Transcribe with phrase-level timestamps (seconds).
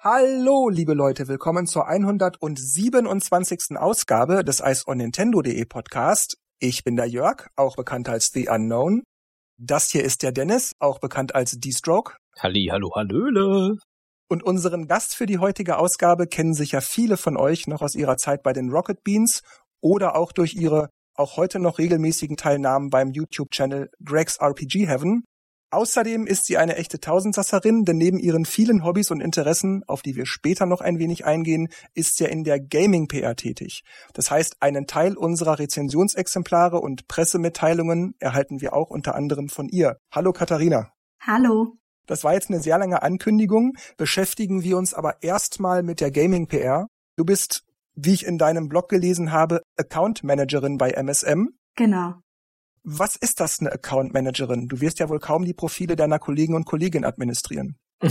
[0.00, 3.76] Hallo, liebe Leute, willkommen zur 127.
[3.76, 6.38] Ausgabe des Ice on Nintendo.de Podcast.
[6.60, 9.02] Ich bin der Jörg, auch bekannt als The Unknown.
[9.56, 12.14] Das hier ist der Dennis, auch bekannt als D-Stroke.
[12.38, 13.76] Halli, hallo, hallöle.
[14.28, 18.18] Und unseren Gast für die heutige Ausgabe kennen sicher viele von euch noch aus ihrer
[18.18, 19.42] Zeit bei den Rocket Beans
[19.80, 25.24] oder auch durch ihre auch heute noch regelmäßigen Teilnahmen beim YouTube-Channel Greg's RPG Heaven.
[25.70, 30.16] Außerdem ist sie eine echte Tausendsasserin, denn neben ihren vielen Hobbys und Interessen, auf die
[30.16, 33.82] wir später noch ein wenig eingehen, ist sie ja in der Gaming-PR tätig.
[34.14, 39.98] Das heißt, einen Teil unserer Rezensionsexemplare und Pressemitteilungen erhalten wir auch unter anderem von ihr.
[40.10, 40.90] Hallo Katharina.
[41.20, 41.74] Hallo.
[42.06, 43.74] Das war jetzt eine sehr lange Ankündigung.
[43.98, 46.86] Beschäftigen wir uns aber erstmal mit der Gaming-PR.
[47.16, 47.64] Du bist,
[47.94, 51.48] wie ich in deinem Blog gelesen habe, Account Managerin bei MSM.
[51.76, 52.14] Genau.
[52.82, 54.68] Was ist das, eine Account Managerin?
[54.68, 57.76] Du wirst ja wohl kaum die Profile deiner Kollegen und Kolleginnen administrieren.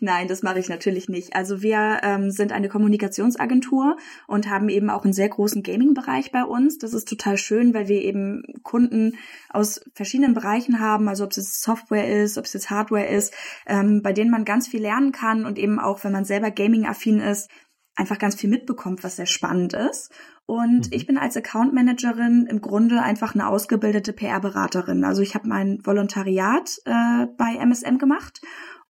[0.00, 1.34] Nein, das mache ich natürlich nicht.
[1.34, 6.44] Also wir ähm, sind eine Kommunikationsagentur und haben eben auch einen sehr großen Gaming-Bereich bei
[6.44, 6.78] uns.
[6.78, 9.16] Das ist total schön, weil wir eben Kunden
[9.50, 13.34] aus verschiedenen Bereichen haben, also ob es jetzt Software ist, ob es jetzt Hardware ist,
[13.66, 17.20] ähm, bei denen man ganz viel lernen kann und eben auch, wenn man selber Gaming-affin
[17.20, 17.50] ist,
[17.96, 20.10] einfach ganz viel mitbekommt, was sehr spannend ist.
[20.46, 20.92] Und mhm.
[20.92, 25.04] ich bin als Account Managerin im Grunde einfach eine ausgebildete PR-Beraterin.
[25.04, 28.40] Also ich habe mein Volontariat äh, bei MSM gemacht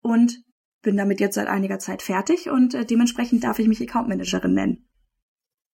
[0.01, 0.43] und
[0.83, 4.55] bin damit jetzt seit einiger Zeit fertig und äh, dementsprechend darf ich mich Account Managerin
[4.55, 4.89] nennen.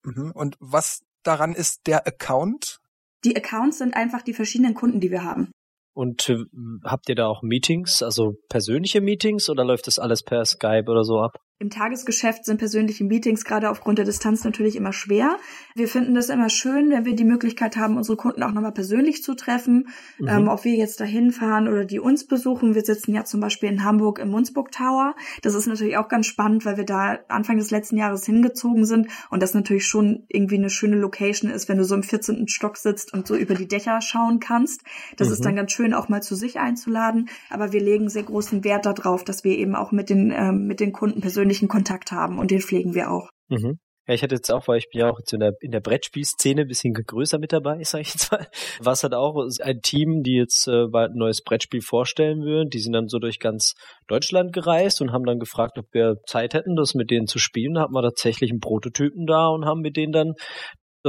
[0.04, 0.32] Mhm.
[0.34, 2.80] Und was daran ist der Account?
[3.24, 5.50] Die Accounts sind einfach die verschiedenen Kunden, die wir haben.
[5.94, 6.44] Und äh,
[6.84, 11.04] habt ihr da auch Meetings, also persönliche Meetings oder läuft das alles per Skype oder
[11.04, 11.40] so ab?
[11.60, 15.38] Im Tagesgeschäft sind persönliche Meetings gerade aufgrund der Distanz natürlich immer schwer.
[15.74, 19.24] Wir finden das immer schön, wenn wir die Möglichkeit haben, unsere Kunden auch nochmal persönlich
[19.24, 19.88] zu treffen.
[20.20, 20.28] Mhm.
[20.28, 22.76] Ähm, ob wir jetzt dahin fahren oder die uns besuchen.
[22.76, 25.16] Wir sitzen ja zum Beispiel in Hamburg im Munzburg Tower.
[25.42, 29.08] Das ist natürlich auch ganz spannend, weil wir da Anfang des letzten Jahres hingezogen sind
[29.28, 32.46] und das natürlich schon irgendwie eine schöne Location ist, wenn du so im 14.
[32.46, 34.82] Stock sitzt und so über die Dächer schauen kannst.
[35.16, 35.34] Das mhm.
[35.34, 37.28] ist dann ganz schön, auch mal zu sich einzuladen.
[37.50, 40.78] Aber wir legen sehr großen Wert darauf, dass wir eben auch mit den, ähm, mit
[40.78, 43.28] den Kunden persönlich persönlichen Kontakt haben und den pflegen wir auch.
[43.48, 43.78] Mhm.
[44.06, 45.80] Ja, ich hatte jetzt auch, weil ich bin ja auch jetzt in der, in der
[45.80, 48.46] Brettspielszene ein bisschen größer mit dabei, sage ich jetzt mal.
[48.80, 52.70] Was hat auch ein Team, die jetzt äh, bald ein neues Brettspiel vorstellen würden.
[52.70, 53.74] Die sind dann so durch ganz
[54.06, 57.74] Deutschland gereist und haben dann gefragt, ob wir Zeit hätten, das mit denen zu spielen.
[57.74, 60.32] Da hatten wir tatsächlich einen Prototypen da und haben mit denen dann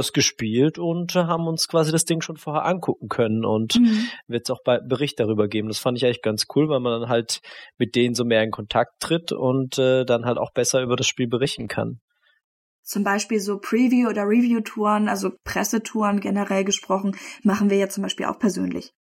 [0.00, 4.08] das gespielt und haben uns quasi das Ding schon vorher angucken können und mhm.
[4.26, 5.68] wird es auch bald einen Bericht darüber geben.
[5.68, 7.40] Das fand ich eigentlich ganz cool, weil man dann halt
[7.78, 11.06] mit denen so mehr in Kontakt tritt und äh, dann halt auch besser über das
[11.06, 12.00] Spiel berichten kann.
[12.82, 18.26] Zum Beispiel so Preview- oder Review-Touren, also Pressetouren generell gesprochen, machen wir ja zum Beispiel
[18.26, 18.92] auch persönlich.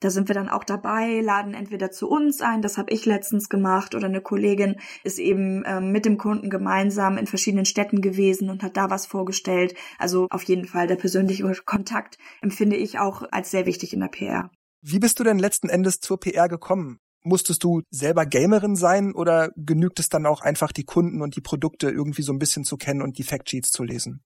[0.00, 3.48] Da sind wir dann auch dabei, laden entweder zu uns ein, das habe ich letztens
[3.48, 8.50] gemacht, oder eine Kollegin ist eben ähm, mit dem Kunden gemeinsam in verschiedenen Städten gewesen
[8.50, 9.74] und hat da was vorgestellt.
[9.98, 14.08] Also auf jeden Fall der persönliche Kontakt empfinde ich auch als sehr wichtig in der
[14.08, 14.50] PR.
[14.82, 16.98] Wie bist du denn letzten Endes zur PR gekommen?
[17.22, 21.40] Musstest du selber Gamerin sein oder genügt es dann auch einfach die Kunden und die
[21.40, 24.22] Produkte irgendwie so ein bisschen zu kennen und die Factsheets zu lesen?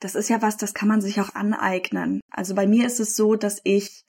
[0.00, 2.22] Das ist ja was, das kann man sich auch aneignen.
[2.30, 4.06] Also bei mir ist es so, dass ich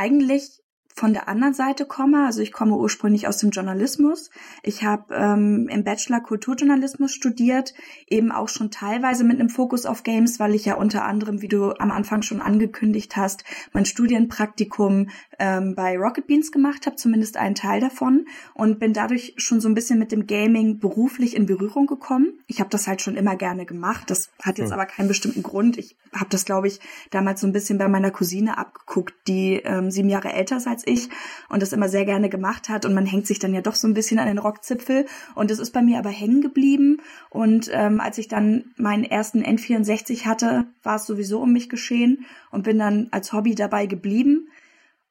[0.00, 0.62] eigentlich
[0.94, 2.26] von der anderen Seite komme.
[2.26, 4.30] Also ich komme ursprünglich aus dem Journalismus.
[4.62, 7.74] Ich habe ähm, im Bachelor Kulturjournalismus studiert,
[8.08, 11.48] eben auch schon teilweise mit einem Fokus auf Games, weil ich ja unter anderem, wie
[11.48, 15.08] du am Anfang schon angekündigt hast, mein Studienpraktikum
[15.38, 19.68] ähm, bei Rocket Beans gemacht habe, zumindest einen Teil davon, und bin dadurch schon so
[19.68, 22.34] ein bisschen mit dem Gaming beruflich in Berührung gekommen.
[22.46, 24.10] Ich habe das halt schon immer gerne gemacht.
[24.10, 24.74] Das hat jetzt hm.
[24.74, 25.78] aber keinen bestimmten Grund.
[25.78, 26.80] Ich habe das, glaube ich,
[27.10, 30.84] damals so ein bisschen bei meiner Cousine abgeguckt, die ähm, sieben Jahre älter ist als
[30.90, 31.08] ich
[31.48, 32.84] und das immer sehr gerne gemacht hat.
[32.84, 35.06] Und man hängt sich dann ja doch so ein bisschen an den Rockzipfel.
[35.34, 36.98] Und es ist bei mir aber hängen geblieben.
[37.30, 42.26] Und ähm, als ich dann meinen ersten N64 hatte, war es sowieso um mich geschehen
[42.50, 44.48] und bin dann als Hobby dabei geblieben.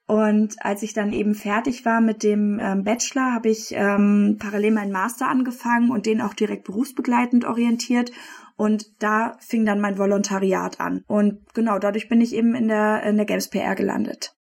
[0.09, 4.71] Und als ich dann eben fertig war mit dem ähm, Bachelor, habe ich ähm, parallel
[4.71, 8.11] meinen Master angefangen und den auch direkt berufsbegleitend orientiert.
[8.55, 11.03] Und da fing dann mein Volontariat an.
[11.05, 14.35] Und genau, dadurch bin ich eben in der, in der Games PR gelandet.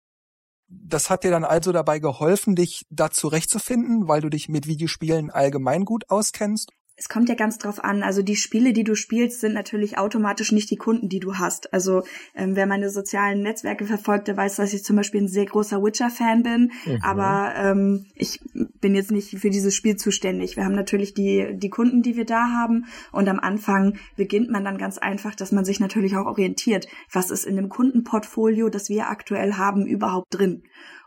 [0.68, 5.30] Das hat dir dann also dabei geholfen, dich da zurechtzufinden, weil du dich mit Videospielen
[5.30, 6.70] allgemein gut auskennst?
[6.98, 8.02] Es kommt ja ganz drauf an.
[8.02, 11.72] Also die Spiele, die du spielst, sind natürlich automatisch nicht die Kunden, die du hast.
[11.75, 12.04] Also
[12.34, 15.82] ähm, wer meine sozialen Netzwerke verfolgt, der weiß, dass ich zum Beispiel ein sehr großer
[15.82, 16.72] Witcher-Fan bin.
[16.87, 16.98] Mhm.
[17.02, 18.40] Aber ähm, ich
[18.81, 20.56] bin jetzt nicht für dieses Spiel zuständig.
[20.56, 22.87] Wir haben natürlich die, die Kunden, die wir da haben.
[23.12, 26.88] Und am Anfang beginnt man dann ganz einfach, dass man sich natürlich auch orientiert.
[27.12, 30.62] Was ist in dem Kundenportfolio, das wir aktuell haben, überhaupt drin?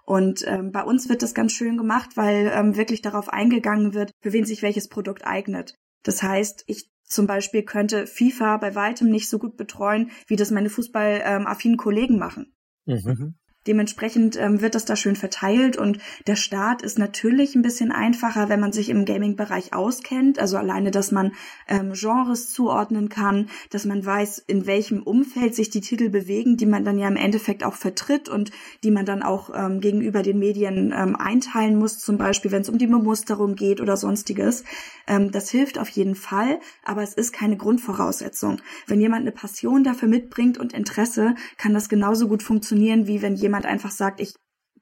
[0.10, 4.10] Und ähm, bei uns wird das ganz schön gemacht, weil ähm, wirklich darauf eingegangen wird,
[4.24, 5.76] für wen sich welches Produkt eignet.
[6.02, 10.50] Das heißt, ich zum Beispiel könnte FIFA bei weitem nicht so gut betreuen, wie das
[10.50, 12.56] meine fußballaffinen Kollegen machen.
[12.88, 13.36] Mhm.
[13.68, 18.48] Dementsprechend ähm, wird das da schön verteilt und der Start ist natürlich ein bisschen einfacher,
[18.48, 20.40] wenn man sich im Gaming-Bereich auskennt.
[20.40, 21.34] Also alleine, dass man
[21.68, 26.66] ähm, Genres zuordnen kann, dass man weiß, in welchem Umfeld sich die Titel bewegen, die
[26.66, 28.52] man dann ja im Endeffekt auch vertritt und
[28.86, 32.70] die man dann auch ähm, gegenüber den Medien ähm, einteilen muss, zum Beispiel, wenn es
[32.70, 34.64] um die Bemusterung geht oder sonstiges.
[35.06, 38.62] Ähm, das hilft auf jeden Fall, aber es ist keine Grundvoraussetzung.
[38.88, 43.36] Wenn jemand eine Passion dafür mitbringt und Interesse, kann das genauso gut funktionieren, wie wenn
[43.36, 44.34] jemand einfach sagt, ich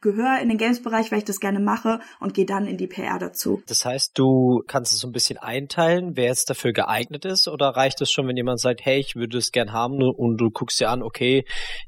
[0.01, 3.17] gehöre in den Games-Bereich, weil ich das gerne mache und gehe dann in die PR
[3.17, 3.61] dazu.
[3.67, 7.69] Das heißt, du kannst es so ein bisschen einteilen, wer jetzt dafür geeignet ist, oder
[7.69, 10.79] reicht es schon, wenn jemand sagt, hey, ich würde es gern haben und du guckst
[10.79, 11.45] dir an, okay,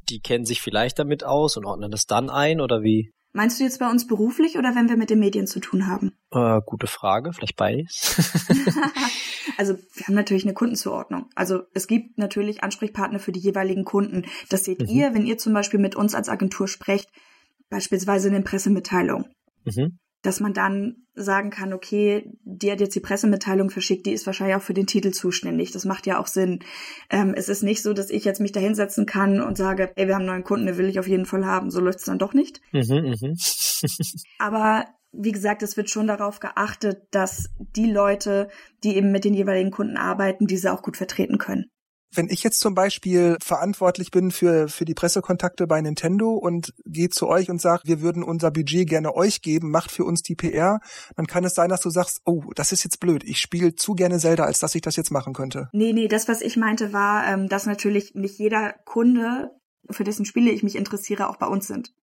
[0.09, 3.11] die kennen sich vielleicht damit aus und ordnen das dann ein, oder wie?
[3.31, 6.13] Meinst du jetzt bei uns beruflich oder wenn wir mit den Medien zu tun haben?
[6.31, 8.47] Äh, gute Frage, vielleicht beides.
[9.57, 11.29] also wir haben natürlich eine Kundenzuordnung.
[11.35, 14.25] Also es gibt natürlich Ansprechpartner für die jeweiligen Kunden.
[14.49, 14.87] Das seht mhm.
[14.87, 17.09] ihr, wenn ihr zum Beispiel mit uns als Agentur sprecht,
[17.69, 19.31] beispielsweise in den Pressemitteilungen.
[19.63, 24.25] Mhm dass man dann sagen kann, okay, die hat jetzt die Pressemitteilung verschickt, die ist
[24.25, 25.71] wahrscheinlich auch für den Titel zuständig.
[25.71, 26.60] Das macht ja auch Sinn.
[27.10, 30.07] Ähm, es ist nicht so, dass ich jetzt mich da hinsetzen kann und sage, ey,
[30.07, 31.71] wir haben einen neuen Kunden, den will ich auf jeden Fall haben.
[31.71, 32.62] So läuft es dann doch nicht.
[32.71, 33.33] Mhm, mh.
[34.39, 38.50] Aber wie gesagt, es wird schon darauf geachtet, dass die Leute,
[38.83, 41.65] die eben mit den jeweiligen Kunden arbeiten, diese auch gut vertreten können.
[42.13, 47.09] Wenn ich jetzt zum Beispiel verantwortlich bin für, für die Pressekontakte bei Nintendo und gehe
[47.09, 50.35] zu euch und sage, wir würden unser Budget gerne euch geben, macht für uns die
[50.35, 50.79] PR,
[51.15, 53.94] dann kann es sein, dass du sagst, oh, das ist jetzt blöd, ich spiele zu
[53.94, 55.69] gerne Zelda, als dass ich das jetzt machen könnte.
[55.71, 59.51] Nee, nee, das, was ich meinte, war, ähm, dass natürlich nicht jeder Kunde,
[59.89, 61.94] für dessen Spiele ich mich interessiere, auch bei uns sind.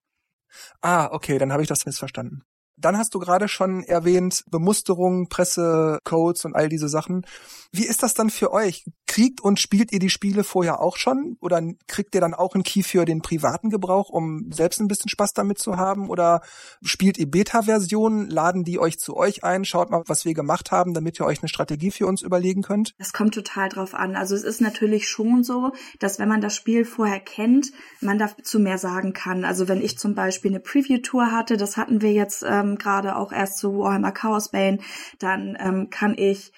[0.81, 2.43] Ah, okay, dann habe ich das missverstanden.
[2.79, 7.25] Dann hast du gerade schon erwähnt, Bemusterung, Pressecodes und all diese Sachen.
[7.73, 8.85] Wie ist das dann für euch?
[9.17, 11.39] Kriegt und spielt ihr die Spiele vorher auch schon?
[11.41, 15.09] Oder kriegt ihr dann auch einen Key für den privaten Gebrauch, um selbst ein bisschen
[15.09, 16.11] Spaß damit zu haben?
[16.11, 16.43] Oder
[16.83, 18.29] spielt ihr Beta-Versionen?
[18.29, 19.65] Laden die euch zu euch ein?
[19.65, 22.93] Schaut mal, was wir gemacht haben, damit ihr euch eine Strategie für uns überlegen könnt?
[22.99, 24.17] Das kommt total drauf an.
[24.17, 27.73] Also es ist natürlich schon so, dass wenn man das Spiel vorher kennt,
[28.03, 29.47] man dazu mehr sagen kann.
[29.47, 33.33] Also wenn ich zum Beispiel eine Preview-Tour hatte, das hatten wir jetzt ähm, gerade auch
[33.33, 34.81] erst zu Warhammer Chaos Bane,
[35.19, 36.53] dann ähm, kann ich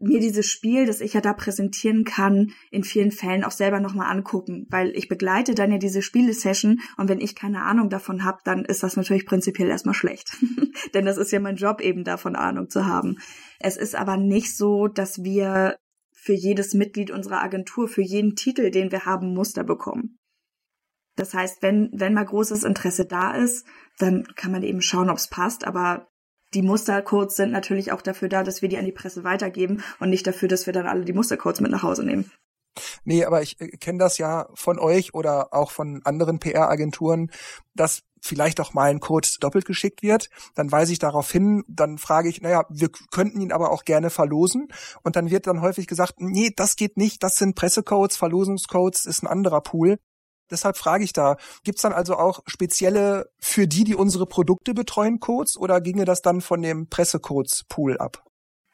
[0.00, 4.10] mir dieses Spiel, das ich ja da präsentieren kann, in vielen Fällen auch selber nochmal
[4.10, 8.38] angucken, weil ich begleite dann ja diese Spielesession und wenn ich keine Ahnung davon habe,
[8.44, 10.36] dann ist das natürlich prinzipiell erstmal schlecht.
[10.94, 13.18] Denn das ist ja mein Job, eben davon Ahnung zu haben.
[13.60, 15.76] Es ist aber nicht so, dass wir
[16.12, 20.18] für jedes Mitglied unserer Agentur, für jeden Titel, den wir haben, Muster bekommen.
[21.16, 23.66] Das heißt, wenn, wenn mal großes Interesse da ist,
[23.98, 25.66] dann kann man eben schauen, ob es passt.
[25.66, 26.08] Aber
[26.54, 30.10] die Mustercodes sind natürlich auch dafür da, dass wir die an die Presse weitergeben und
[30.10, 32.30] nicht dafür, dass wir dann alle die Mustercodes mit nach Hause nehmen.
[33.04, 37.30] Nee, aber ich äh, kenne das ja von euch oder auch von anderen PR-Agenturen,
[37.74, 40.30] dass vielleicht auch mal ein Code doppelt geschickt wird.
[40.54, 44.10] Dann weise ich darauf hin, dann frage ich, naja, wir könnten ihn aber auch gerne
[44.10, 44.68] verlosen.
[45.02, 49.22] Und dann wird dann häufig gesagt, nee, das geht nicht, das sind Pressecodes, Verlosungscodes ist
[49.22, 49.98] ein anderer Pool.
[50.50, 55.20] Deshalb frage ich da, gibt's dann also auch spezielle für die, die unsere Produkte betreuen,
[55.20, 58.24] Codes oder ginge das dann von dem Pressecodes-Pool ab?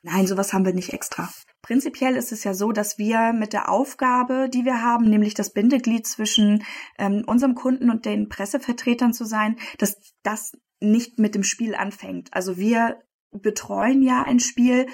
[0.03, 1.29] Nein, sowas haben wir nicht extra.
[1.61, 5.53] Prinzipiell ist es ja so, dass wir mit der Aufgabe, die wir haben, nämlich das
[5.53, 6.65] Bindeglied zwischen
[6.99, 12.33] ähm, unserem Kunden und den Pressevertretern zu sein, dass das nicht mit dem Spiel anfängt.
[12.33, 14.87] Also wir betreuen ja ein Spiel,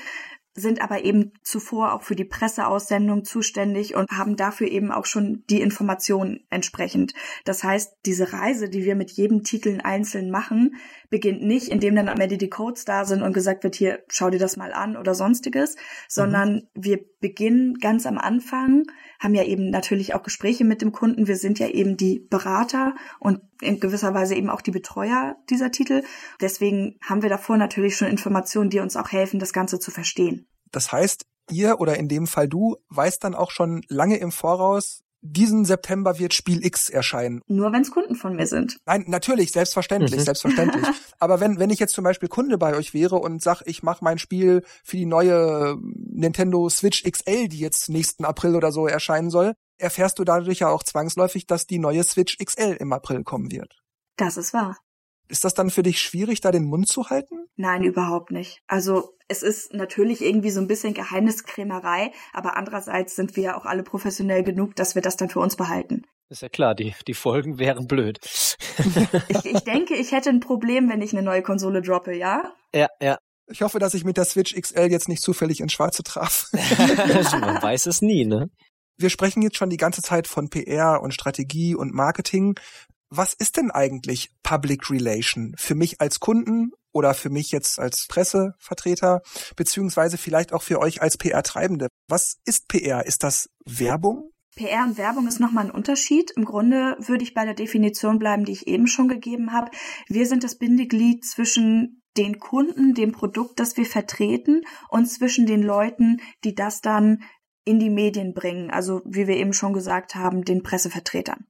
[0.57, 5.45] sind aber eben zuvor auch für die Presseaussendung zuständig und haben dafür eben auch schon
[5.51, 7.13] die Informationen entsprechend.
[7.45, 10.77] Das heißt, diese Reise, die wir mit jedem Titel einzeln machen,
[11.09, 14.31] beginnt nicht, indem dann am Ende die Codes da sind und gesagt wird, hier, schau
[14.31, 15.77] dir das mal an oder sonstiges,
[16.09, 16.69] sondern mhm.
[16.75, 18.85] wir beginnen ganz am Anfang,
[19.19, 21.27] haben ja eben natürlich auch Gespräche mit dem Kunden.
[21.27, 25.71] Wir sind ja eben die Berater und in gewisser Weise eben auch die Betreuer dieser
[25.71, 26.03] Titel.
[26.41, 30.47] Deswegen haben wir davor natürlich schon Informationen, die uns auch helfen, das Ganze zu verstehen.
[30.73, 35.03] Das heißt, ihr oder in dem Fall du weißt dann auch schon lange im Voraus,
[35.33, 37.43] diesen September wird Spiel X erscheinen.
[37.47, 38.79] Nur wenn es Kunden von mir sind.
[38.87, 40.25] Nein, natürlich, selbstverständlich, mhm.
[40.25, 40.87] selbstverständlich.
[41.19, 44.05] Aber wenn, wenn ich jetzt zum Beispiel Kunde bei euch wäre und sag, ich mache
[44.05, 49.31] mein Spiel für die neue Nintendo Switch XL, die jetzt nächsten April oder so erscheinen
[49.31, 53.51] soll, erfährst du dadurch ja auch zwangsläufig, dass die neue Switch XL im April kommen
[53.51, 53.83] wird.
[54.17, 54.77] Das ist wahr.
[55.29, 57.47] Ist das dann für dich schwierig, da den Mund zu halten?
[57.57, 58.61] Nein, überhaupt nicht.
[58.67, 63.83] Also es ist natürlich irgendwie so ein bisschen Geheimniskrämerei, aber andererseits sind wir auch alle
[63.83, 66.03] professionell genug, dass wir das dann für uns behalten.
[66.29, 68.19] Ist ja klar, die, die Folgen wären blöd.
[69.29, 72.53] ich, ich denke, ich hätte ein Problem, wenn ich eine neue Konsole droppe, ja?
[72.75, 73.19] Ja, ja.
[73.49, 76.49] Ich hoffe, dass ich mit der Switch XL jetzt nicht zufällig ins Schwarze traf.
[76.53, 78.51] Man weiß es nie, ne?
[78.99, 82.59] Wir sprechen jetzt schon die ganze Zeit von PR und Strategie und Marketing.
[83.11, 88.07] Was ist denn eigentlich Public Relation für mich als Kunden oder für mich jetzt als
[88.09, 89.23] Pressevertreter,
[89.55, 91.89] beziehungsweise vielleicht auch für euch als PR-Treibende?
[92.09, 93.07] Was ist PR?
[93.07, 94.31] Ist das Werbung?
[94.57, 96.31] PR und Werbung ist nochmal ein Unterschied.
[96.31, 99.71] Im Grunde würde ich bei der Definition bleiben, die ich eben schon gegeben habe.
[100.09, 105.63] Wir sind das Bindeglied zwischen den Kunden, dem Produkt, das wir vertreten und zwischen den
[105.63, 107.23] Leuten, die das dann
[107.67, 108.71] in die Medien bringen.
[108.71, 111.47] Also wie wir eben schon gesagt haben, den Pressevertretern.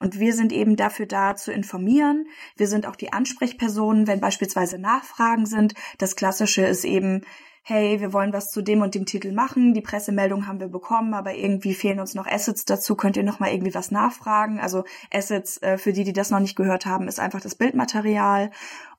[0.00, 2.28] Und wir sind eben dafür da zu informieren.
[2.56, 5.74] Wir sind auch die Ansprechpersonen, wenn beispielsweise Nachfragen sind.
[5.98, 7.22] Das Klassische ist eben,
[7.62, 11.14] hey, wir wollen was zu dem und dem Titel machen, die Pressemeldung haben wir bekommen,
[11.14, 14.60] aber irgendwie fehlen uns noch Assets dazu, könnt ihr noch mal irgendwie was nachfragen?
[14.60, 18.50] Also Assets, äh, für die, die das noch nicht gehört haben, ist einfach das Bildmaterial.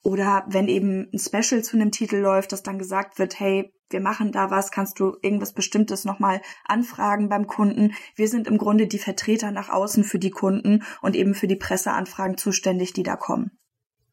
[0.03, 4.01] Oder wenn eben ein Special zu einem Titel läuft, dass dann gesagt wird, hey, wir
[4.01, 7.93] machen da was, kannst du irgendwas Bestimmtes nochmal anfragen beim Kunden.
[8.15, 11.55] Wir sind im Grunde die Vertreter nach außen für die Kunden und eben für die
[11.55, 13.57] Presseanfragen zuständig, die da kommen.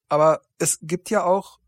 [0.08, 1.58] Aber es gibt ja auch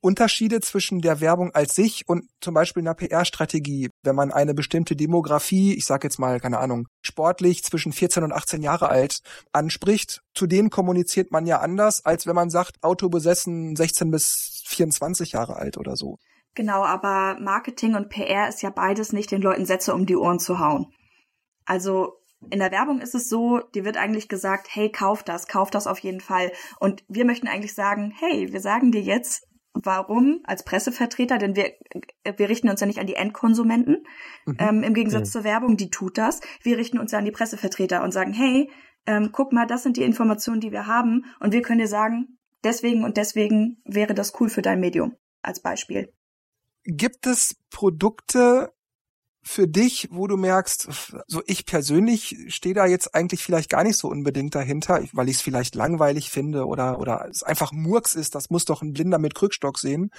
[0.00, 3.90] Unterschiede zwischen der Werbung als sich und zum Beispiel einer PR-Strategie.
[4.02, 8.32] Wenn man eine bestimmte Demografie, ich sage jetzt mal, keine Ahnung, sportlich zwischen 14 und
[8.32, 9.20] 18 Jahre alt
[9.52, 14.62] anspricht, zu denen kommuniziert man ja anders, als wenn man sagt, Auto besessen 16 bis
[14.66, 16.18] 24 Jahre alt oder so.
[16.54, 20.40] Genau, aber Marketing und PR ist ja beides nicht den Leuten Sätze um die Ohren
[20.40, 20.86] zu hauen.
[21.64, 22.14] Also
[22.50, 25.86] in der Werbung ist es so, dir wird eigentlich gesagt, hey, kauf das, kauf das
[25.86, 26.52] auf jeden Fall.
[26.78, 31.38] Und wir möchten eigentlich sagen, hey, wir sagen dir jetzt, Warum als Pressevertreter?
[31.38, 31.72] Denn wir,
[32.36, 34.06] wir richten uns ja nicht an die Endkonsumenten,
[34.46, 34.56] mhm.
[34.58, 35.32] ähm, im Gegensatz mhm.
[35.32, 36.40] zur Werbung, die tut das.
[36.62, 38.70] Wir richten uns ja an die Pressevertreter und sagen, hey,
[39.06, 42.38] ähm, guck mal, das sind die Informationen, die wir haben und wir können dir sagen,
[42.64, 46.12] deswegen und deswegen wäre das cool für dein Medium als Beispiel.
[46.84, 48.72] Gibt es Produkte,
[49.48, 50.88] für dich, wo du merkst,
[51.26, 55.36] so ich persönlich stehe da jetzt eigentlich vielleicht gar nicht so unbedingt dahinter, weil ich
[55.36, 59.18] es vielleicht langweilig finde oder oder es einfach Murks ist, das muss doch ein Blinder
[59.18, 60.10] mit Krückstock sehen.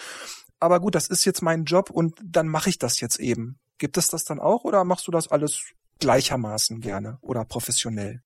[0.59, 3.59] Aber gut, das ist jetzt mein Job und dann mache ich das jetzt eben.
[3.77, 5.63] Gibt es das dann auch oder machst du das alles
[5.99, 8.23] gleichermaßen gerne oder professionell?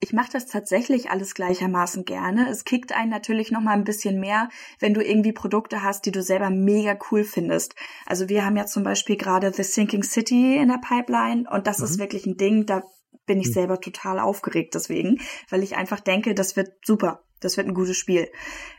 [0.00, 2.48] Ich mache das tatsächlich alles gleichermaßen gerne.
[2.50, 4.48] Es kickt einen natürlich noch mal ein bisschen mehr,
[4.78, 7.74] wenn du irgendwie Produkte hast, die du selber mega cool findest.
[8.04, 11.78] Also wir haben ja zum Beispiel gerade The Sinking City in der Pipeline und das
[11.78, 11.84] mhm.
[11.84, 12.82] ist wirklich ein Ding, da
[13.26, 13.52] bin ich mhm.
[13.52, 17.22] selber total aufgeregt deswegen, weil ich einfach denke, das wird super.
[17.40, 18.30] Das wird ein gutes Spiel.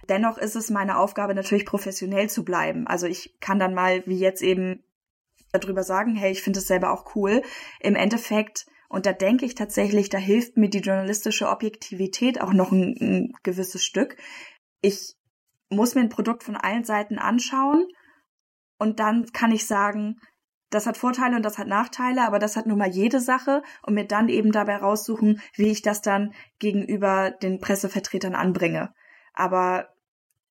[0.10, 2.88] Dennoch ist es meine Aufgabe natürlich professionell zu bleiben.
[2.88, 4.84] Also ich kann dann mal wie jetzt eben
[5.52, 7.44] darüber sagen, hey, ich finde es selber auch cool.
[7.80, 12.72] Im Endeffekt und da denke ich tatsächlich, da hilft mir die journalistische Objektivität auch noch
[12.72, 14.18] ein, ein gewisses Stück.
[14.82, 15.15] Ich
[15.70, 17.88] muss mir ein Produkt von allen Seiten anschauen
[18.77, 20.18] und dann kann ich sagen,
[20.70, 23.94] das hat Vorteile und das hat Nachteile, aber das hat nun mal jede Sache und
[23.94, 28.94] mir dann eben dabei raussuchen, wie ich das dann gegenüber den Pressevertretern anbringe.
[29.34, 29.89] Aber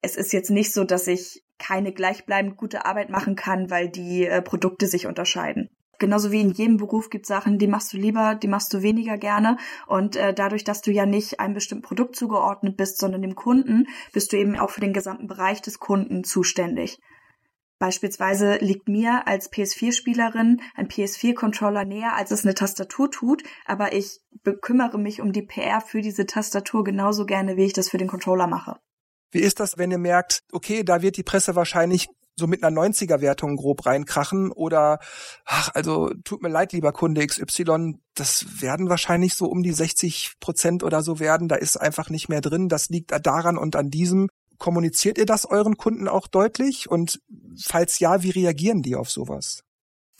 [0.00, 4.26] es ist jetzt nicht so, dass ich keine gleichbleibend gute Arbeit machen kann, weil die
[4.26, 5.70] äh, Produkte sich unterscheiden.
[5.98, 9.16] Genauso wie in jedem Beruf gibt Sachen, die machst du lieber, die machst du weniger
[9.16, 9.56] gerne.
[9.86, 13.86] Und äh, dadurch, dass du ja nicht einem bestimmten Produkt zugeordnet bist, sondern dem Kunden,
[14.12, 16.98] bist du eben auch für den gesamten Bereich des Kunden zuständig.
[17.78, 24.20] Beispielsweise liegt mir als PS4-Spielerin ein PS4-Controller näher, als es eine Tastatur tut, aber ich
[24.42, 28.08] bekümmere mich um die PR für diese Tastatur genauso gerne, wie ich das für den
[28.08, 28.76] Controller mache.
[29.32, 32.76] Wie ist das, wenn ihr merkt, okay, da wird die Presse wahrscheinlich so mit einer
[32.80, 34.98] 90er-Wertung grob reinkrachen oder,
[35.44, 40.34] ach, also tut mir leid, lieber Kunde XY, das werden wahrscheinlich so um die 60
[40.40, 43.90] Prozent oder so werden, da ist einfach nicht mehr drin, das liegt daran und an
[43.90, 44.28] diesem.
[44.56, 46.88] Kommuniziert ihr das euren Kunden auch deutlich?
[46.88, 47.20] Und
[47.60, 49.64] falls ja, wie reagieren die auf sowas?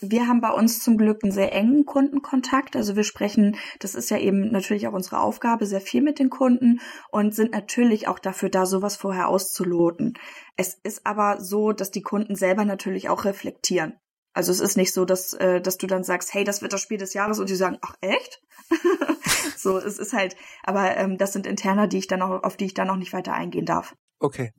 [0.01, 2.75] Wir haben bei uns zum Glück einen sehr engen Kundenkontakt.
[2.77, 6.31] Also wir sprechen, das ist ja eben natürlich auch unsere Aufgabe, sehr viel mit den
[6.31, 10.15] Kunden und sind natürlich auch dafür da, sowas vorher auszuloten.
[10.57, 13.95] Es ist aber so, dass die Kunden selber natürlich auch reflektieren.
[14.35, 16.81] Also es ist nicht so, dass, äh, dass du dann sagst, hey, das wird das
[16.81, 18.43] Spiel des Jahres und die sagen, ach echt?
[19.57, 20.35] so, es ist halt,
[20.65, 23.13] aber ähm, das sind Interner, die ich dann auch, auf die ich dann noch nicht
[23.13, 23.95] weiter eingehen darf.
[24.19, 24.51] Okay.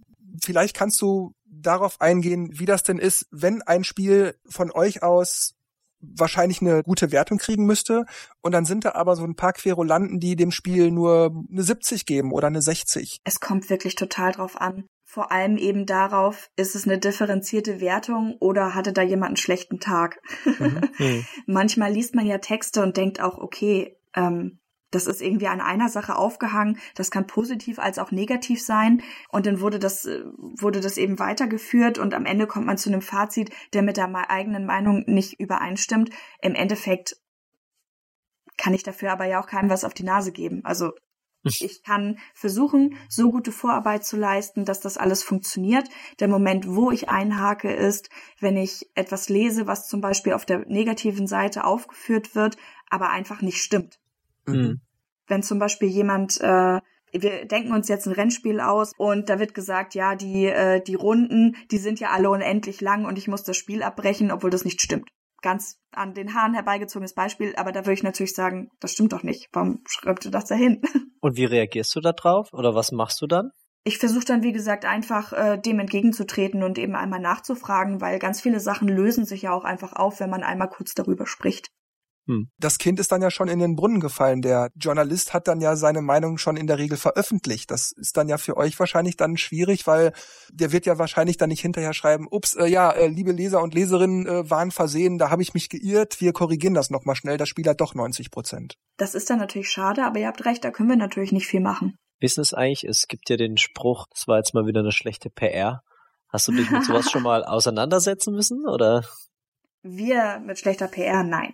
[0.42, 1.34] Vielleicht kannst du
[1.66, 5.56] darauf eingehen, wie das denn ist, wenn ein Spiel von euch aus
[6.00, 8.06] wahrscheinlich eine gute Wertung kriegen müsste
[8.42, 12.06] und dann sind da aber so ein paar Querulanten, die dem Spiel nur eine 70
[12.06, 13.22] geben oder eine 60.
[13.24, 14.86] Es kommt wirklich total drauf an.
[15.06, 19.80] Vor allem eben darauf, ist es eine differenzierte Wertung oder hatte da jemand einen schlechten
[19.80, 20.20] Tag?
[20.46, 21.26] Mhm.
[21.46, 24.60] Manchmal liest man ja Texte und denkt auch, okay, ähm,
[24.92, 26.78] das ist irgendwie an einer Sache aufgehangen.
[26.96, 29.02] Das kann positiv als auch negativ sein.
[29.30, 32.90] Und dann wurde das, äh, wurde das eben weitergeführt und am Ende kommt man zu
[32.90, 36.12] einem Fazit, der mit der eigenen Meinung nicht übereinstimmt.
[36.42, 37.18] Im Endeffekt
[38.58, 40.62] kann ich dafür aber ja auch keinem was auf die Nase geben.
[40.64, 40.94] Also
[41.44, 45.88] ich kann versuchen, so gute Vorarbeit zu leisten, dass das alles funktioniert.
[46.20, 50.66] Der Moment, wo ich einhake, ist, wenn ich etwas lese, was zum Beispiel auf der
[50.68, 52.58] negativen Seite aufgeführt wird,
[52.90, 54.00] aber einfach nicht stimmt.
[54.48, 54.82] Mhm.
[55.28, 56.80] Wenn zum Beispiel jemand äh,
[57.18, 60.96] wir denken uns jetzt ein Rennspiel aus und da wird gesagt, ja, die, äh, die
[60.96, 64.66] Runden, die sind ja alle unendlich lang und ich muss das Spiel abbrechen, obwohl das
[64.66, 65.10] nicht stimmt
[65.46, 69.22] ganz an den Haaren herbeigezogenes Beispiel, aber da würde ich natürlich sagen, das stimmt doch
[69.22, 69.48] nicht.
[69.54, 70.82] Warum schreibt du das dahin?
[71.22, 73.52] Und wie reagierst du da drauf oder was machst du dann?
[73.84, 78.42] Ich versuche dann, wie gesagt, einfach äh, dem entgegenzutreten und eben einmal nachzufragen, weil ganz
[78.42, 81.68] viele Sachen lösen sich ja auch einfach auf, wenn man einmal kurz darüber spricht.
[82.28, 82.50] Hm.
[82.58, 84.42] Das Kind ist dann ja schon in den Brunnen gefallen.
[84.42, 87.70] Der Journalist hat dann ja seine Meinung schon in der Regel veröffentlicht.
[87.70, 90.12] Das ist dann ja für euch wahrscheinlich dann schwierig, weil
[90.52, 93.76] der wird ja wahrscheinlich dann nicht hinterher schreiben, ups, äh, ja, äh, liebe Leser und
[93.76, 97.50] Leserinnen äh, waren versehen, da habe ich mich geirrt, wir korrigieren das nochmal schnell, das
[97.50, 98.76] Spiel hat doch 90 Prozent.
[98.98, 101.62] Das ist dann natürlich schade, aber ihr habt recht, da können wir natürlich nicht viel
[101.62, 101.96] machen.
[102.20, 105.30] Wissen es eigentlich, es gibt ja den Spruch, das war jetzt mal wieder eine schlechte
[105.30, 105.82] PR.
[106.30, 109.04] Hast du dich mit sowas schon mal auseinandersetzen müssen, oder?
[109.84, 111.54] Wir mit schlechter PR, nein.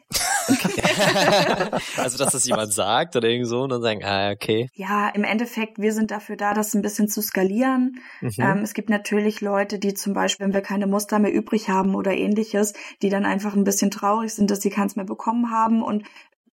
[1.98, 4.70] Also, dass das jemand sagt oder irgend so und dann sagen, ah, okay.
[4.74, 8.00] Ja, im Endeffekt, wir sind dafür da, das ein bisschen zu skalieren.
[8.22, 8.32] Mhm.
[8.38, 11.96] Ähm, es gibt natürlich Leute, die zum Beispiel, wenn wir keine Muster mehr übrig haben
[11.96, 15.82] oder ähnliches, die dann einfach ein bisschen traurig sind, dass sie keins mehr bekommen haben
[15.82, 16.06] und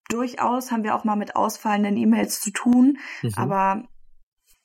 [0.09, 3.31] durchaus haben wir auch mal mit ausfallenden E-Mails zu tun, mhm.
[3.35, 3.83] aber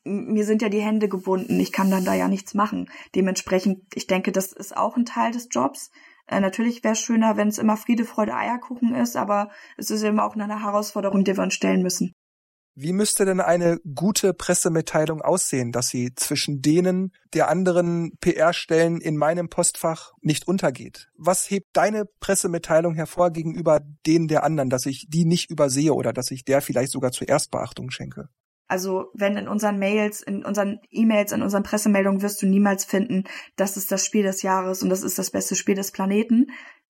[0.04, 2.90] mir sind ja die Hände gebunden, ich kann dann da ja nichts machen.
[3.14, 5.90] Dementsprechend, ich denke, das ist auch ein Teil des Jobs.
[6.32, 10.02] Äh, natürlich wäre es schöner, wenn es immer Friede, Freude, Eierkuchen ist, aber es ist
[10.02, 12.14] eben auch eine Herausforderung, die wir uns stellen müssen.
[12.74, 19.18] Wie müsste denn eine gute Pressemitteilung aussehen, dass sie zwischen denen der anderen PR-Stellen in
[19.18, 21.10] meinem Postfach nicht untergeht?
[21.14, 26.14] Was hebt deine Pressemitteilung hervor gegenüber denen der anderen, dass ich die nicht übersehe oder
[26.14, 28.30] dass ich der vielleicht sogar zuerst Beachtung schenke?
[28.72, 33.24] Also wenn in unseren Mails, in unseren E-Mails, in unseren Pressemeldungen wirst du niemals finden,
[33.56, 36.46] das ist das Spiel des Jahres und das ist das beste Spiel des Planeten,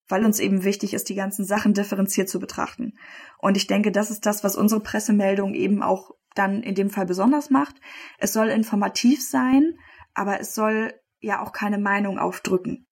[0.07, 2.93] weil uns eben wichtig ist, die ganzen Sachen differenziert zu betrachten.
[3.39, 7.05] Und ich denke, das ist das, was unsere Pressemeldung eben auch dann in dem Fall
[7.05, 7.75] besonders macht.
[8.19, 9.77] Es soll informativ sein,
[10.15, 12.87] aber es soll ja auch keine Meinung aufdrücken.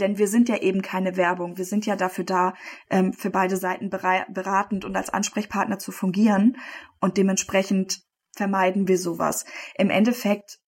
[0.00, 1.56] Denn wir sind ja eben keine Werbung.
[1.56, 2.54] Wir sind ja dafür da,
[2.90, 6.56] ähm, für beide Seiten beratend und als Ansprechpartner zu fungieren.
[7.00, 8.02] Und dementsprechend
[8.36, 9.44] vermeiden wir sowas.
[9.76, 10.58] Im Endeffekt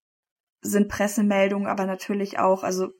[0.60, 2.90] sind Pressemeldungen aber natürlich auch, also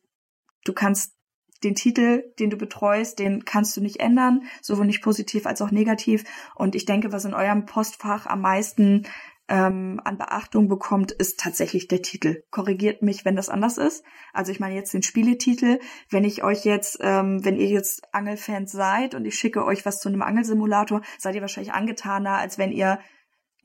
[0.64, 1.16] du kannst
[1.64, 5.70] den Titel, den du betreust, den kannst du nicht ändern, sowohl nicht positiv als auch
[5.70, 6.24] negativ.
[6.55, 9.07] Und ich denke, was in eurem Postfach am meisten
[9.48, 12.42] ähm, an Beachtung bekommt, ist tatsächlich der Titel.
[12.50, 14.05] Korrigiert mich, wenn das anders ist.
[14.33, 15.79] Also ich meine jetzt den Spieletitel.
[16.11, 20.00] Wenn ich euch jetzt, ähm, wenn ihr jetzt Angelfans seid und ich schicke euch was
[20.00, 22.98] zu einem Angelsimulator, seid ihr wahrscheinlich angetaner, als wenn ihr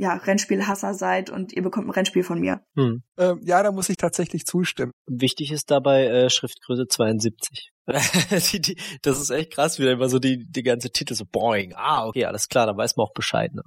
[0.01, 2.61] ja, Rennspielhasser seid und ihr bekommt ein Rennspiel von mir.
[2.75, 3.03] Hm.
[3.19, 4.91] Ähm, ja, da muss ich tatsächlich zustimmen.
[5.05, 7.69] Wichtig ist dabei äh, Schriftgröße 72.
[8.51, 11.23] die, die, das ist echt krass, wie da immer so die, die ganze Titel so
[11.31, 11.73] boing.
[11.75, 13.51] Ah, okay, alles klar, dann weiß man auch Bescheid.
[13.53, 13.61] Ne?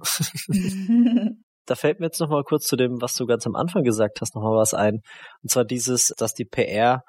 [1.65, 4.19] da fällt mir jetzt noch mal kurz zu dem, was du ganz am Anfang gesagt
[4.19, 4.99] hast, noch mal was ein.
[5.41, 7.03] Und zwar dieses, dass die PR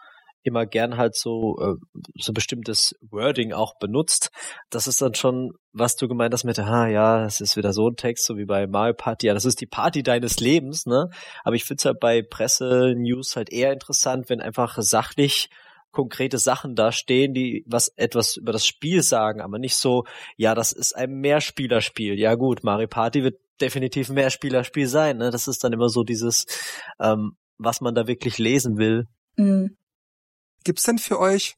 [0.46, 1.74] immer gern halt so äh,
[2.14, 4.30] so bestimmtes Wording auch benutzt.
[4.70, 7.88] Das ist dann schon, was du gemeint hast mit, ah ja, es ist wieder so
[7.88, 11.08] ein Text, so wie bei Mario Party, ja, das ist die Party deines Lebens, ne?
[11.44, 15.48] Aber ich finde es halt bei Presse-News halt eher interessant, wenn einfach sachlich
[15.96, 20.04] konkrete Sachen da stehen, die was etwas über das Spiel sagen, aber nicht so,
[20.36, 22.18] ja, das ist ein Mehrspielerspiel.
[22.18, 25.16] Ja gut, Mario Party wird definitiv ein Mehrspielerspiel sein.
[25.16, 25.30] Ne?
[25.30, 26.44] Das ist dann immer so dieses,
[27.00, 29.06] ähm, was man da wirklich lesen will.
[29.36, 29.76] Mhm.
[30.66, 31.56] Gibt's denn für euch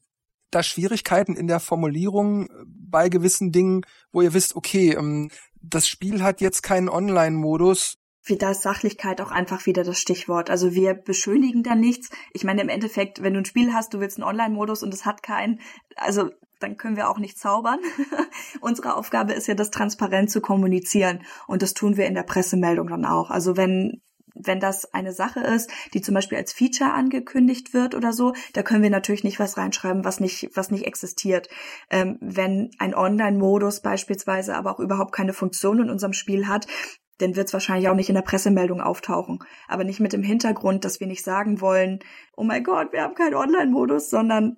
[0.51, 5.31] da Schwierigkeiten in der Formulierung äh, bei gewissen Dingen, wo ihr wisst, okay, ähm,
[5.63, 7.97] das Spiel hat jetzt keinen Online-Modus.
[8.27, 10.51] Da ist Sachlichkeit auch einfach wieder das Stichwort.
[10.51, 12.11] Also wir beschönigen da nichts.
[12.33, 15.07] Ich meine, im Endeffekt, wenn du ein Spiel hast, du willst einen Online-Modus und es
[15.07, 15.59] hat keinen,
[15.95, 17.79] also dann können wir auch nicht zaubern.
[18.61, 21.23] Unsere Aufgabe ist ja, das transparent zu kommunizieren.
[21.47, 23.31] Und das tun wir in der Pressemeldung dann auch.
[23.31, 24.03] Also wenn
[24.39, 28.63] wenn das eine Sache ist, die zum Beispiel als Feature angekündigt wird oder so, da
[28.63, 31.49] können wir natürlich nicht was reinschreiben, was nicht, was nicht existiert.
[31.89, 36.67] Ähm, wenn ein Online-Modus beispielsweise aber auch überhaupt keine Funktion in unserem Spiel hat,
[37.19, 39.39] dann wird es wahrscheinlich auch nicht in der Pressemeldung auftauchen.
[39.67, 41.99] Aber nicht mit dem Hintergrund, dass wir nicht sagen wollen,
[42.35, 44.57] oh mein Gott, wir haben keinen Online-Modus, sondern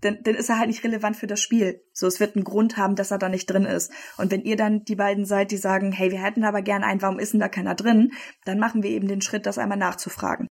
[0.00, 1.82] dann, dann ist er halt nicht relevant für das Spiel.
[1.92, 3.92] So, es wird einen Grund haben, dass er da nicht drin ist.
[4.16, 7.02] Und wenn ihr dann die beiden seid, die sagen, hey, wir hätten aber gern einen,
[7.02, 8.12] warum ist denn da keiner drin?
[8.44, 10.48] Dann machen wir eben den Schritt, das einmal nachzufragen.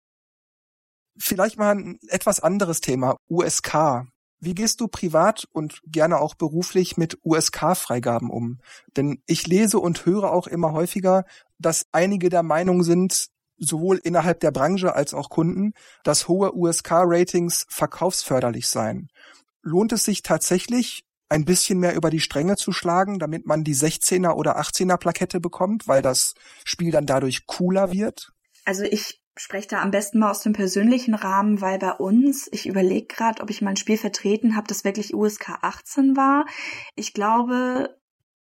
[1.18, 4.06] Vielleicht mal ein etwas anderes Thema, USK.
[4.40, 8.60] Wie gehst du privat und gerne auch beruflich mit USK-Freigaben um?
[8.98, 11.24] Denn ich lese und höre auch immer häufiger,
[11.60, 13.30] dass einige der Meinung sind,
[13.64, 15.74] sowohl innerhalb der Branche als auch Kunden,
[16.04, 19.10] dass hohe USK-Ratings verkaufsförderlich seien.
[19.62, 23.76] Lohnt es sich tatsächlich, ein bisschen mehr über die Stränge zu schlagen, damit man die
[23.76, 28.32] 16er oder 18er Plakette bekommt, weil das Spiel dann dadurch cooler wird?
[28.66, 32.68] Also ich spreche da am besten mal aus dem persönlichen Rahmen, weil bei uns, ich
[32.68, 36.46] überlege gerade, ob ich mein Spiel vertreten habe, das wirklich USK 18 war.
[36.96, 37.98] Ich glaube,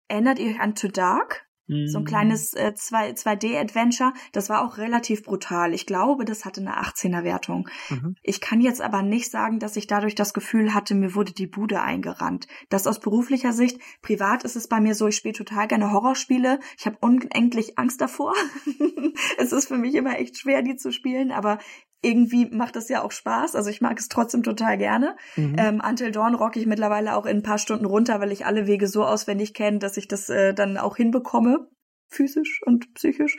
[0.08, 1.46] erinnert ihr euch an To Dark?
[1.86, 2.06] So ein mhm.
[2.06, 4.12] kleines äh, 2, 2D-Adventure.
[4.32, 5.74] Das war auch relativ brutal.
[5.74, 7.68] Ich glaube, das hatte eine 18er-Wertung.
[7.90, 8.16] Mhm.
[8.22, 11.46] Ich kann jetzt aber nicht sagen, dass ich dadurch das Gefühl hatte, mir wurde die
[11.46, 12.46] Bude eingerannt.
[12.68, 13.80] Das aus beruflicher Sicht.
[14.02, 16.60] Privat ist es bei mir so, ich spiele total gerne Horrorspiele.
[16.78, 18.34] Ich habe unendlich Angst davor.
[19.38, 21.58] es ist für mich immer echt schwer, die zu spielen, aber
[22.02, 23.54] irgendwie macht das ja auch Spaß.
[23.54, 25.16] Also ich mag es trotzdem total gerne.
[25.36, 25.56] Mhm.
[25.56, 28.66] Ähm, Until Dawn rock ich mittlerweile auch in ein paar Stunden runter, weil ich alle
[28.66, 31.68] Wege so auswendig kenne, dass ich das äh, dann auch hinbekomme,
[32.10, 33.36] physisch und psychisch.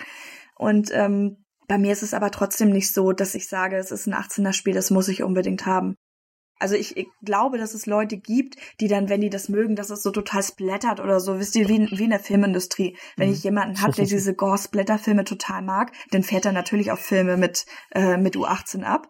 [0.55, 4.07] Und ähm, bei mir ist es aber trotzdem nicht so, dass ich sage, es ist
[4.07, 5.95] ein 18er Spiel, das muss ich unbedingt haben.
[6.63, 9.89] Also ich, ich, glaube, dass es Leute gibt, die dann, wenn die das mögen, dass
[9.89, 12.95] es so total splattert oder so, wisst ihr, wie, wie in der Filmindustrie.
[13.17, 13.33] Wenn mhm.
[13.33, 17.65] ich jemanden habe, der diese Gore-Splatter-Filme total mag, dann fährt er natürlich auf Filme mit,
[17.93, 19.09] äh, mit U18 ab.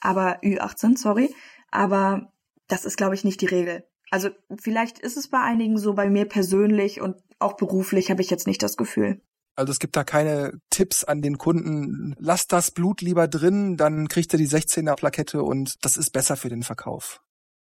[0.00, 1.34] Aber Ü18, sorry.
[1.72, 2.32] Aber
[2.68, 3.84] das ist, glaube ich, nicht die Regel.
[4.12, 4.28] Also
[4.60, 8.46] vielleicht ist es bei einigen so, bei mir persönlich und auch beruflich habe ich jetzt
[8.46, 9.20] nicht das Gefühl.
[9.54, 14.08] Also es gibt da keine Tipps an den Kunden, lass das Blut lieber drin, dann
[14.08, 17.20] kriegt er die 16er Plakette und das ist besser für den Verkauf.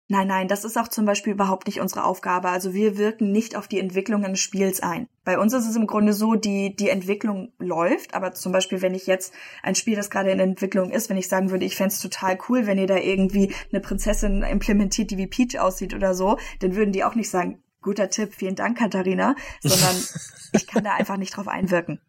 [0.06, 2.50] Nein, nein, das ist auch zum Beispiel überhaupt nicht unsere Aufgabe.
[2.50, 5.08] Also wir wirken nicht auf die Entwicklung eines Spiels ein.
[5.24, 8.94] Bei uns ist es im Grunde so, die, die Entwicklung läuft, aber zum Beispiel, wenn
[8.94, 11.94] ich jetzt ein Spiel, das gerade in Entwicklung ist, wenn ich sagen würde, ich fände
[11.94, 16.36] total cool, wenn ihr da irgendwie eine Prinzessin implementiert, die wie Peach aussieht oder so,
[16.60, 19.94] dann würden die auch nicht sagen, guter Tipp, vielen Dank, Katharina, sondern
[20.52, 22.00] ich kann da einfach nicht drauf einwirken.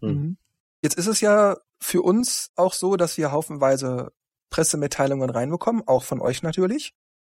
[0.00, 0.08] Hm.
[0.08, 0.36] Mhm.
[0.82, 4.12] Jetzt ist es ja für uns auch so, dass wir haufenweise
[4.50, 6.94] Pressemitteilungen reinbekommen, auch von euch natürlich.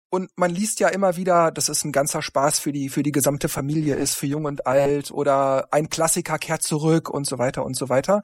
[0.10, 3.12] Und man liest ja immer wieder, dass es ein ganzer Spaß für die, für die
[3.12, 7.66] gesamte Familie ist, für Jung und Alt oder ein Klassiker kehrt zurück und so weiter
[7.66, 8.22] und so weiter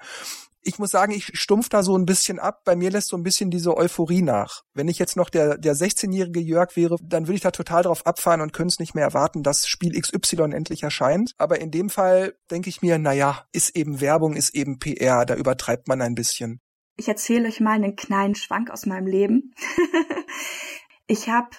[0.63, 2.61] ich muss sagen, ich stumpf da so ein bisschen ab.
[2.65, 4.61] Bei mir lässt so ein bisschen diese Euphorie nach.
[4.73, 8.05] Wenn ich jetzt noch der, der 16-jährige Jörg wäre, dann würde ich da total drauf
[8.05, 11.33] abfahren und könnte es nicht mehr erwarten, dass Spiel XY endlich erscheint.
[11.37, 15.35] Aber in dem Fall denke ich mir, naja, ist eben Werbung, ist eben PR, da
[15.35, 16.61] übertreibt man ein bisschen.
[16.97, 19.53] Ich erzähle euch mal einen kleinen Schwank aus meinem Leben.
[21.07, 21.49] ich habe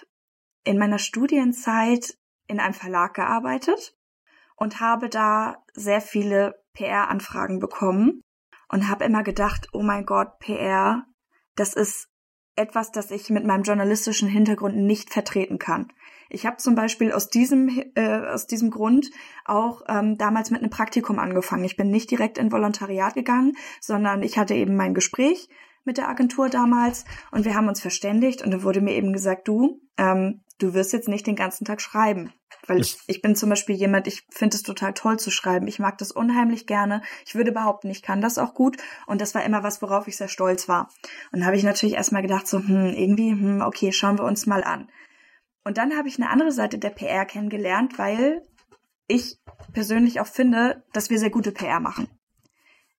[0.64, 3.96] in meiner Studienzeit in einem Verlag gearbeitet
[4.56, 8.22] und habe da sehr viele PR-Anfragen bekommen
[8.72, 11.04] und habe immer gedacht, oh mein Gott, PR,
[11.54, 12.08] das ist
[12.56, 15.92] etwas, das ich mit meinem journalistischen Hintergrund nicht vertreten kann.
[16.28, 19.10] Ich habe zum Beispiel aus diesem äh, aus diesem Grund
[19.44, 21.64] auch ähm, damals mit einem Praktikum angefangen.
[21.64, 25.48] Ich bin nicht direkt in Volontariat gegangen, sondern ich hatte eben mein Gespräch
[25.84, 29.48] mit der Agentur damals und wir haben uns verständigt und da wurde mir eben gesagt,
[29.48, 32.32] du, ähm, du wirst jetzt nicht den ganzen Tag schreiben.
[32.66, 35.66] Weil ich, ich bin zum Beispiel jemand, ich finde es total toll zu schreiben.
[35.66, 37.02] Ich mag das unheimlich gerne.
[37.26, 38.76] Ich würde behaupten, ich kann das auch gut.
[39.06, 40.88] Und das war immer was, worauf ich sehr stolz war.
[41.32, 44.46] Und da habe ich natürlich erstmal gedacht, so, hm, irgendwie, hm, okay, schauen wir uns
[44.46, 44.88] mal an.
[45.64, 48.42] Und dann habe ich eine andere Seite der PR kennengelernt, weil
[49.08, 49.38] ich
[49.72, 52.08] persönlich auch finde, dass wir sehr gute PR machen.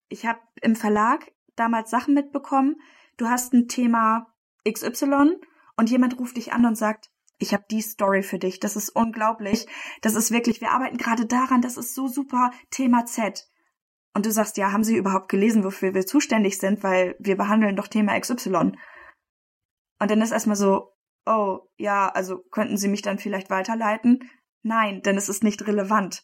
[0.10, 2.76] Ich habe im Verlag damals Sachen mitbekommen.
[3.18, 4.28] Du hast ein Thema
[4.70, 5.38] XY
[5.78, 8.60] und jemand ruft dich an und sagt, ich habe die Story für dich.
[8.60, 9.68] Das ist unglaublich.
[10.02, 12.52] Das ist wirklich, wir arbeiten gerade daran, das ist so super.
[12.70, 13.48] Thema Z.
[14.14, 17.76] Und du sagst, ja, haben Sie überhaupt gelesen, wofür wir zuständig sind, weil wir behandeln
[17.76, 18.74] doch Thema XY.
[20.00, 20.94] Und dann ist erstmal so,
[21.26, 24.30] oh, ja, also könnten Sie mich dann vielleicht weiterleiten?
[24.62, 26.24] Nein, denn es ist nicht relevant.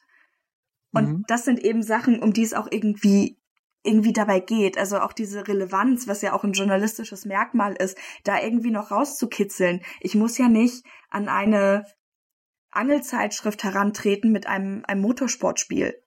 [0.92, 1.24] Und mhm.
[1.28, 3.40] das sind eben Sachen, um die es auch irgendwie
[3.84, 4.78] irgendwie dabei geht.
[4.78, 9.82] Also auch diese Relevanz, was ja auch ein journalistisches Merkmal ist, da irgendwie noch rauszukitzeln.
[10.02, 11.86] Ich muss ja nicht an eine
[12.72, 16.02] Angelzeitschrift herantreten mit einem, einem Motorsportspiel.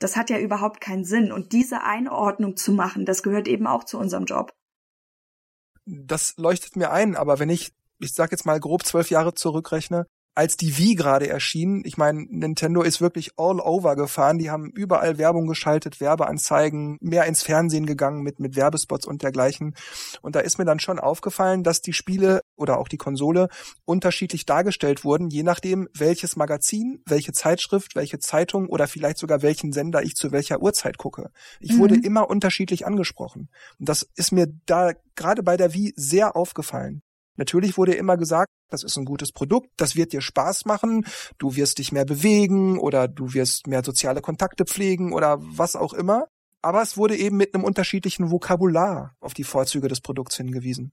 [0.00, 1.30] Das hat ja überhaupt keinen Sinn.
[1.30, 4.52] Und diese Einordnung zu machen, das gehört eben auch zu unserem Job.
[5.84, 10.06] Das leuchtet mir ein, aber wenn ich, ich sag jetzt mal grob zwölf Jahre zurückrechne,
[10.34, 14.38] als die Wii gerade erschien, ich meine, Nintendo ist wirklich all over gefahren.
[14.38, 19.74] Die haben überall Werbung geschaltet, Werbeanzeigen, mehr ins Fernsehen gegangen mit, mit Werbespots und dergleichen.
[20.22, 23.48] Und da ist mir dann schon aufgefallen, dass die Spiele oder auch die Konsole
[23.84, 29.72] unterschiedlich dargestellt wurden, je nachdem, welches Magazin, welche Zeitschrift, welche Zeitung oder vielleicht sogar welchen
[29.72, 31.30] Sender ich zu welcher Uhrzeit gucke.
[31.58, 31.78] Ich mhm.
[31.78, 33.48] wurde immer unterschiedlich angesprochen.
[33.78, 37.02] Und das ist mir da gerade bei der Wii sehr aufgefallen.
[37.36, 41.06] Natürlich wurde immer gesagt, das ist ein gutes Produkt, das wird dir Spaß machen,
[41.38, 45.92] du wirst dich mehr bewegen oder du wirst mehr soziale Kontakte pflegen oder was auch
[45.92, 46.26] immer.
[46.62, 50.92] Aber es wurde eben mit einem unterschiedlichen Vokabular auf die Vorzüge des Produkts hingewiesen.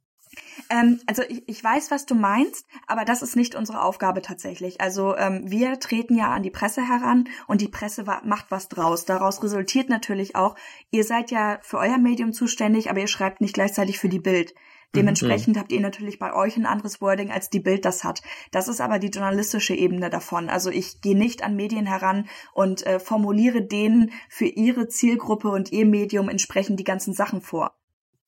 [0.70, 4.82] Ähm, also ich, ich weiß, was du meinst, aber das ist nicht unsere Aufgabe tatsächlich.
[4.82, 9.06] Also ähm, wir treten ja an die Presse heran und die Presse macht was draus.
[9.06, 10.56] Daraus resultiert natürlich auch,
[10.92, 14.54] ihr seid ja für euer Medium zuständig, aber ihr schreibt nicht gleichzeitig für die Bild.
[14.96, 15.60] Dementsprechend mhm.
[15.60, 18.22] habt ihr natürlich bei euch ein anderes Wording, als die Bild das hat.
[18.52, 20.50] Das ist aber die journalistische Ebene davon.
[20.50, 25.72] Also ich gehe nicht an Medien heran und äh, formuliere denen für ihre Zielgruppe und
[25.72, 27.76] ihr Medium entsprechend die ganzen Sachen vor.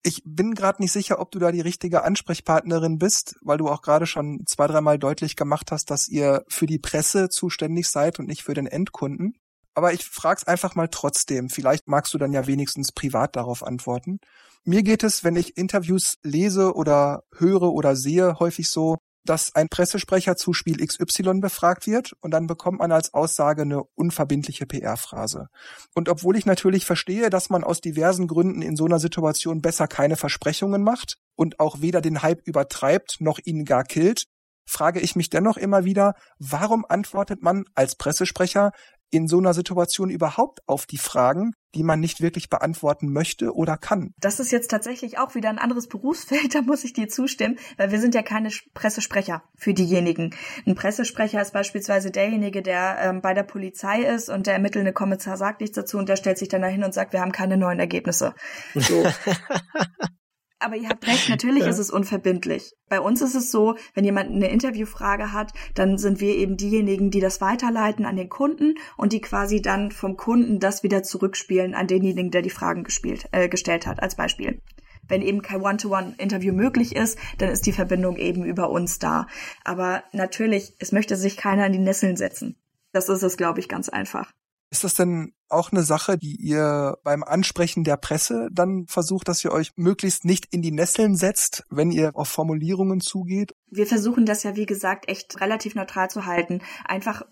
[0.01, 3.81] Ich bin gerade nicht sicher, ob du da die richtige Ansprechpartnerin bist, weil du auch
[3.81, 8.27] gerade schon zwei, dreimal deutlich gemacht hast, dass ihr für die Presse zuständig seid und
[8.27, 9.33] nicht für den Endkunden.
[9.73, 11.49] Aber ich frag's einfach mal trotzdem.
[11.49, 14.19] Vielleicht magst du dann ja wenigstens privat darauf antworten.
[14.65, 19.69] Mir geht es, wenn ich Interviews lese oder höre oder sehe, häufig so, dass ein
[19.69, 25.47] Pressesprecher zu Spiel XY befragt wird und dann bekommt man als Aussage eine unverbindliche PR-Phrase.
[25.93, 29.87] Und obwohl ich natürlich verstehe, dass man aus diversen Gründen in so einer Situation besser
[29.87, 34.25] keine Versprechungen macht und auch weder den Hype übertreibt noch ihn gar killt,
[34.65, 38.71] frage ich mich dennoch immer wieder, warum antwortet man als Pressesprecher
[39.11, 43.77] in so einer Situation überhaupt auf die Fragen, die man nicht wirklich beantworten möchte oder
[43.77, 44.13] kann.
[44.19, 47.91] Das ist jetzt tatsächlich auch wieder ein anderes Berufsfeld, da muss ich dir zustimmen, weil
[47.91, 50.35] wir sind ja keine Pressesprecher für diejenigen.
[50.65, 55.37] Ein Pressesprecher ist beispielsweise derjenige, der ähm, bei der Polizei ist und der ermittelnde Kommissar
[55.37, 57.79] sagt nichts dazu und der stellt sich dann dahin und sagt, wir haben keine neuen
[57.79, 58.33] Ergebnisse.
[58.75, 59.05] So.
[60.59, 61.69] Aber ihr habt recht, natürlich ja.
[61.69, 62.75] ist es unverbindlich.
[62.89, 67.11] Bei uns ist es so, wenn jemand eine Interviewfrage hat, dann sind wir eben diejenigen,
[67.11, 71.75] die das weiterleiten an den Kunden und die quasi dann vom Kunden das wieder zurückspielen
[71.75, 74.61] an denjenigen, der die Fragen gespielt, äh, gestellt hat, als Beispiel.
[75.07, 79.27] Wenn eben kein One-to-One-Interview möglich ist, dann ist die Verbindung eben über uns da.
[79.63, 82.57] Aber natürlich, es möchte sich keiner in die Nesseln setzen.
[82.91, 84.31] Das ist es, glaube ich, ganz einfach.
[84.71, 89.43] Ist das denn auch eine Sache, die ihr beim Ansprechen der Presse dann versucht, dass
[89.43, 93.55] ihr euch möglichst nicht in die Nesseln setzt, wenn ihr auf Formulierungen zugeht?
[93.69, 96.61] Wir versuchen das ja, wie gesagt, echt relativ neutral zu halten.
[96.85, 97.23] Einfach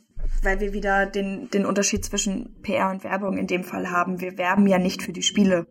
[0.41, 4.21] weil wir wieder den, den Unterschied zwischen PR und Werbung in dem Fall haben.
[4.21, 5.67] Wir werben ja nicht für die Spiele,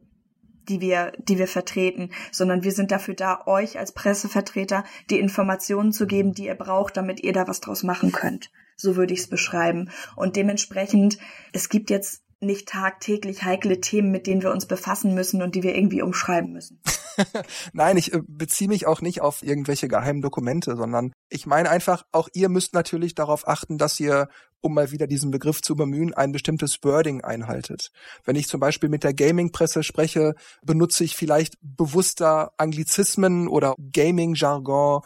[0.69, 5.93] die wir, die wir vertreten, sondern wir sind dafür da, euch als Pressevertreter die Informationen
[5.93, 8.51] zu geben, die ihr braucht, damit ihr da was draus machen könnt.
[8.77, 9.91] So würde ich es beschreiben.
[10.17, 11.19] Und dementsprechend,
[11.53, 15.63] es gibt jetzt nicht tagtäglich heikle Themen, mit denen wir uns befassen müssen und die
[15.63, 16.81] wir irgendwie umschreiben müssen.
[17.73, 22.05] Nein, ich äh, beziehe mich auch nicht auf irgendwelche geheimen Dokumente, sondern ich meine einfach,
[22.13, 24.29] auch ihr müsst natürlich darauf achten, dass ihr,
[24.61, 27.91] um mal wieder diesen Begriff zu bemühen, ein bestimmtes Wording einhaltet.
[28.25, 35.03] Wenn ich zum Beispiel mit der Gaming-Presse spreche, benutze ich vielleicht bewusster Anglizismen oder Gaming-Jargon,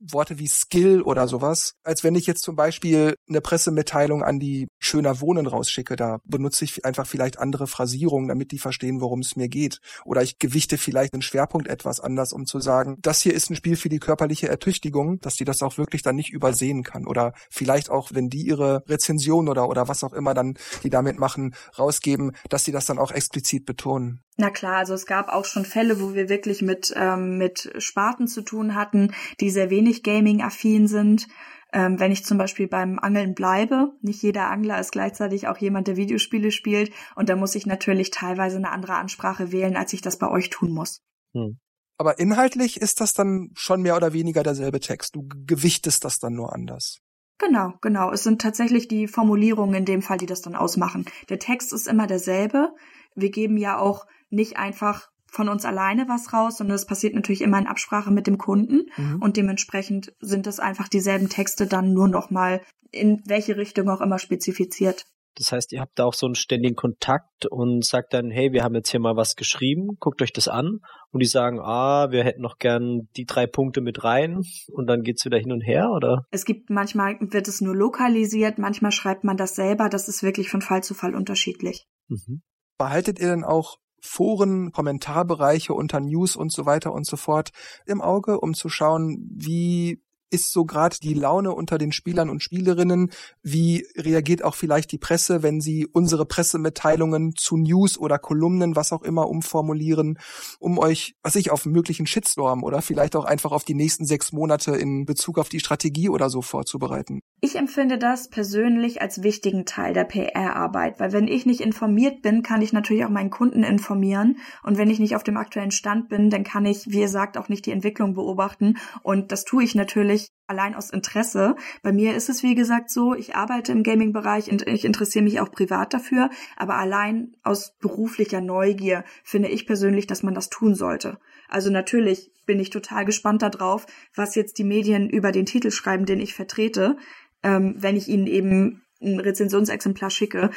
[0.00, 4.68] Worte wie Skill oder sowas, als wenn ich jetzt zum Beispiel eine Pressemitteilung an die
[4.78, 5.96] Schöner Wohnen rausschicke.
[5.96, 9.80] Da benutze ich einfach vielleicht andere Phrasierungen, damit die verstehen, worum es mir geht.
[10.04, 13.56] Oder ich gewichte vielleicht den Schwerpunkt etwas anders, um zu sagen, das hier ist ein
[13.56, 17.06] Spiel für die körperliche Ertüchtigung, dass die das auch wirklich dann nicht übersehen kann.
[17.06, 21.18] Oder vielleicht auch, wenn die ihre Rezension oder, oder was auch immer dann die damit
[21.18, 24.22] machen, rausgeben, dass sie das dann auch explizit betonen.
[24.38, 28.26] Na klar, also es gab auch schon Fälle, wo wir wirklich mit, ähm, mit Sparten
[28.26, 31.28] zu tun hatten, die sehr wenig Gaming-affin sind.
[31.74, 35.86] Ähm, wenn ich zum Beispiel beim Angeln bleibe, nicht jeder Angler ist gleichzeitig auch jemand,
[35.88, 40.02] der Videospiele spielt, und da muss ich natürlich teilweise eine andere Ansprache wählen, als ich
[40.02, 41.02] das bei euch tun muss.
[41.34, 41.58] Hm.
[41.98, 45.14] Aber inhaltlich ist das dann schon mehr oder weniger derselbe Text.
[45.14, 46.98] Du gewichtest das dann nur anders.
[47.38, 48.12] Genau, genau.
[48.12, 51.06] Es sind tatsächlich die Formulierungen in dem Fall, die das dann ausmachen.
[51.28, 52.74] Der Text ist immer derselbe.
[53.14, 57.40] Wir geben ja auch nicht einfach von uns alleine was raus, sondern es passiert natürlich
[57.40, 59.22] immer in Absprache mit dem Kunden mhm.
[59.22, 64.02] und dementsprechend sind es einfach dieselben Texte dann nur noch mal in welche Richtung auch
[64.02, 65.06] immer spezifiziert.
[65.36, 68.62] Das heißt, ihr habt da auch so einen ständigen Kontakt und sagt dann, hey, wir
[68.62, 72.22] haben jetzt hier mal was geschrieben, guckt euch das an und die sagen, ah, wir
[72.24, 75.88] hätten noch gern die drei Punkte mit rein und dann geht's wieder hin und her,
[75.90, 76.26] oder?
[76.30, 80.50] Es gibt manchmal wird es nur lokalisiert, manchmal schreibt man das selber, das ist wirklich
[80.50, 81.86] von Fall zu Fall unterschiedlich.
[82.08, 82.42] Mhm.
[82.76, 87.50] Behaltet ihr denn auch Foren, Kommentarbereiche unter News und so weiter und so fort
[87.86, 92.42] im Auge, um zu schauen, wie ist so gerade die Laune unter den Spielern und
[92.42, 93.10] Spielerinnen?
[93.42, 98.92] Wie reagiert auch vielleicht die Presse, wenn sie unsere Pressemitteilungen zu News oder Kolumnen, was
[98.92, 100.18] auch immer, umformulieren,
[100.58, 104.32] um euch, was ich, auf möglichen Shitstorm oder vielleicht auch einfach auf die nächsten sechs
[104.32, 107.20] Monate in Bezug auf die Strategie oder so vorzubereiten?
[107.40, 112.42] Ich empfinde das persönlich als wichtigen Teil der PR-Arbeit, weil wenn ich nicht informiert bin,
[112.42, 116.08] kann ich natürlich auch meinen Kunden informieren und wenn ich nicht auf dem aktuellen Stand
[116.08, 119.64] bin, dann kann ich, wie ihr sagt, auch nicht die Entwicklung beobachten und das tue
[119.64, 121.56] ich natürlich allein aus Interesse.
[121.82, 125.40] Bei mir ist es, wie gesagt, so, ich arbeite im Gaming-Bereich und ich interessiere mich
[125.40, 130.74] auch privat dafür, aber allein aus beruflicher Neugier finde ich persönlich, dass man das tun
[130.74, 131.18] sollte.
[131.48, 136.06] Also natürlich bin ich total gespannt darauf, was jetzt die Medien über den Titel schreiben,
[136.06, 136.96] den ich vertrete,
[137.42, 140.50] ähm, wenn ich ihnen eben ein Rezensionsexemplar schicke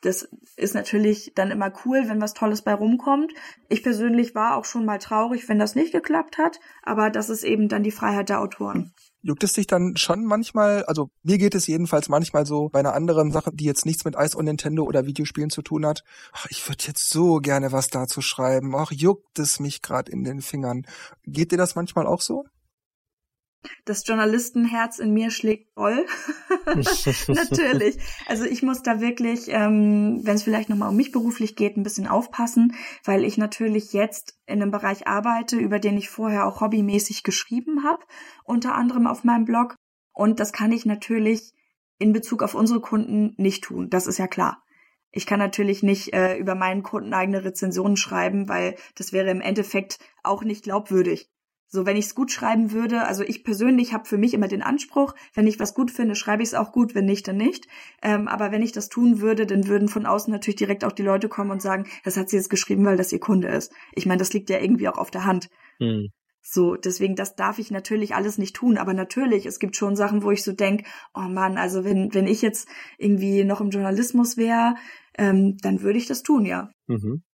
[0.00, 3.32] das ist natürlich dann immer cool, wenn was Tolles bei rumkommt.
[3.68, 7.42] Ich persönlich war auch schon mal traurig, wenn das nicht geklappt hat, aber das ist
[7.42, 8.92] eben dann die Freiheit der Autoren.
[9.22, 12.94] Juckt es dich dann schon manchmal, also mir geht es jedenfalls manchmal so bei einer
[12.94, 16.04] anderen Sache, die jetzt nichts mit Eis und Nintendo oder Videospielen zu tun hat.
[16.32, 18.76] Ach, ich würde jetzt so gerne was dazu schreiben.
[18.76, 20.86] Ach, juckt es mich gerade in den Fingern.
[21.24, 22.44] Geht dir das manchmal auch so?
[23.84, 26.06] Das Journalistenherz in mir schlägt voll.
[27.28, 27.98] Natürlich.
[28.26, 31.82] Also ich muss da wirklich, ähm, wenn es vielleicht nochmal um mich beruflich geht, ein
[31.82, 36.60] bisschen aufpassen, weil ich natürlich jetzt in einem Bereich arbeite, über den ich vorher auch
[36.60, 38.04] hobbymäßig geschrieben habe,
[38.44, 39.74] unter anderem auf meinem Blog.
[40.12, 41.52] Und das kann ich natürlich
[41.98, 43.90] in Bezug auf unsere Kunden nicht tun.
[43.90, 44.62] Das ist ja klar.
[45.10, 49.40] Ich kann natürlich nicht äh, über meinen Kunden eigene Rezensionen schreiben, weil das wäre im
[49.40, 51.30] Endeffekt auch nicht glaubwürdig.
[51.70, 54.62] So, wenn ich es gut schreiben würde, also ich persönlich habe für mich immer den
[54.62, 57.68] Anspruch, wenn ich was gut finde, schreibe ich es auch gut, wenn nicht, dann nicht.
[58.02, 61.02] Ähm, aber wenn ich das tun würde, dann würden von außen natürlich direkt auch die
[61.02, 63.70] Leute kommen und sagen, das hat sie jetzt geschrieben, weil das ihr Kunde ist.
[63.92, 65.50] Ich meine, das liegt ja irgendwie auch auf der Hand.
[65.78, 66.08] Hm.
[66.40, 68.78] So, deswegen, das darf ich natürlich alles nicht tun.
[68.78, 72.26] Aber natürlich, es gibt schon Sachen, wo ich so denk, oh Mann, also wenn, wenn
[72.26, 74.74] ich jetzt irgendwie noch im Journalismus wäre,
[75.18, 76.70] ähm, dann würde ich das tun, ja.
[76.86, 77.24] Mhm.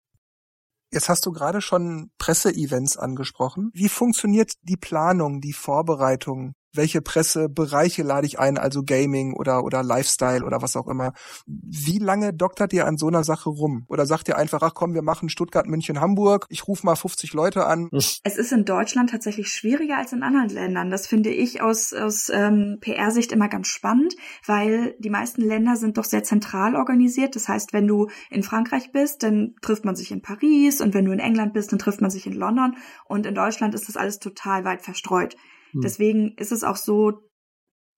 [0.95, 3.73] Jetzt hast du gerade schon Presseevents angesprochen.
[3.75, 9.83] Wie funktioniert die Planung, die Vorbereitung welche Pressebereiche lade ich ein, also Gaming oder, oder
[9.83, 11.13] Lifestyle oder was auch immer.
[11.47, 13.85] Wie lange doktert ihr an so einer Sache rum?
[13.89, 17.33] Oder sagt ihr einfach, ach komm, wir machen Stuttgart, München, Hamburg, ich rufe mal 50
[17.33, 17.89] Leute an?
[18.27, 20.91] Es ist in Deutschland tatsächlich schwieriger als in anderen Ländern.
[20.91, 24.15] Das finde ich aus, aus ähm, PR-Sicht immer ganz spannend,
[24.47, 27.37] weil die meisten Länder sind doch sehr zentral organisiert.
[27.37, 31.05] Das heißt, wenn du in Frankreich bist, dann trifft man sich in Paris und wenn
[31.05, 33.97] du in England bist, dann trifft man sich in London und in Deutschland ist das
[33.97, 35.37] alles total weit verstreut.
[35.75, 35.81] Hm.
[35.83, 37.31] Deswegen ist es auch so,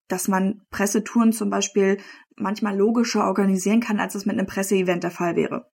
[0.09, 1.99] dass man Pressetouren zum Beispiel
[2.37, 5.71] manchmal logischer organisieren kann, als es mit einem Presseevent der Fall wäre.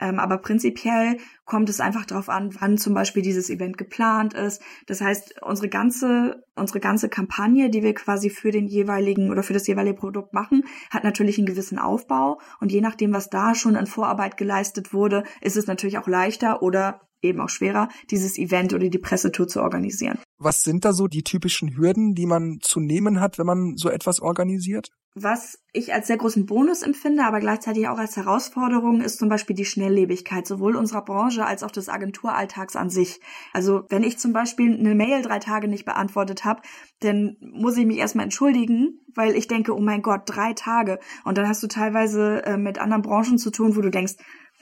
[0.00, 4.60] Ähm, aber prinzipiell kommt es einfach darauf an, wann zum Beispiel dieses Event geplant ist.
[4.86, 9.52] Das heißt, unsere ganze, unsere ganze Kampagne, die wir quasi für den jeweiligen oder für
[9.52, 12.40] das jeweilige Produkt machen, hat natürlich einen gewissen Aufbau.
[12.58, 16.62] Und je nachdem, was da schon an Vorarbeit geleistet wurde, ist es natürlich auch leichter
[16.62, 20.18] oder eben auch schwerer, dieses Event oder die Pressetour zu organisieren.
[20.38, 23.88] Was sind da so die typischen Hürden, die man zu nehmen hat, wenn man so
[23.88, 24.90] etwas organisiert?
[25.14, 29.54] Was ich als sehr großen Bonus empfinde, aber gleichzeitig auch als Herausforderung, ist zum Beispiel
[29.54, 33.20] die Schnelllebigkeit sowohl unserer Branche als auch des Agenturalltags an sich.
[33.52, 36.62] Also wenn ich zum Beispiel eine Mail drei Tage nicht beantwortet habe,
[37.00, 40.98] dann muss ich mich erstmal entschuldigen, weil ich denke, oh mein Gott, drei Tage.
[41.24, 44.14] Und dann hast du teilweise äh, mit anderen Branchen zu tun, wo du denkst,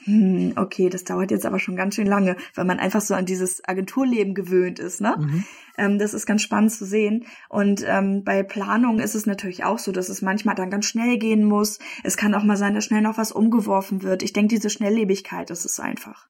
[0.03, 3.25] hm, okay, das dauert jetzt aber schon ganz schön lange, weil man einfach so an
[3.25, 5.15] dieses Agenturleben gewöhnt ist, ne?
[5.19, 5.43] Mhm.
[5.77, 7.25] Ähm, das ist ganz spannend zu sehen.
[7.49, 11.17] Und ähm, bei Planung ist es natürlich auch so, dass es manchmal dann ganz schnell
[11.17, 11.79] gehen muss.
[12.03, 14.23] Es kann auch mal sein, dass schnell noch was umgeworfen wird.
[14.23, 16.27] Ich denke, diese Schnelllebigkeit, das ist einfach.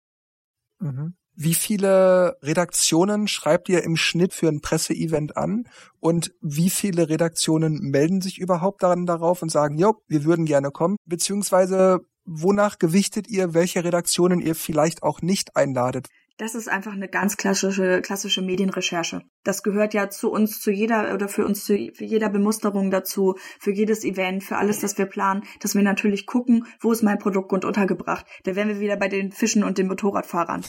[0.80, 1.16] Mhm.
[1.34, 5.64] Wie viele Redaktionen schreibt ihr im Schnitt für ein Presseevent an?
[6.00, 10.72] Und wie viele Redaktionen melden sich überhaupt daran darauf und sagen, jo, wir würden gerne
[10.72, 10.98] kommen?
[11.06, 16.08] Beziehungsweise wonach gewichtet ihr, welche Redaktionen ihr vielleicht auch nicht einladet?
[16.42, 19.22] Das ist einfach eine ganz klassische, klassische Medienrecherche.
[19.44, 23.36] Das gehört ja zu uns, zu jeder oder für uns zu für jeder Bemusterung dazu,
[23.60, 27.20] für jedes Event, für alles, das wir planen, dass wir natürlich gucken, wo ist mein
[27.20, 28.26] Produktgrund untergebracht.
[28.44, 30.66] Da wären wir wieder bei den Fischen und den Motorradfahrern.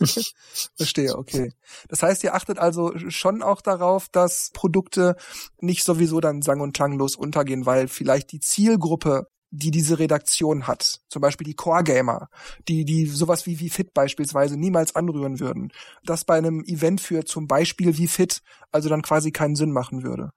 [0.76, 1.54] Verstehe, okay.
[1.88, 5.16] Das heißt, ihr achtet also schon auch darauf, dass Produkte
[5.58, 11.00] nicht sowieso dann sang- und klanglos untergehen, weil vielleicht die Zielgruppe die diese Redaktion hat.
[11.08, 12.28] Zum Beispiel die Core Gamer,
[12.68, 15.72] die, die sowas wie, wie Fit beispielsweise niemals anrühren würden.
[16.04, 18.42] Das bei einem Event für zum Beispiel wie Fit
[18.72, 20.30] also dann quasi keinen Sinn machen würde.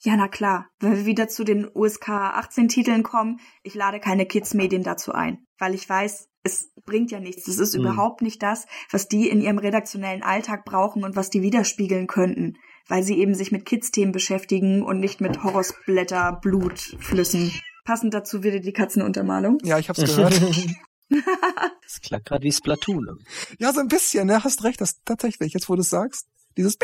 [0.00, 0.68] Ja, na klar.
[0.80, 5.46] Wenn wir wieder zu den USK 18 Titeln kommen, ich lade keine Kids-Medien dazu ein,
[5.58, 7.48] weil ich weiß, es bringt ja nichts.
[7.48, 7.82] Es ist mhm.
[7.82, 12.58] überhaupt nicht das, was die in ihrem redaktionellen Alltag brauchen und was die widerspiegeln könnten.
[12.86, 17.50] weil sie eben sich mit Kids-Themen beschäftigen und nicht mit Horrorsblätter, Blutflüssen.
[17.84, 19.58] Passend dazu wieder die Katzenuntermalung.
[19.62, 20.40] Ja, ich hab's gehört.
[21.10, 23.18] das klang gerade wie Splatoon.
[23.58, 24.42] Ja, so ein bisschen, ne?
[24.42, 26.26] Hast recht, das tatsächlich, jetzt wo du es sagst.
[26.56, 26.78] Dieses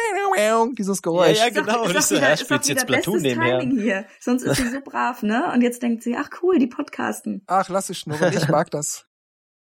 [0.77, 1.39] dieses Geräusch.
[1.39, 1.85] Ja, ja genau.
[1.85, 3.61] Ist doch, ist doch wieder, ist wieder Splatoon nebenher.
[3.61, 4.07] Hier.
[4.19, 5.53] Sonst ist sie so brav, ne?
[5.53, 7.43] Und jetzt denkt sie, ach cool, die Podcasten.
[7.47, 9.07] Ach, lass ich schnurren, ich mag das.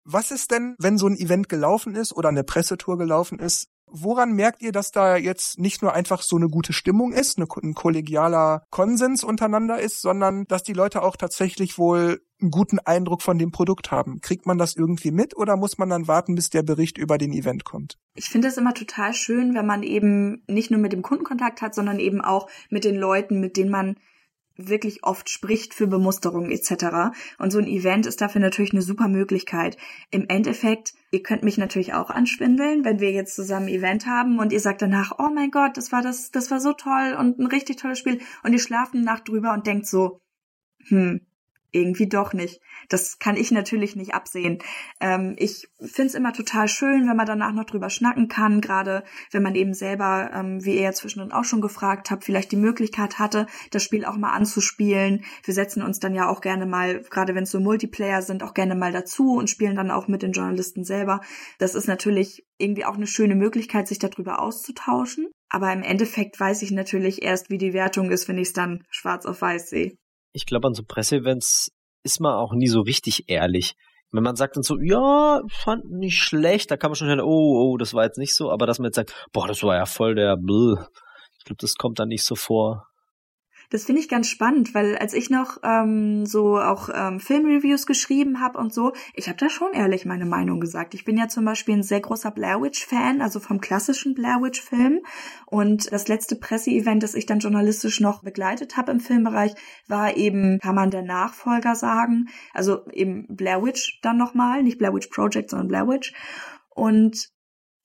[0.04, 3.70] Was ist denn, wenn so ein Event gelaufen ist oder eine Pressetour gelaufen ist?
[3.96, 7.74] Woran merkt ihr, dass da jetzt nicht nur einfach so eine gute Stimmung ist, ein
[7.76, 13.38] kollegialer Konsens untereinander ist, sondern dass die Leute auch tatsächlich wohl einen guten Eindruck von
[13.38, 14.20] dem Produkt haben?
[14.20, 17.34] Kriegt man das irgendwie mit oder muss man dann warten, bis der Bericht über den
[17.34, 18.00] Event kommt?
[18.16, 21.62] Ich finde es immer total schön, wenn man eben nicht nur mit dem Kunden Kontakt
[21.62, 23.96] hat, sondern eben auch mit den Leuten, mit denen man
[24.56, 27.16] wirklich oft spricht für Bemusterung etc.
[27.40, 29.78] Und so ein Event ist dafür natürlich eine super Möglichkeit.
[30.12, 34.40] Im Endeffekt, ihr könnt mich natürlich auch anschwindeln, wenn wir jetzt zusammen ein Event haben
[34.40, 37.40] und ihr sagt danach, oh mein Gott, das war das, das war so toll und
[37.40, 40.20] ein richtig tolles Spiel und ihr schlaft eine Nacht drüber und denkt so,
[40.88, 41.22] hm,
[41.74, 42.62] irgendwie doch nicht.
[42.88, 44.60] Das kann ich natürlich nicht absehen.
[45.00, 49.44] Ähm, ich find's immer total schön, wenn man danach noch drüber schnacken kann, gerade wenn
[49.44, 53.20] man eben selber, ähm, wie ihr ja zwischendrin auch schon gefragt habt, vielleicht die Möglichkeit
[53.20, 55.26] hatte, das Spiel auch mal anzuspielen.
[55.44, 58.54] Wir setzen uns dann ja auch gerne mal, gerade wenn es so Multiplayer sind, auch
[58.54, 61.22] gerne mal dazu und spielen dann auch mit den Journalisten selber.
[61.58, 65.28] Das ist natürlich irgendwie auch eine schöne Möglichkeit, sich darüber auszutauschen.
[65.50, 68.84] Aber im Endeffekt weiß ich natürlich erst, wie die Wertung ist, wenn ich es dann
[68.90, 69.98] schwarz auf weiß sehe
[70.34, 71.72] ich glaube, an so Presseevents
[72.04, 73.76] ist man auch nie so richtig ehrlich.
[74.12, 77.72] Wenn man sagt dann so, ja, fand nicht schlecht, da kann man schon hören, oh,
[77.72, 79.86] oh, das war jetzt nicht so, aber dass man jetzt sagt, boah, das war ja
[79.86, 80.78] voll der Bluh.
[81.40, 82.88] Ich glaube, das kommt dann nicht so vor.
[83.74, 88.40] Das finde ich ganz spannend, weil als ich noch ähm, so auch ähm, Filmreviews geschrieben
[88.40, 90.94] habe und so, ich habe da schon ehrlich meine Meinung gesagt.
[90.94, 95.00] Ich bin ja zum Beispiel ein sehr großer Blair Witch-Fan, also vom klassischen Blair Witch-Film.
[95.48, 99.56] Und das letzte Presseevent, das ich dann journalistisch noch begleitet habe im Filmbereich,
[99.88, 104.94] war eben, kann man der Nachfolger sagen, also eben Blair Witch dann nochmal, nicht Blair
[104.94, 106.14] Witch Project, sondern Blair Witch.
[106.70, 107.34] Und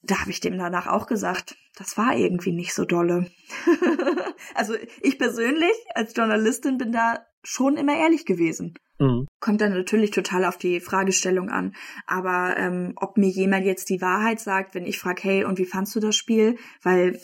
[0.03, 3.31] da habe ich dem danach auch gesagt, das war irgendwie nicht so dolle.
[4.55, 8.75] also ich persönlich als Journalistin bin da schon immer ehrlich gewesen.
[8.99, 9.29] Mhm.
[9.39, 11.77] Kommt dann natürlich total auf die Fragestellung an.
[12.07, 15.67] Aber ähm, ob mir jemand jetzt die Wahrheit sagt, wenn ich frage, hey, und wie
[15.67, 16.59] fandst du das Spiel?
[16.83, 17.21] Weil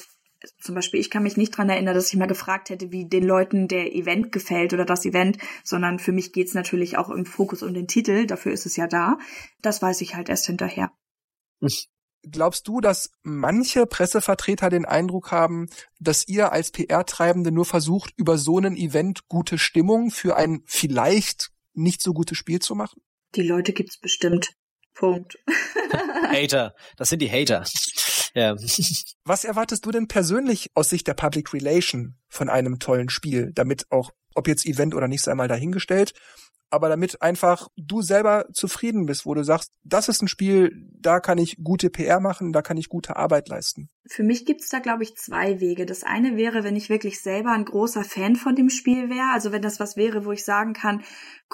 [0.60, 3.24] zum Beispiel, ich kann mich nicht dran erinnern, dass ich mal gefragt hätte, wie den
[3.24, 7.62] Leuten der Event gefällt oder das Event, sondern für mich geht's natürlich auch im Fokus
[7.62, 9.18] um den Titel, dafür ist es ja da.
[9.62, 10.92] Das weiß ich halt erst hinterher.
[12.30, 15.68] Glaubst du, dass manche Pressevertreter den Eindruck haben,
[16.00, 21.50] dass ihr als PR-Treibende nur versucht, über so einen Event gute Stimmung für ein vielleicht
[21.74, 23.02] nicht so gutes Spiel zu machen?
[23.34, 24.50] Die Leute gibt's bestimmt.
[24.94, 25.38] Punkt.
[26.28, 26.74] Hater.
[26.96, 27.64] Das sind die Hater.
[28.34, 28.56] Ja.
[29.24, 33.86] Was erwartest du denn persönlich aus Sicht der Public Relation von einem tollen Spiel, damit
[33.90, 36.12] auch, ob jetzt Event oder nicht, sei mal dahingestellt,
[36.74, 41.20] aber damit einfach du selber zufrieden bist, wo du sagst, das ist ein Spiel, da
[41.20, 43.88] kann ich gute PR machen, da kann ich gute Arbeit leisten.
[44.08, 45.86] Für mich gibt's da, glaube ich, zwei Wege.
[45.86, 49.52] Das eine wäre, wenn ich wirklich selber ein großer Fan von dem Spiel wäre, also
[49.52, 51.04] wenn das was wäre, wo ich sagen kann,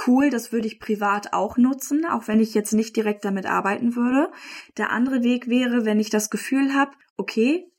[0.06, 3.96] cool, das würde ich privat auch nutzen, auch wenn ich jetzt nicht direkt damit arbeiten
[3.96, 4.32] würde.
[4.78, 7.70] Der andere Weg wäre, wenn ich das Gefühl habe, okay,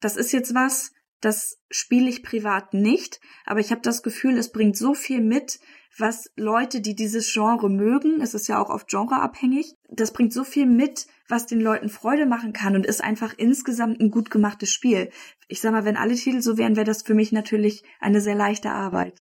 [0.00, 4.52] das ist jetzt was, das spiele ich privat nicht, aber ich habe das Gefühl, es
[4.52, 5.60] bringt so viel mit,
[5.98, 10.44] was Leute, die dieses Genre mögen, es ist ja auch oft genreabhängig, das bringt so
[10.44, 14.70] viel mit, was den Leuten Freude machen kann und ist einfach insgesamt ein gut gemachtes
[14.70, 15.10] Spiel.
[15.48, 18.34] Ich sag mal, wenn alle Titel so wären, wäre das für mich natürlich eine sehr
[18.34, 19.20] leichte Arbeit.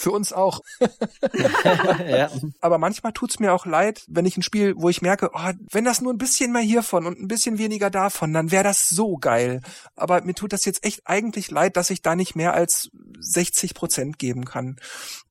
[0.00, 0.60] Für uns auch.
[2.08, 2.30] ja.
[2.60, 5.84] Aber manchmal tut's mir auch leid, wenn ich ein Spiel, wo ich merke, oh, wenn
[5.84, 9.16] das nur ein bisschen mehr hiervon und ein bisschen weniger davon, dann wäre das so
[9.16, 9.60] geil.
[9.96, 13.74] Aber mir tut das jetzt echt eigentlich leid, dass ich da nicht mehr als 60
[13.74, 14.76] Prozent geben kann.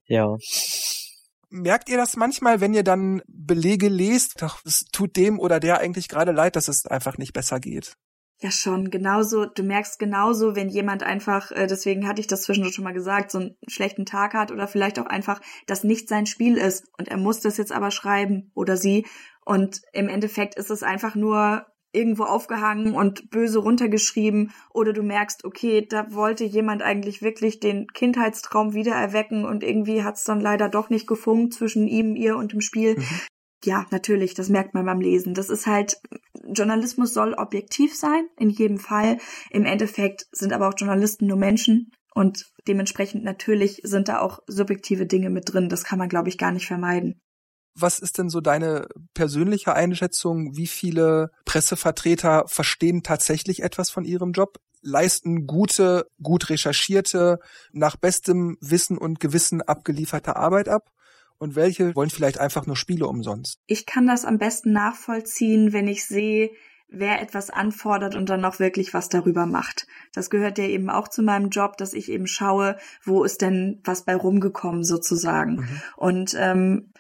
[0.06, 0.36] Ja.
[1.50, 5.80] Merkt ihr das manchmal, wenn ihr dann Belege lest, doch, es tut dem oder der
[5.80, 7.96] eigentlich gerade leid, dass es einfach nicht besser geht?
[8.40, 8.92] Ja, schon.
[8.92, 12.94] Genauso, du merkst genauso, wenn jemand einfach, äh, deswegen hatte ich das zwischendurch schon mal
[12.94, 16.86] gesagt, so einen schlechten Tag hat oder vielleicht auch einfach, dass nicht sein Spiel ist
[17.00, 19.08] und er muss das jetzt aber schreiben oder sie.
[19.44, 25.44] Und im Endeffekt ist es einfach nur irgendwo aufgehangen und böse runtergeschrieben oder du merkst,
[25.44, 30.92] okay, da wollte jemand eigentlich wirklich den Kindheitstraum wiedererwecken und irgendwie hat's dann leider doch
[30.92, 32.98] nicht gefunkt zwischen ihm, ihr und dem Spiel.
[32.98, 33.20] Mhm
[33.64, 35.34] ja, natürlich, das merkt man beim Lesen.
[35.34, 35.98] Das ist halt,
[36.46, 39.18] Journalismus soll objektiv sein, in jedem Fall.
[39.50, 45.06] Im Endeffekt sind aber auch Journalisten nur Menschen und dementsprechend natürlich sind da auch subjektive
[45.06, 45.70] Dinge mit drin.
[45.70, 47.20] Das kann man, glaube ich, gar nicht vermeiden.
[47.80, 50.56] Was ist denn so deine persönliche Einschätzung?
[50.56, 54.58] Wie viele Pressevertreter verstehen tatsächlich etwas von ihrem Job?
[54.82, 57.40] leisten gute, gut recherchierte,
[57.72, 60.90] nach bestem Wissen und Gewissen abgelieferte Arbeit ab?
[61.40, 63.60] Und welche wollen vielleicht einfach nur Spiele umsonst?
[63.68, 66.50] Ich kann das am besten nachvollziehen, wenn ich sehe,
[66.90, 69.88] wer etwas anfordert und dann auch wirklich was darüber macht.
[70.14, 73.82] Das gehört ja eben auch zu meinem Job, dass ich eben schaue, wo ist denn
[73.84, 75.58] was bei rumgekommen sozusagen.
[75.58, 75.82] Mhm.
[75.98, 76.94] Und ähm,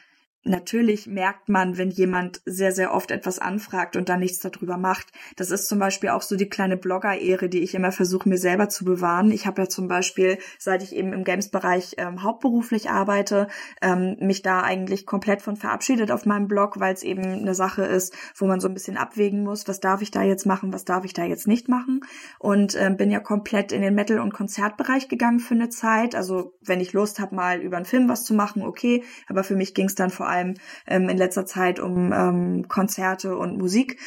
[0.47, 5.07] Natürlich merkt man, wenn jemand sehr, sehr oft etwas anfragt und dann nichts darüber macht.
[5.35, 8.69] Das ist zum Beispiel auch so die kleine Blogger-Ehre, die ich immer versuche, mir selber
[8.69, 9.31] zu bewahren.
[9.31, 13.47] Ich habe ja zum Beispiel, seit ich eben im Games-Bereich ähm, hauptberuflich arbeite,
[13.81, 17.83] ähm, mich da eigentlich komplett von verabschiedet auf meinem Blog, weil es eben eine Sache
[17.83, 20.85] ist, wo man so ein bisschen abwägen muss, was darf ich da jetzt machen, was
[20.85, 22.01] darf ich da jetzt nicht machen.
[22.39, 26.15] Und ähm, bin ja komplett in den Metal- und Konzertbereich gegangen für eine Zeit.
[26.15, 29.03] Also wenn ich Lust habe, mal über einen Film was zu machen, okay.
[29.27, 30.55] Aber für mich ging es dann vor allem allem
[30.87, 33.99] ähm, in letzter Zeit um ähm, Konzerte und Musik.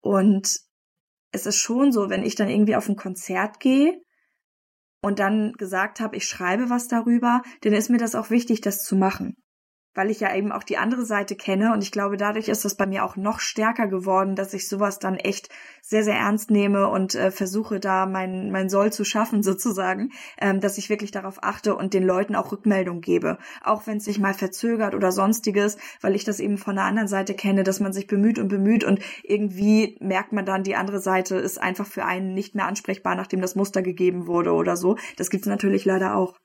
[0.00, 0.58] Und
[1.32, 4.00] es ist schon so, wenn ich dann irgendwie auf ein Konzert gehe
[5.02, 8.82] und dann gesagt habe, ich schreibe was darüber, dann ist mir das auch wichtig, das
[8.82, 9.36] zu machen
[9.96, 12.74] weil ich ja eben auch die andere Seite kenne und ich glaube, dadurch ist das
[12.74, 15.48] bei mir auch noch stärker geworden, dass ich sowas dann echt
[15.82, 20.60] sehr, sehr ernst nehme und äh, versuche da mein, mein Soll zu schaffen sozusagen, ähm,
[20.60, 24.18] dass ich wirklich darauf achte und den Leuten auch Rückmeldung gebe, auch wenn es sich
[24.18, 27.92] mal verzögert oder sonstiges, weil ich das eben von der anderen Seite kenne, dass man
[27.92, 32.04] sich bemüht und bemüht und irgendwie merkt man dann, die andere Seite ist einfach für
[32.04, 34.96] einen nicht mehr ansprechbar, nachdem das Muster gegeben wurde oder so.
[35.16, 36.36] Das gibt's natürlich leider auch.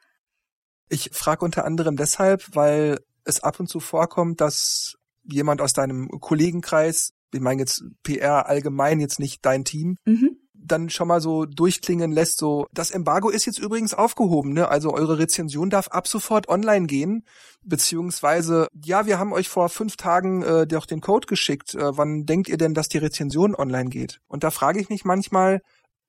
[0.89, 6.09] Ich frage unter anderem deshalb, weil es ab und zu vorkommt, dass jemand aus deinem
[6.09, 10.37] Kollegenkreis, ich meine jetzt PR allgemein, jetzt nicht dein Team, mhm.
[10.53, 14.67] dann schon mal so durchklingen lässt, so, das Embargo ist jetzt übrigens aufgehoben, ne?
[14.67, 17.23] Also eure Rezension darf ab sofort online gehen,
[17.63, 21.75] beziehungsweise, ja, wir haben euch vor fünf Tagen äh, doch den Code geschickt.
[21.75, 24.19] Äh, wann denkt ihr denn, dass die Rezension online geht?
[24.27, 25.61] Und da frage ich mich manchmal,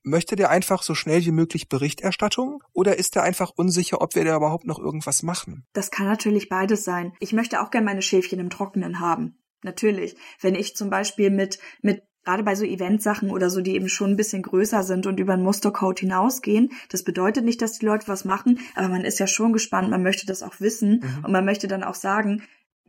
[0.05, 4.25] Möchte der einfach so schnell wie möglich Berichterstattung oder ist er einfach unsicher, ob wir
[4.25, 5.65] da überhaupt noch irgendwas machen?
[5.73, 7.13] Das kann natürlich beides sein.
[7.21, 9.39] Ich möchte auch gerne meine Schäfchen im Trockenen haben.
[9.63, 10.17] Natürlich.
[10.41, 14.11] Wenn ich zum Beispiel mit, mit gerade bei so Eventsachen oder so, die eben schon
[14.11, 16.71] ein bisschen größer sind und über einen Mustercode hinausgehen.
[16.89, 20.03] Das bedeutet nicht, dass die Leute was machen, aber man ist ja schon gespannt, man
[20.03, 21.25] möchte das auch wissen mhm.
[21.25, 22.43] und man möchte dann auch sagen,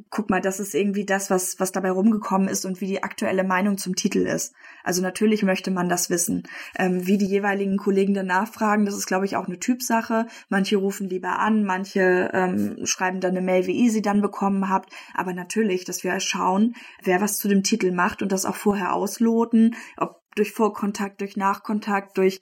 [0.09, 3.43] guck mal, das ist irgendwie das, was, was dabei rumgekommen ist und wie die aktuelle
[3.43, 4.53] Meinung zum Titel ist.
[4.83, 6.43] Also natürlich möchte man das wissen.
[6.77, 10.27] Ähm, wie die jeweiligen Kollegen dann nachfragen, das ist, glaube ich, auch eine Typsache.
[10.49, 14.69] Manche rufen lieber an, manche ähm, schreiben dann eine Mail, wie ihr sie dann bekommen
[14.69, 14.91] habt.
[15.13, 18.93] Aber natürlich, dass wir schauen, wer was zu dem Titel macht und das auch vorher
[18.93, 22.41] ausloten, ob durch Vorkontakt, durch Nachkontakt, durch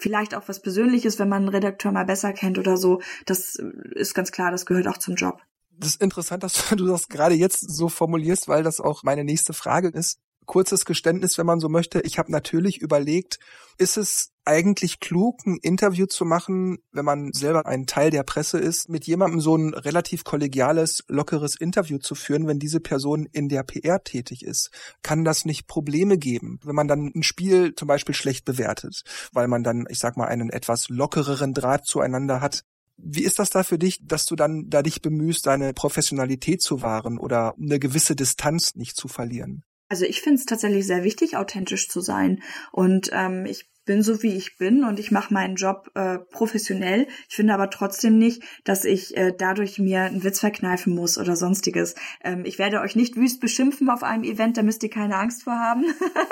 [0.00, 3.00] vielleicht auch was Persönliches, wenn man einen Redakteur mal besser kennt oder so.
[3.26, 3.56] Das
[3.94, 5.40] ist ganz klar, das gehört auch zum Job
[5.78, 9.52] das ist interessant, dass du das gerade jetzt so formulierst, weil das auch meine nächste
[9.52, 10.18] Frage ist.
[10.46, 12.00] Kurzes Geständnis, wenn man so möchte.
[12.00, 13.38] Ich habe natürlich überlegt,
[13.76, 18.58] ist es eigentlich klug, ein Interview zu machen, wenn man selber ein Teil der Presse
[18.58, 23.50] ist, mit jemandem so ein relativ kollegiales, lockeres Interview zu führen, wenn diese Person in
[23.50, 24.70] der PR tätig ist?
[25.02, 29.02] Kann das nicht Probleme geben, wenn man dann ein Spiel zum Beispiel schlecht bewertet,
[29.34, 32.64] weil man dann, ich sag mal, einen etwas lockereren Draht zueinander hat?
[32.98, 36.82] Wie ist das da für dich, dass du dann da dich bemühst, deine Professionalität zu
[36.82, 39.62] wahren oder eine gewisse Distanz nicht zu verlieren?
[39.88, 42.42] Also ich finde es tatsächlich sehr wichtig, authentisch zu sein.
[42.72, 47.08] Und ähm, ich bin so, wie ich bin und ich mache meinen Job äh, professionell.
[47.26, 51.36] Ich finde aber trotzdem nicht, dass ich äh, dadurch mir einen Witz verkneifen muss oder
[51.36, 51.94] sonstiges.
[52.22, 55.44] Ähm, ich werde euch nicht wüst beschimpfen auf einem Event, da müsst ihr keine Angst
[55.44, 55.86] vor haben.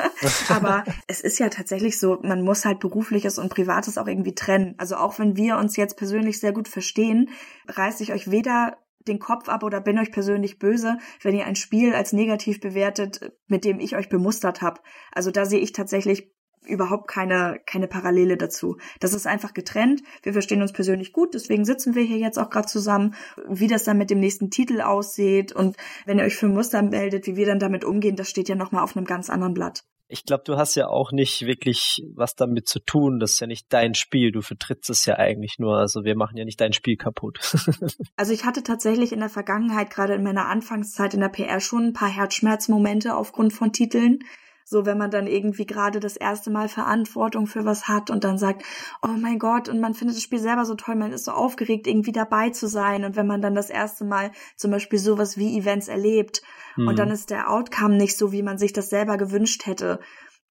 [0.50, 4.74] aber es ist ja tatsächlich so, man muss halt berufliches und privates auch irgendwie trennen.
[4.76, 7.30] Also auch wenn wir uns jetzt persönlich sehr gut verstehen,
[7.68, 8.76] reiße ich euch weder
[9.08, 13.32] den Kopf ab oder bin euch persönlich böse, wenn ihr ein Spiel als negativ bewertet,
[13.46, 14.80] mit dem ich euch bemustert habe.
[15.12, 16.35] Also da sehe ich tatsächlich
[16.66, 18.76] überhaupt keine, keine Parallele dazu.
[19.00, 20.02] Das ist einfach getrennt.
[20.22, 23.14] Wir verstehen uns persönlich gut, deswegen sitzen wir hier jetzt auch gerade zusammen.
[23.48, 27.26] Wie das dann mit dem nächsten Titel aussieht und wenn ihr euch für Muster meldet,
[27.26, 29.84] wie wir dann damit umgehen, das steht ja nochmal auf einem ganz anderen Blatt.
[30.08, 33.18] Ich glaube, du hast ja auch nicht wirklich was damit zu tun.
[33.18, 34.30] Das ist ja nicht dein Spiel.
[34.30, 35.78] Du vertrittst es ja eigentlich nur.
[35.78, 37.40] Also wir machen ja nicht dein Spiel kaputt.
[38.16, 41.86] also ich hatte tatsächlich in der Vergangenheit, gerade in meiner Anfangszeit in der PR, schon
[41.86, 44.20] ein paar Herzschmerzmomente aufgrund von Titeln.
[44.68, 48.36] So, wenn man dann irgendwie gerade das erste Mal Verantwortung für was hat und dann
[48.36, 48.64] sagt,
[49.00, 51.86] oh mein Gott, und man findet das Spiel selber so toll, man ist so aufgeregt,
[51.86, 53.04] irgendwie dabei zu sein.
[53.04, 56.42] Und wenn man dann das erste Mal zum Beispiel sowas wie Events erlebt
[56.74, 56.88] mhm.
[56.88, 60.00] und dann ist der Outcome nicht so, wie man sich das selber gewünscht hätte,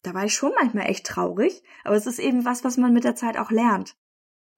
[0.02, 1.62] da war ich schon manchmal echt traurig.
[1.84, 3.98] Aber es ist eben was, was man mit der Zeit auch lernt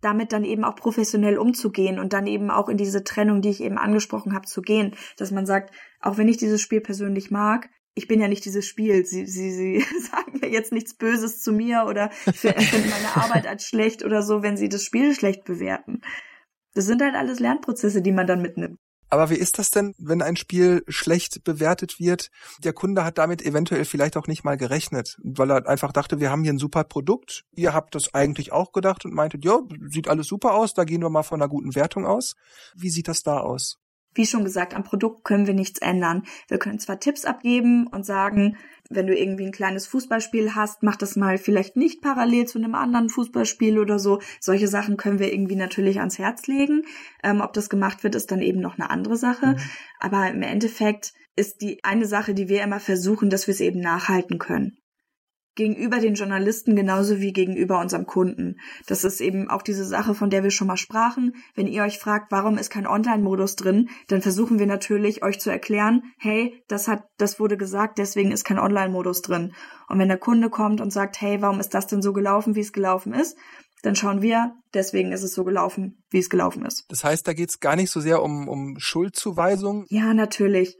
[0.02, 3.62] damit dann eben auch professionell umzugehen und dann eben auch in diese Trennung, die ich
[3.62, 7.70] eben angesprochen habe, zu gehen, dass man sagt, auch wenn ich dieses Spiel persönlich mag,
[7.98, 9.06] ich bin ja nicht dieses Spiel.
[9.06, 9.80] Sie, sie, sie
[10.12, 14.44] sagen ja jetzt nichts Böses zu mir oder empfinden meine Arbeit als schlecht oder so,
[14.44, 16.02] wenn sie das Spiel schlecht bewerten.
[16.76, 18.78] Das sind halt alles Lernprozesse, die man dann mitnimmt.
[19.10, 22.30] Aber wie ist das denn, wenn ein Spiel schlecht bewertet wird?
[22.60, 26.30] Der Kunde hat damit eventuell vielleicht auch nicht mal gerechnet, weil er einfach dachte, wir
[26.30, 27.46] haben hier ein super Produkt.
[27.56, 31.02] Ihr habt das eigentlich auch gedacht und meintet, ja, sieht alles super aus, da gehen
[31.02, 32.36] wir mal von einer guten Wertung aus.
[32.76, 33.80] Wie sieht das da aus?
[34.14, 36.24] Wie schon gesagt, am Produkt können wir nichts ändern.
[36.48, 38.58] Wir können zwar Tipps abgeben und sagen,
[38.90, 42.74] wenn du irgendwie ein kleines Fußballspiel hast, mach das mal vielleicht nicht parallel zu einem
[42.74, 44.22] anderen Fußballspiel oder so.
[44.40, 46.84] Solche Sachen können wir irgendwie natürlich ans Herz legen.
[47.24, 49.48] Ähm, ob das gemacht wird, ist dann eben noch eine andere Sache.
[49.48, 49.58] Mhm.
[50.00, 53.80] Aber im Endeffekt ist die eine Sache, die wir immer versuchen, dass wir es eben
[53.80, 54.78] nachhalten können
[55.58, 58.56] gegenüber den Journalisten genauso wie gegenüber unserem Kunden.
[58.86, 61.36] Das ist eben auch diese Sache, von der wir schon mal sprachen.
[61.56, 65.50] Wenn ihr euch fragt, warum ist kein Online-Modus drin, dann versuchen wir natürlich euch zu
[65.50, 69.54] erklären, hey, das hat, das wurde gesagt, deswegen ist kein Online-Modus drin.
[69.90, 72.62] Und wenn der Kunde kommt und sagt, hey, warum ist das denn so gelaufen, wie
[72.62, 73.36] es gelaufen ist,
[73.84, 76.86] dann schauen wir, deswegen ist es so gelaufen, wie es gelaufen ist.
[76.90, 79.86] Das heißt, da geht es gar nicht so sehr um, um Schuldzuweisung.
[79.90, 80.78] Ja, natürlich.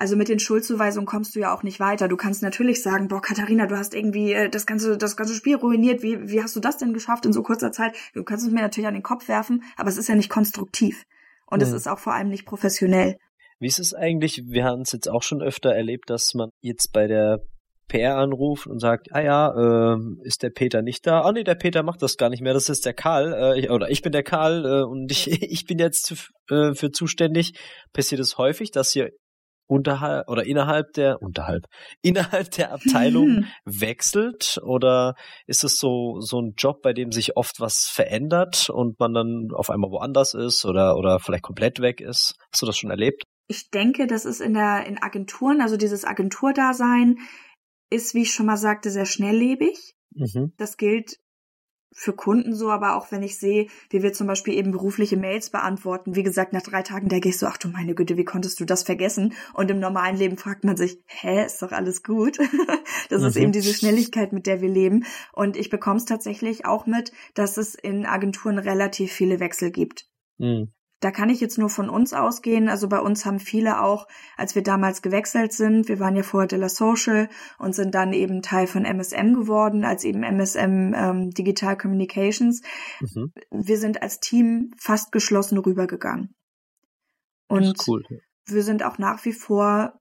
[0.00, 2.08] Also mit den Schuldzuweisungen kommst du ja auch nicht weiter.
[2.08, 5.56] Du kannst natürlich sagen, boah, Katharina, du hast irgendwie äh, das ganze, das ganze Spiel
[5.56, 6.02] ruiniert.
[6.02, 7.94] Wie, wie hast du das denn geschafft in so kurzer Zeit?
[8.14, 11.04] Du kannst es mir natürlich an den Kopf werfen, aber es ist ja nicht konstruktiv.
[11.44, 11.64] Und mhm.
[11.64, 13.18] es ist auch vor allem nicht professionell.
[13.58, 14.44] Wie ist es eigentlich?
[14.46, 17.40] Wir haben es jetzt auch schon öfter erlebt, dass man jetzt bei der
[17.88, 21.20] PR anruft und sagt, ah ja, äh, ist der Peter nicht da?
[21.20, 23.90] Ah nee, der Peter macht das gar nicht mehr, das ist der Karl, äh, oder
[23.90, 26.14] ich bin der Karl äh, und ich, ich bin jetzt
[26.48, 27.52] äh, für zuständig.
[27.92, 29.10] Passiert es häufig, dass ihr
[29.70, 31.64] unterhalb oder innerhalb der unterhalb
[32.02, 35.14] innerhalb der Abteilung wechselt oder
[35.46, 39.48] ist es so so ein Job, bei dem sich oft was verändert und man dann
[39.54, 42.34] auf einmal woanders ist oder oder vielleicht komplett weg ist?
[42.52, 43.22] Hast du das schon erlebt?
[43.46, 47.16] Ich denke, das ist in der in Agenturen, also dieses Agenturdasein
[47.90, 49.94] ist, wie ich schon mal sagte, sehr schnelllebig.
[50.14, 50.52] Mhm.
[50.56, 51.16] Das gilt
[51.92, 55.50] für Kunden so, aber auch wenn ich sehe, wie wir zum Beispiel eben berufliche Mails
[55.50, 58.60] beantworten, wie gesagt, nach drei Tagen denke ich so, ach du meine Güte, wie konntest
[58.60, 59.34] du das vergessen?
[59.54, 62.38] Und im normalen Leben fragt man sich, hä, ist doch alles gut?
[63.10, 63.28] das mhm.
[63.28, 65.04] ist eben diese Schnelligkeit, mit der wir leben.
[65.32, 70.06] Und ich bekomme es tatsächlich auch mit, dass es in Agenturen relativ viele Wechsel gibt.
[70.38, 70.72] Mhm.
[71.00, 72.68] Da kann ich jetzt nur von uns ausgehen.
[72.68, 76.46] Also bei uns haben viele auch, als wir damals gewechselt sind, wir waren ja vorher
[76.46, 77.28] de la Social
[77.58, 82.60] und sind dann eben Teil von MSM geworden, als eben MSM ähm, Digital Communications.
[83.00, 83.32] Mhm.
[83.50, 86.34] Wir sind als Team fast geschlossen rübergegangen.
[87.48, 88.04] Und cool.
[88.46, 89.98] wir sind auch nach wie vor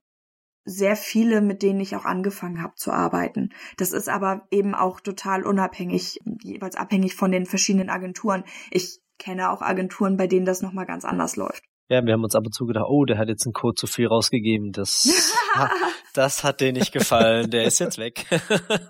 [0.66, 3.50] sehr viele, mit denen ich auch angefangen habe zu arbeiten.
[3.78, 8.44] Das ist aber eben auch total unabhängig, jeweils abhängig von den verschiedenen Agenturen.
[8.70, 11.64] Ich kenne auch Agenturen, bei denen das nochmal ganz anders läuft.
[11.90, 13.88] Ja, wir haben uns ab und zu gedacht, oh, der hat jetzt einen Code zu
[13.88, 14.72] viel rausgegeben.
[14.72, 15.08] Das,
[16.14, 17.50] das hat dir nicht gefallen.
[17.50, 18.26] Der ist jetzt weg.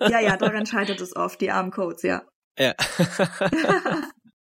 [0.01, 2.23] ja, ja, daran scheitert es oft, die armen Codes, ja.
[2.57, 2.73] Ja.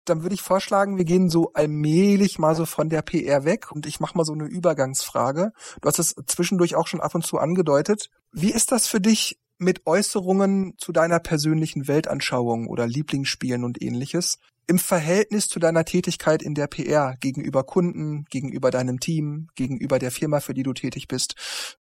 [0.05, 3.87] Dann würde ich vorschlagen, wir gehen so allmählich mal so von der PR weg und
[3.87, 5.51] ich mache mal so eine Übergangsfrage.
[5.81, 8.11] Du hast es zwischendurch auch schon ab und zu angedeutet.
[8.31, 14.39] Wie ist das für dich, mit Äußerungen zu deiner persönlichen Weltanschauung oder Lieblingsspielen und ähnliches
[14.67, 20.11] im Verhältnis zu deiner Tätigkeit in der PR gegenüber Kunden, gegenüber deinem Team, gegenüber der
[20.11, 21.35] Firma, für die du tätig bist.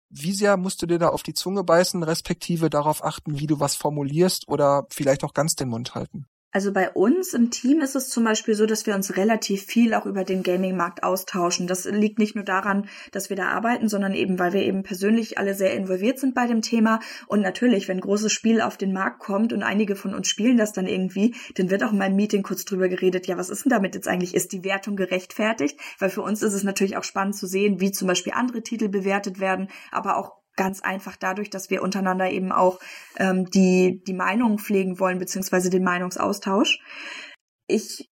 [0.08, 3.60] Wie sehr musst du dir da auf die Zunge beißen, respektive darauf achten, wie du
[3.60, 6.26] was formulierst oder vielleicht auch ganz den Mund halten?
[6.57, 9.92] Also bei uns im Team ist es zum Beispiel so, dass wir uns relativ viel
[9.92, 11.66] auch über den Gaming-Markt austauschen.
[11.66, 15.36] Das liegt nicht nur daran, dass wir da arbeiten, sondern eben, weil wir eben persönlich
[15.36, 17.00] alle sehr involviert sind bei dem Thema.
[17.26, 20.57] Und natürlich, wenn ein großes Spiel auf den Markt kommt und einige von uns spielen
[20.57, 23.66] das dann irgendwie, dann wird auch in meinem Meeting kurz drüber geredet, ja, was ist
[23.66, 24.34] denn damit jetzt eigentlich?
[24.34, 25.78] Ist die Wertung gerechtfertigt?
[25.98, 28.88] Weil für uns ist es natürlich auch spannend zu sehen, wie zum Beispiel andere Titel
[28.88, 32.80] bewertet werden, aber auch ganz einfach dadurch, dass wir untereinander eben auch
[33.18, 36.80] ähm, die, die Meinung pflegen wollen, beziehungsweise den Meinungsaustausch.
[37.66, 38.11] Ich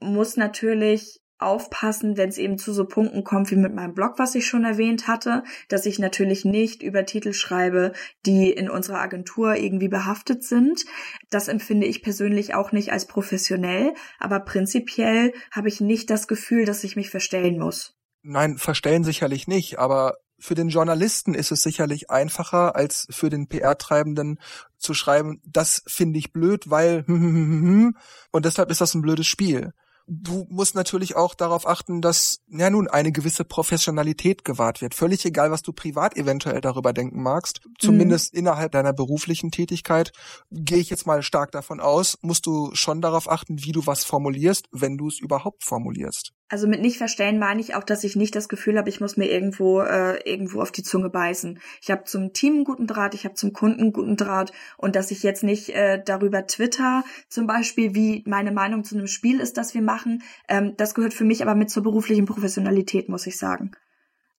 [0.00, 4.34] muss natürlich aufpassen, wenn es eben zu so Punkten kommt wie mit meinem Blog, was
[4.34, 7.92] ich schon erwähnt hatte, dass ich natürlich nicht über Titel schreibe,
[8.24, 10.84] die in unserer Agentur irgendwie behaftet sind.
[11.30, 16.64] Das empfinde ich persönlich auch nicht als professionell, aber prinzipiell habe ich nicht das Gefühl,
[16.64, 17.94] dass ich mich verstellen muss.
[18.22, 23.48] Nein, verstellen sicherlich nicht, aber für den Journalisten ist es sicherlich einfacher, als für den
[23.48, 24.38] PR-Treibenden
[24.78, 29.72] zu schreiben, das finde ich blöd, weil und deshalb ist das ein blödes Spiel.
[30.06, 34.94] Du musst natürlich auch darauf achten, dass ja nun eine gewisse Professionalität gewahrt wird.
[34.94, 37.62] Völlig egal, was du privat eventuell darüber denken magst.
[37.78, 38.40] Zumindest mhm.
[38.40, 40.12] innerhalb deiner beruflichen Tätigkeit
[40.50, 44.04] gehe ich jetzt mal stark davon aus, musst du schon darauf achten, wie du was
[44.04, 46.34] formulierst, wenn du es überhaupt formulierst.
[46.48, 49.16] Also mit nicht verstellen meine ich auch, dass ich nicht das Gefühl habe, ich muss
[49.16, 51.58] mir irgendwo äh, irgendwo auf die Zunge beißen.
[51.80, 54.94] Ich habe zum Team einen guten Draht, ich habe zum Kunden einen guten Draht und
[54.94, 59.40] dass ich jetzt nicht äh, darüber Twitter zum Beispiel, wie meine Meinung zu einem Spiel
[59.40, 63.26] ist, das wir machen, ähm, das gehört für mich aber mit zur beruflichen Professionalität, muss
[63.26, 63.72] ich sagen.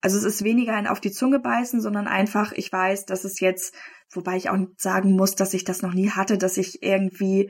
[0.01, 3.39] Also es ist weniger ein auf die Zunge beißen, sondern einfach, ich weiß, dass es
[3.39, 3.73] jetzt,
[4.11, 7.49] wobei ich auch sagen muss, dass ich das noch nie hatte, dass ich irgendwie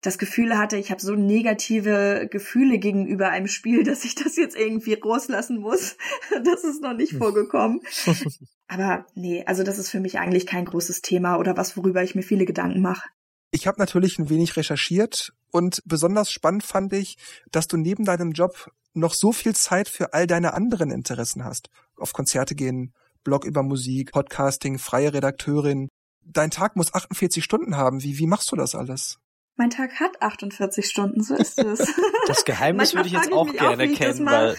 [0.00, 4.56] das Gefühl hatte, ich habe so negative Gefühle gegenüber einem Spiel, dass ich das jetzt
[4.56, 5.96] irgendwie rauslassen muss.
[6.44, 7.18] Das ist noch nicht hm.
[7.18, 7.80] vorgekommen.
[8.68, 12.14] Aber nee, also das ist für mich eigentlich kein großes Thema oder was, worüber ich
[12.14, 13.08] mir viele Gedanken mache.
[13.50, 17.16] Ich habe natürlich ein wenig recherchiert und besonders spannend fand ich,
[17.50, 21.70] dass du neben deinem Job noch so viel Zeit für all deine anderen Interessen hast.
[21.96, 22.92] Auf Konzerte gehen,
[23.24, 25.88] Blog über Musik, Podcasting, freie Redakteurin.
[26.24, 28.02] Dein Tag muss 48 Stunden haben.
[28.02, 29.18] Wie, wie machst du das alles?
[29.58, 31.92] Mein Tag hat 48 Stunden, so ist es.
[32.28, 34.56] Das Geheimnis würde ich jetzt auch gerne auch, kennen, weil.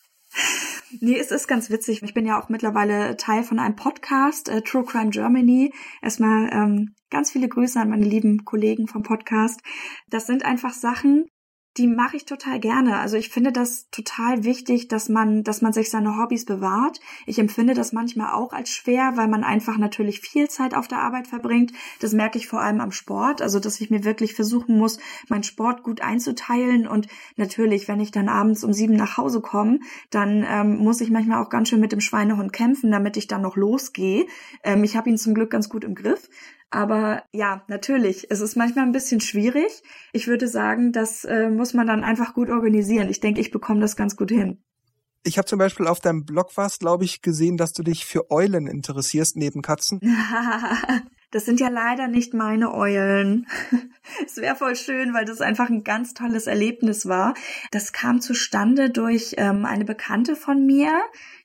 [1.00, 2.02] nee, es ist ganz witzig.
[2.02, 5.74] Ich bin ja auch mittlerweile Teil von einem Podcast, äh, True Crime Germany.
[6.00, 9.60] Erstmal ähm, ganz viele Grüße an meine lieben Kollegen vom Podcast.
[10.08, 11.26] Das sind einfach Sachen,
[11.78, 12.98] die mache ich total gerne.
[12.98, 17.00] Also ich finde das total wichtig, dass man, dass man sich seine Hobbys bewahrt.
[17.24, 20.98] Ich empfinde das manchmal auch als schwer, weil man einfach natürlich viel Zeit auf der
[20.98, 21.72] Arbeit verbringt.
[22.00, 23.40] Das merke ich vor allem am Sport.
[23.40, 24.98] Also, dass ich mir wirklich versuchen muss,
[25.28, 26.88] meinen Sport gut einzuteilen.
[26.88, 27.06] Und
[27.36, 29.78] natürlich, wenn ich dann abends um sieben nach Hause komme,
[30.10, 33.42] dann ähm, muss ich manchmal auch ganz schön mit dem Schweinehund kämpfen, damit ich dann
[33.42, 34.26] noch losgehe.
[34.64, 36.28] Ähm, ich habe ihn zum Glück ganz gut im Griff.
[36.70, 39.82] Aber ja, natürlich, es ist manchmal ein bisschen schwierig.
[40.12, 43.08] Ich würde sagen, das äh, muss man dann einfach gut organisieren.
[43.08, 44.62] Ich denke, ich bekomme das ganz gut hin.
[45.24, 48.30] Ich habe zum Beispiel auf deinem Blog was, glaube ich, gesehen, dass du dich für
[48.30, 50.00] Eulen interessierst neben Katzen.
[51.30, 53.46] das sind ja leider nicht meine Eulen.
[54.26, 57.34] es wäre voll schön, weil das einfach ein ganz tolles Erlebnis war.
[57.70, 60.92] Das kam zustande durch ähm, eine Bekannte von mir,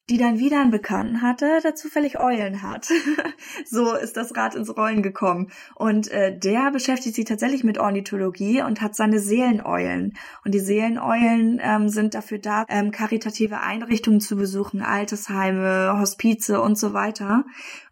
[0.10, 2.90] die dann wieder einen Bekannten hatte, der zufällig Eulen hat.
[3.66, 5.50] so ist das Rad ins Rollen gekommen.
[5.76, 10.14] Und äh, der beschäftigt sich tatsächlich mit Ornithologie und hat seine Seeleneulen.
[10.44, 16.78] Und die Seeleneulen ähm, sind dafür da, ähm, karitative Einrichtungen zu besuchen, Altersheime, Hospize und
[16.78, 17.46] so weiter.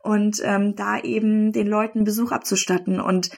[0.03, 2.99] Und ähm, da eben den Leuten Besuch abzustatten.
[2.99, 3.31] Und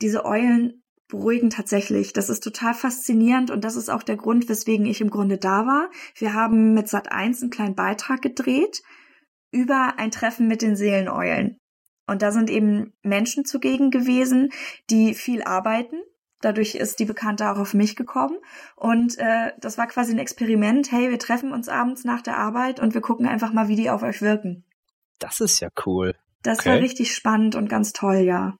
[0.00, 0.81] diese Eulen
[1.12, 2.12] beruhigen tatsächlich.
[2.14, 5.66] Das ist total faszinierend und das ist auch der Grund, weswegen ich im Grunde da
[5.66, 5.90] war.
[6.16, 8.82] Wir haben mit Sat 1 einen kleinen Beitrag gedreht
[9.50, 11.58] über ein Treffen mit den Seeleneulen.
[12.06, 14.50] Und da sind eben Menschen zugegen gewesen,
[14.88, 15.96] die viel arbeiten.
[16.40, 18.38] Dadurch ist die Bekannte auch auf mich gekommen.
[18.74, 20.90] Und äh, das war quasi ein Experiment.
[20.90, 23.90] Hey, wir treffen uns abends nach der Arbeit und wir gucken einfach mal, wie die
[23.90, 24.64] auf euch wirken.
[25.18, 26.16] Das ist ja cool.
[26.42, 26.70] Das okay.
[26.70, 28.56] war richtig spannend und ganz toll, ja.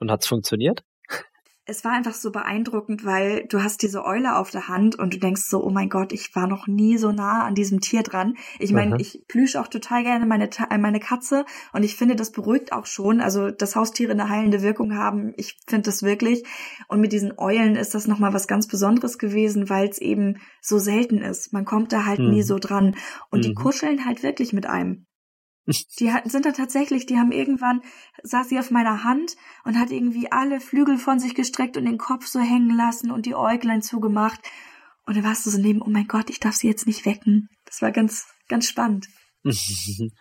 [0.00, 0.82] Und hat's funktioniert?
[1.68, 5.18] Es war einfach so beeindruckend, weil du hast diese Eule auf der Hand und du
[5.18, 8.34] denkst so, oh mein Gott, ich war noch nie so nah an diesem Tier dran.
[8.58, 11.44] Ich meine, ich plüsche auch total gerne meine, äh, meine Katze
[11.74, 13.20] und ich finde, das beruhigt auch schon.
[13.20, 16.42] Also, dass Haustiere eine heilende Wirkung haben, ich finde das wirklich.
[16.88, 20.78] Und mit diesen Eulen ist das nochmal was ganz Besonderes gewesen, weil es eben so
[20.78, 21.52] selten ist.
[21.52, 22.30] Man kommt da halt mhm.
[22.30, 22.96] nie so dran.
[23.30, 23.42] Und mhm.
[23.42, 25.07] die kuscheln halt wirklich mit einem.
[25.98, 27.82] Die hatten, sind da tatsächlich, die haben irgendwann,
[28.22, 31.98] saß sie auf meiner Hand und hat irgendwie alle Flügel von sich gestreckt und den
[31.98, 34.40] Kopf so hängen lassen und die Äuglein zugemacht.
[35.04, 37.48] Und dann warst du so neben, oh mein Gott, ich darf sie jetzt nicht wecken.
[37.66, 39.08] Das war ganz, ganz spannend.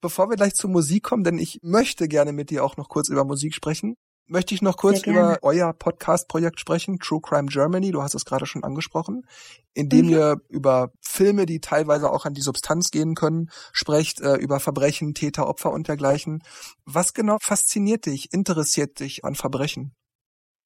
[0.00, 3.08] Bevor wir gleich zur Musik kommen, denn ich möchte gerne mit dir auch noch kurz
[3.08, 3.96] über Musik sprechen,
[4.30, 7.90] möchte ich noch kurz über euer Podcast-Projekt sprechen, True Crime Germany.
[7.90, 9.26] Du hast es gerade schon angesprochen,
[9.74, 10.12] in dem mhm.
[10.12, 15.14] ihr über Filme, die teilweise auch an die Substanz gehen können, sprecht, äh, über Verbrechen,
[15.14, 16.42] Täter, Opfer und dergleichen.
[16.84, 19.94] Was genau fasziniert dich, interessiert dich an Verbrechen?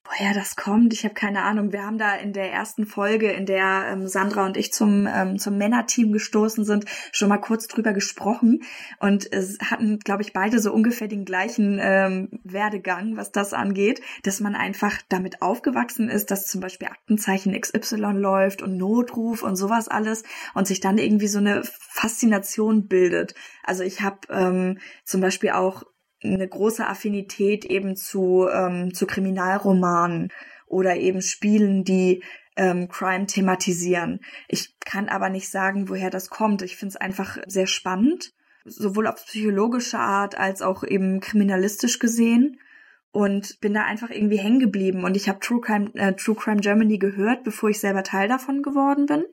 [0.06, 1.72] Woher das kommt, ich habe keine Ahnung.
[1.72, 5.38] Wir haben da in der ersten Folge, in der ähm, Sandra und ich zum, ähm,
[5.38, 8.64] zum Männerteam gestoßen sind, schon mal kurz drüber gesprochen
[8.98, 14.02] und es hatten, glaube ich, beide so ungefähr den gleichen ähm, Werdegang, was das angeht,
[14.24, 19.56] dass man einfach damit aufgewachsen ist, dass zum Beispiel Aktenzeichen XY läuft und Notruf und
[19.56, 23.34] sowas alles und sich dann irgendwie so eine Faszination bildet.
[23.62, 25.84] Also ich habe ähm, zum Beispiel auch
[26.24, 30.32] eine große Affinität eben zu, ähm, zu Kriminalromanen
[30.66, 32.22] oder eben Spielen, die
[32.56, 34.20] ähm, Crime thematisieren.
[34.48, 36.62] Ich kann aber nicht sagen, woher das kommt.
[36.62, 38.32] Ich finde es einfach sehr spannend,
[38.64, 42.58] sowohl auf psychologische Art als auch eben kriminalistisch gesehen
[43.12, 45.04] und bin da einfach irgendwie hängen geblieben.
[45.04, 48.62] Und ich habe True Crime, äh, True Crime Germany gehört, bevor ich selber Teil davon
[48.62, 49.24] geworden bin.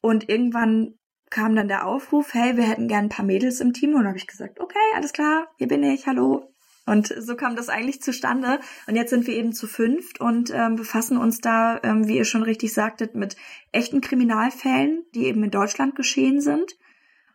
[0.00, 0.94] Und irgendwann
[1.32, 3.94] kam dann der Aufruf, hey, wir hätten gern ein paar Mädels im Team.
[3.94, 6.52] Und habe ich gesagt, okay, alles klar, hier bin ich, hallo.
[6.84, 8.60] Und so kam das eigentlich zustande.
[8.86, 12.24] Und jetzt sind wir eben zu fünft und ähm, befassen uns da, ähm, wie ihr
[12.24, 13.36] schon richtig sagtet, mit
[13.70, 16.76] echten Kriminalfällen, die eben in Deutschland geschehen sind.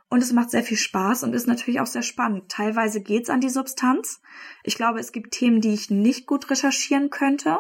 [0.10, 2.50] Und es macht sehr viel Spaß und ist natürlich auch sehr spannend.
[2.50, 4.22] Teilweise geht's an die Substanz.
[4.64, 7.60] Ich glaube, es gibt Themen, die ich nicht gut recherchieren könnte.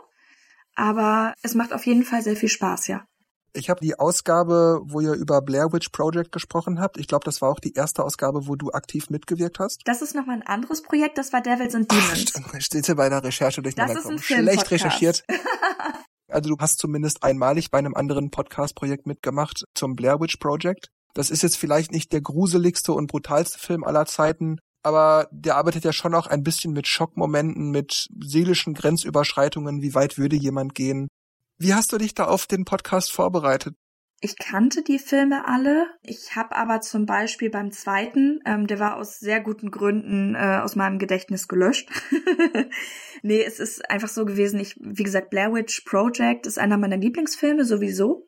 [0.76, 3.08] Aber es macht auf jeden Fall sehr viel Spaß, ja.
[3.54, 6.98] Ich habe die Ausgabe, wo ihr über Blair Witch Project gesprochen habt.
[6.98, 9.82] Ich glaube, das war auch die erste Ausgabe, wo du aktiv mitgewirkt hast.
[9.86, 11.18] Das ist nochmal ein anderes Projekt.
[11.18, 12.34] Das war Devils and Demons.
[12.36, 15.24] Ach, steht bei der Recherche durcheinander Das ist ein Schlecht recherchiert.
[16.30, 20.90] Also du hast zumindest einmalig bei einem anderen Podcast-Projekt mitgemacht zum Blair Witch Project.
[21.14, 25.84] Das ist jetzt vielleicht nicht der gruseligste und brutalste Film aller Zeiten, aber der arbeitet
[25.84, 29.82] ja schon auch ein bisschen mit Schockmomenten, mit seelischen Grenzüberschreitungen.
[29.82, 31.08] Wie weit würde jemand gehen?
[31.60, 33.76] Wie hast du dich da auf den Podcast vorbereitet?
[34.20, 35.88] Ich kannte die Filme alle.
[36.04, 40.60] Ich habe aber zum Beispiel beim zweiten, ähm, der war aus sehr guten Gründen äh,
[40.64, 41.90] aus meinem Gedächtnis gelöscht.
[43.22, 44.60] nee, es ist einfach so gewesen.
[44.60, 48.28] Ich, wie gesagt, Blair Witch Project ist einer meiner Lieblingsfilme sowieso.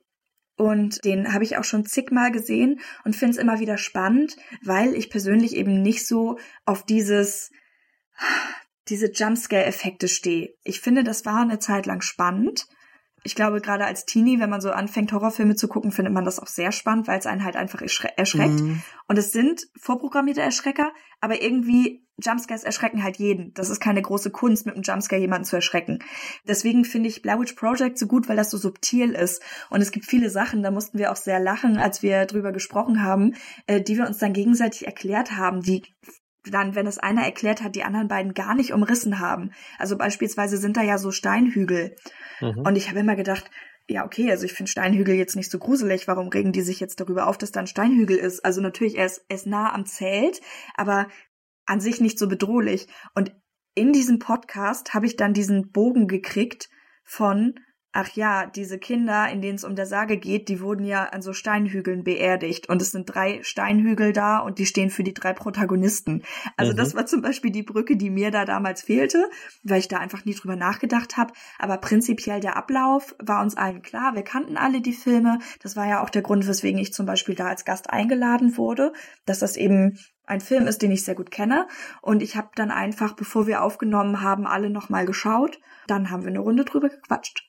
[0.57, 4.93] Und den habe ich auch schon zigmal gesehen und finde es immer wieder spannend, weil
[4.93, 7.49] ich persönlich eben nicht so auf dieses,
[8.89, 10.49] diese Jumpscare-Effekte stehe.
[10.63, 12.67] Ich finde, das war eine Zeit lang spannend.
[13.23, 16.39] Ich glaube, gerade als Teenie, wenn man so anfängt, Horrorfilme zu gucken, findet man das
[16.39, 18.61] auch sehr spannend, weil es einen halt einfach erschre erschreckt.
[18.61, 18.81] Mhm.
[19.07, 23.53] Und es sind vorprogrammierte Erschrecker, aber irgendwie Jumpscares erschrecken halt jeden.
[23.53, 25.99] Das ist keine große Kunst, mit einem Jumpscare jemanden zu erschrecken.
[26.47, 29.41] Deswegen finde ich Blair Witch Project so gut, weil das so subtil ist.
[29.69, 33.03] Und es gibt viele Sachen, da mussten wir auch sehr lachen, als wir drüber gesprochen
[33.03, 33.35] haben,
[33.67, 35.83] äh, die wir uns dann gegenseitig erklärt haben, die
[36.51, 39.51] dann, wenn es einer erklärt hat, die anderen beiden gar nicht umrissen haben.
[39.77, 41.95] Also beispielsweise sind da ja so Steinhügel.
[42.41, 42.59] Mhm.
[42.59, 43.49] Und ich habe immer gedacht,
[43.87, 46.07] ja, okay, also ich finde Steinhügel jetzt nicht so gruselig.
[46.07, 48.45] Warum regen die sich jetzt darüber auf, dass da ein Steinhügel ist?
[48.45, 50.41] Also natürlich, er ist, er ist nah am Zelt,
[50.75, 51.07] aber
[51.65, 52.87] an sich nicht so bedrohlich.
[53.15, 53.35] Und
[53.75, 56.69] in diesem Podcast habe ich dann diesen Bogen gekriegt
[57.03, 57.55] von,
[57.91, 61.21] ach ja, diese Kinder, in denen es um der Sage geht, die wurden ja an
[61.21, 62.69] so Steinhügeln beerdigt.
[62.69, 66.23] Und es sind drei Steinhügel da und die stehen für die drei Protagonisten.
[66.55, 66.77] Also Mhm.
[66.77, 69.29] das war zum Beispiel die Brücke, die mir da damals fehlte,
[69.63, 71.33] weil ich da einfach nie drüber nachgedacht habe.
[71.57, 74.13] Aber prinzipiell der Ablauf war uns allen klar.
[74.13, 75.39] Wir kannten alle die Filme.
[75.61, 78.93] Das war ja auch der Grund, weswegen ich zum Beispiel da als Gast eingeladen wurde,
[79.25, 81.67] dass das eben ein Film ist, den ich sehr gut kenne.
[82.03, 85.59] Und ich habe dann einfach, bevor wir aufgenommen haben, alle nochmal geschaut.
[85.87, 87.48] Dann haben wir eine Runde drüber gequatscht.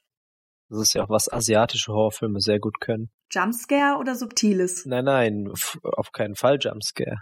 [0.70, 3.10] Das ist ja auch was asiatische Horrorfilme sehr gut können.
[3.32, 4.86] Jumpscare oder Subtiles?
[4.86, 5.52] Nein, nein,
[5.82, 7.16] auf keinen Fall Jumpscare.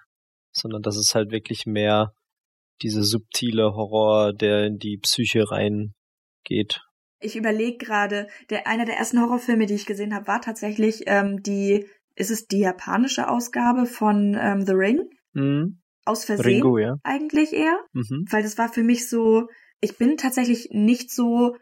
[0.53, 2.13] Sondern das ist halt wirklich mehr
[2.83, 6.83] diese subtile Horror, der in die Psyche reingeht.
[7.21, 11.43] Ich überlege gerade, der einer der ersten Horrorfilme, die ich gesehen habe, war tatsächlich ähm,
[11.43, 15.09] die, ist es die japanische Ausgabe von ähm, The Ring?
[15.33, 15.81] Mhm.
[16.05, 16.97] Aus Versehen Ringo, ja.
[17.03, 17.79] eigentlich eher.
[17.93, 18.27] Mhm.
[18.31, 19.49] weil das war für mich so,
[19.81, 21.57] ich bin tatsächlich nicht so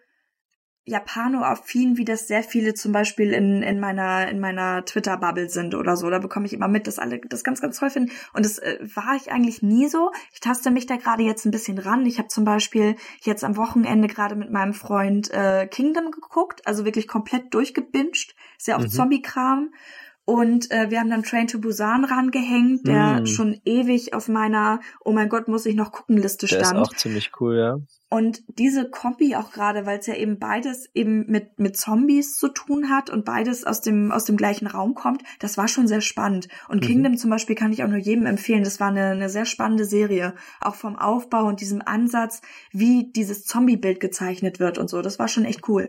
[0.86, 5.96] Japano-affin, wie das sehr viele zum Beispiel in, in meiner, in meiner Twitter-Bubble sind oder
[5.96, 6.08] so.
[6.08, 8.12] Da bekomme ich immer mit, dass alle das ganz, ganz toll finden.
[8.32, 10.12] Und das äh, war ich eigentlich nie so.
[10.32, 12.06] Ich taste mich da gerade jetzt ein bisschen ran.
[12.06, 16.84] Ich habe zum Beispiel jetzt am Wochenende gerade mit meinem Freund äh, Kingdom geguckt, also
[16.84, 18.36] wirklich komplett durchgebinged.
[18.56, 18.90] Ist ja auch Mhm.
[18.90, 19.70] Zombie-Kram.
[20.28, 23.26] Und äh, wir haben dann Train to Busan rangehängt, der Mm.
[23.26, 26.80] schon ewig auf meiner Oh mein Gott, muss ich noch gucken Liste Der ist stand.
[26.80, 27.76] auch ziemlich cool, ja.
[28.08, 32.48] Und diese Kombi auch gerade, weil es ja eben beides eben mit, mit Zombies zu
[32.48, 36.00] tun hat und beides aus dem, aus dem gleichen Raum kommt, das war schon sehr
[36.00, 36.48] spannend.
[36.68, 36.86] Und Mhm.
[36.86, 38.64] Kingdom zum Beispiel kann ich auch nur jedem empfehlen.
[38.64, 40.34] Das war eine, eine sehr spannende Serie.
[40.60, 45.02] Auch vom Aufbau und diesem Ansatz, wie dieses Zombie-Bild gezeichnet wird und so.
[45.02, 45.88] Das war schon echt cool.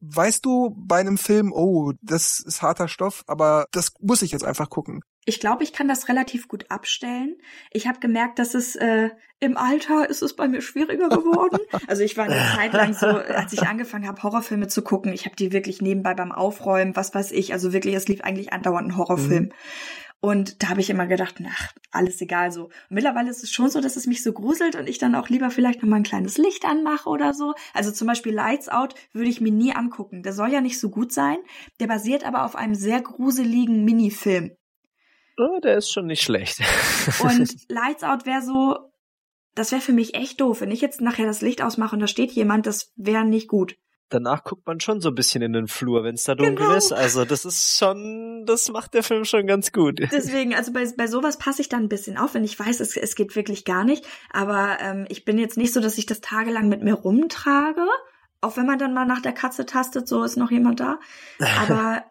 [0.00, 4.44] Weißt du bei einem Film, oh, das ist harter Stoff, aber das muss ich jetzt
[4.44, 5.02] einfach gucken.
[5.24, 7.36] Ich glaube, ich kann das relativ gut abstellen.
[7.70, 11.58] Ich habe gemerkt, dass es äh, im Alter ist es bei mir schwieriger geworden.
[11.86, 15.26] Also ich war eine Zeit lang so, als ich angefangen habe, Horrorfilme zu gucken, ich
[15.26, 18.88] habe die wirklich nebenbei beim Aufräumen, was weiß ich, also wirklich, es lief eigentlich andauernd
[18.88, 19.52] ein Horrorfilm.
[20.20, 22.64] Und da habe ich immer gedacht, ach, alles egal so.
[22.64, 25.28] Und mittlerweile ist es schon so, dass es mich so gruselt und ich dann auch
[25.28, 27.54] lieber vielleicht noch mal ein kleines Licht anmache oder so.
[27.72, 30.24] Also zum Beispiel Lights Out würde ich mir nie angucken.
[30.24, 31.36] Der soll ja nicht so gut sein.
[31.78, 34.56] Der basiert aber auf einem sehr gruseligen Minifilm.
[35.36, 36.58] Oh, der ist schon nicht schlecht.
[37.22, 38.90] Und Lights Out wäre so,
[39.54, 40.62] das wäre für mich echt doof.
[40.62, 43.76] Wenn ich jetzt nachher das Licht ausmache und da steht jemand, das wäre nicht gut.
[44.10, 46.76] Danach guckt man schon so ein bisschen in den Flur, wenn es da dunkel Genau.
[46.76, 46.92] ist.
[46.92, 50.00] Also das ist schon, das macht der Film schon ganz gut.
[50.10, 52.96] Deswegen, also bei, bei sowas passe ich dann ein bisschen auf, wenn ich weiß, es,
[52.96, 54.06] es geht wirklich gar nicht.
[54.30, 57.86] Aber ähm, ich bin jetzt nicht so, dass ich das tagelang mit mir rumtrage.
[58.40, 60.98] Auch wenn man dann mal nach der Katze tastet, so ist noch jemand da.
[61.60, 62.02] Aber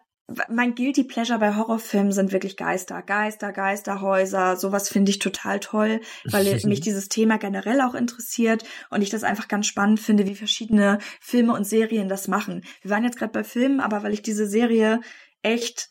[0.48, 3.00] mein Guilty Pleasure bei Horrorfilmen sind wirklich Geister.
[3.02, 9.00] Geister, Geisterhäuser, sowas finde ich total toll, weil mich dieses Thema generell auch interessiert und
[9.00, 12.62] ich das einfach ganz spannend finde, wie verschiedene Filme und Serien das machen.
[12.82, 15.00] Wir waren jetzt gerade bei Filmen, aber weil ich diese Serie
[15.42, 15.90] echt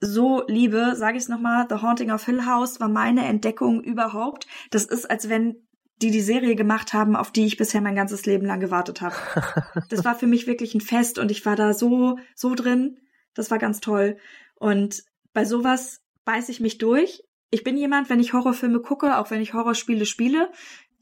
[0.00, 4.46] so liebe, sage ich es nochmal, The Haunting of Hill House war meine Entdeckung überhaupt.
[4.70, 5.66] Das ist, als wenn
[6.02, 9.14] die die Serie gemacht haben, auf die ich bisher mein ganzes Leben lang gewartet habe.
[9.88, 12.98] Das war für mich wirklich ein Fest und ich war da so, so drin.
[13.34, 14.16] Das war ganz toll.
[14.54, 15.02] Und
[15.32, 17.22] bei sowas beiß ich mich durch.
[17.50, 20.50] Ich bin jemand, wenn ich Horrorfilme gucke, auch wenn ich Horrorspiele spiele,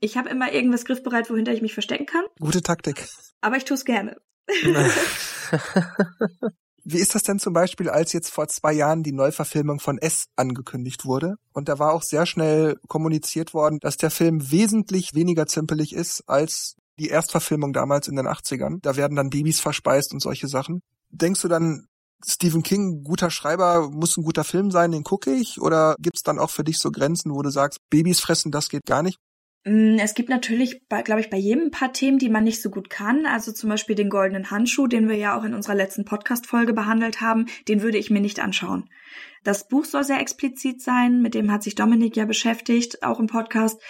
[0.01, 2.25] ich habe immer irgendwas griffbereit, wohinter ich mich verstecken kann.
[2.41, 3.07] Gute Taktik.
[3.41, 4.17] Aber ich tue es gerne.
[6.83, 10.29] Wie ist das denn zum Beispiel, als jetzt vor zwei Jahren die Neuverfilmung von S
[10.37, 11.37] angekündigt wurde?
[11.53, 16.25] Und da war auch sehr schnell kommuniziert worden, dass der Film wesentlich weniger zimperlich ist
[16.27, 18.79] als die Erstverfilmung damals in den 80ern.
[18.81, 20.83] Da werden dann Babys verspeist und solche Sachen.
[21.11, 21.87] Denkst du dann,
[22.27, 25.61] Stephen King, guter Schreiber, muss ein guter Film sein, den gucke ich?
[25.61, 28.87] Oder gibt's dann auch für dich so Grenzen, wo du sagst, Babys fressen, das geht
[28.87, 29.19] gar nicht?
[29.65, 32.71] Mm, es gibt natürlich, glaube ich, bei jedem ein paar Themen, die man nicht so
[32.71, 33.27] gut kann.
[33.27, 37.21] Also zum Beispiel den goldenen Handschuh, den wir ja auch in unserer letzten Podcast-Folge behandelt
[37.21, 38.89] haben, den würde ich mir nicht anschauen.
[39.43, 43.27] Das Buch soll sehr explizit sein, mit dem hat sich Dominik ja beschäftigt, auch im
[43.27, 43.81] Podcast.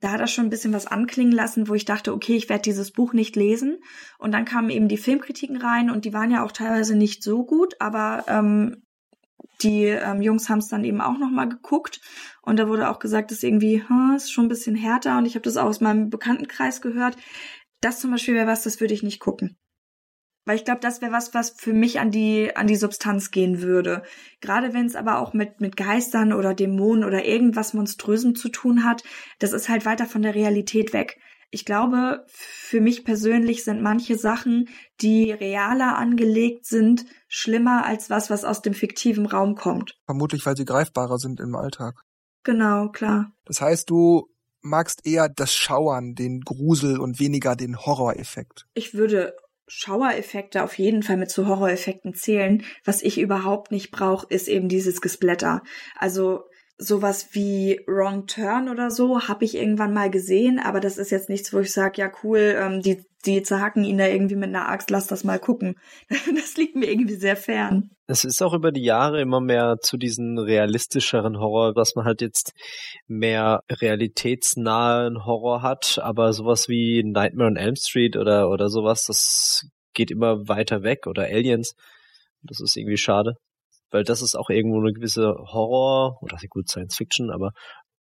[0.00, 2.62] Da hat er schon ein bisschen was anklingen lassen, wo ich dachte, okay, ich werde
[2.62, 3.78] dieses Buch nicht lesen.
[4.18, 7.44] Und dann kamen eben die Filmkritiken rein und die waren ja auch teilweise nicht so
[7.44, 8.82] gut, aber ähm,
[9.62, 12.00] die ähm, Jungs haben es dann eben auch nochmal geguckt
[12.42, 15.34] und da wurde auch gesagt, dass irgendwie, hm, ist schon ein bisschen härter und ich
[15.34, 17.16] habe das auch aus meinem Bekanntenkreis gehört.
[17.80, 19.56] Das zum Beispiel wäre was, das würde ich nicht gucken.
[20.46, 23.60] Weil ich glaube, das wäre was, was für mich an die, an die Substanz gehen
[23.60, 24.04] würde.
[24.40, 28.84] Gerade wenn es aber auch mit, mit Geistern oder Dämonen oder irgendwas Monströsem zu tun
[28.84, 29.02] hat,
[29.40, 31.18] das ist halt weiter von der Realität weg.
[31.50, 34.68] Ich glaube, für mich persönlich sind manche Sachen,
[35.00, 39.98] die realer angelegt sind, schlimmer als was, was aus dem fiktiven Raum kommt.
[40.06, 42.02] Vermutlich, weil sie greifbarer sind im Alltag.
[42.44, 43.32] Genau, klar.
[43.44, 44.28] Das heißt, du
[44.60, 48.66] magst eher das Schauern, den Grusel und weniger den Horroreffekt.
[48.74, 49.34] Ich würde
[49.68, 52.62] Schauereffekte auf jeden Fall mit zu Horroreffekten zählen.
[52.84, 55.62] Was ich überhaupt nicht brauche, ist eben dieses Gesplatter.
[55.98, 56.44] Also
[56.78, 61.28] sowas wie Wrong Turn oder so habe ich irgendwann mal gesehen, aber das ist jetzt
[61.28, 64.68] nichts, wo ich sage, ja cool, ähm, die, die zerhacken ihn da irgendwie mit einer
[64.68, 65.76] Axt, lass das mal gucken.
[66.36, 67.90] Das liegt mir irgendwie sehr fern.
[68.06, 72.20] Es ist auch über die Jahre immer mehr zu diesen realistischeren Horror, dass man halt
[72.20, 72.52] jetzt
[73.06, 79.66] mehr realitätsnahen Horror hat, aber sowas wie Nightmare on Elm Street oder, oder sowas, das
[79.94, 81.74] geht immer weiter weg oder Aliens.
[82.42, 83.34] Das ist irgendwie schade
[83.90, 87.52] weil das ist auch irgendwo eine gewisse Horror oder gut Science Fiction, aber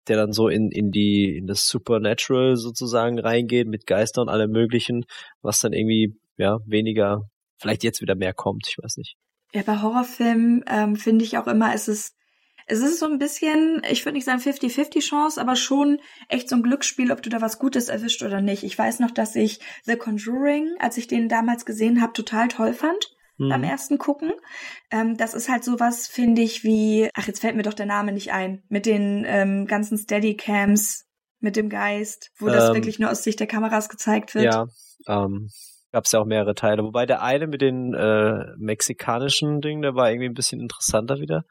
[0.07, 4.51] der dann so in, in die, in das Supernatural sozusagen reingeht mit Geistern und allem
[4.51, 5.05] möglichen,
[5.41, 7.21] was dann irgendwie, ja, weniger,
[7.57, 9.15] vielleicht jetzt wieder mehr kommt, ich weiß nicht.
[9.53, 12.15] Ja, bei Horrorfilmen ähm, finde ich auch immer, es ist,
[12.65, 16.55] es ist so ein bisschen, ich würde nicht sagen 50-50 Chance, aber schon echt so
[16.55, 18.63] ein Glücksspiel, ob du da was Gutes erwischt oder nicht.
[18.63, 22.73] Ich weiß noch, dass ich The Conjuring, als ich den damals gesehen habe, total toll
[22.73, 23.49] fand mhm.
[23.49, 24.31] beim ersten Gucken.
[24.91, 28.11] Ähm, das ist halt sowas, finde ich, wie, ach, jetzt fällt mir doch der Name
[28.11, 31.05] nicht ein, mit den ähm, ganzen Steadycams,
[31.39, 34.45] mit dem Geist, wo ähm, das wirklich nur aus Sicht der Kameras gezeigt wird.
[34.45, 34.65] Ja,
[35.07, 35.49] ähm,
[35.91, 36.83] gab es ja auch mehrere Teile.
[36.83, 41.43] Wobei der eine mit den äh, mexikanischen Dingen, der war irgendwie ein bisschen interessanter wieder.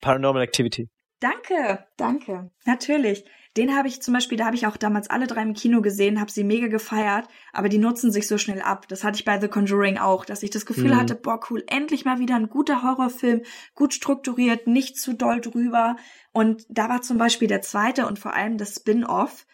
[0.00, 0.88] Paranormal Activity.
[1.20, 2.50] Danke, danke.
[2.64, 3.24] Natürlich.
[3.56, 6.20] Den habe ich zum Beispiel, da habe ich auch damals alle drei im Kino gesehen,
[6.20, 8.88] habe sie mega gefeiert, aber die nutzen sich so schnell ab.
[8.88, 10.96] Das hatte ich bei The Conjuring auch, dass ich das Gefühl mhm.
[10.96, 13.42] hatte, boah, cool, endlich mal wieder ein guter Horrorfilm,
[13.74, 15.96] gut strukturiert, nicht zu doll drüber.
[16.32, 19.46] Und da war zum Beispiel der zweite und vor allem das Spin-off.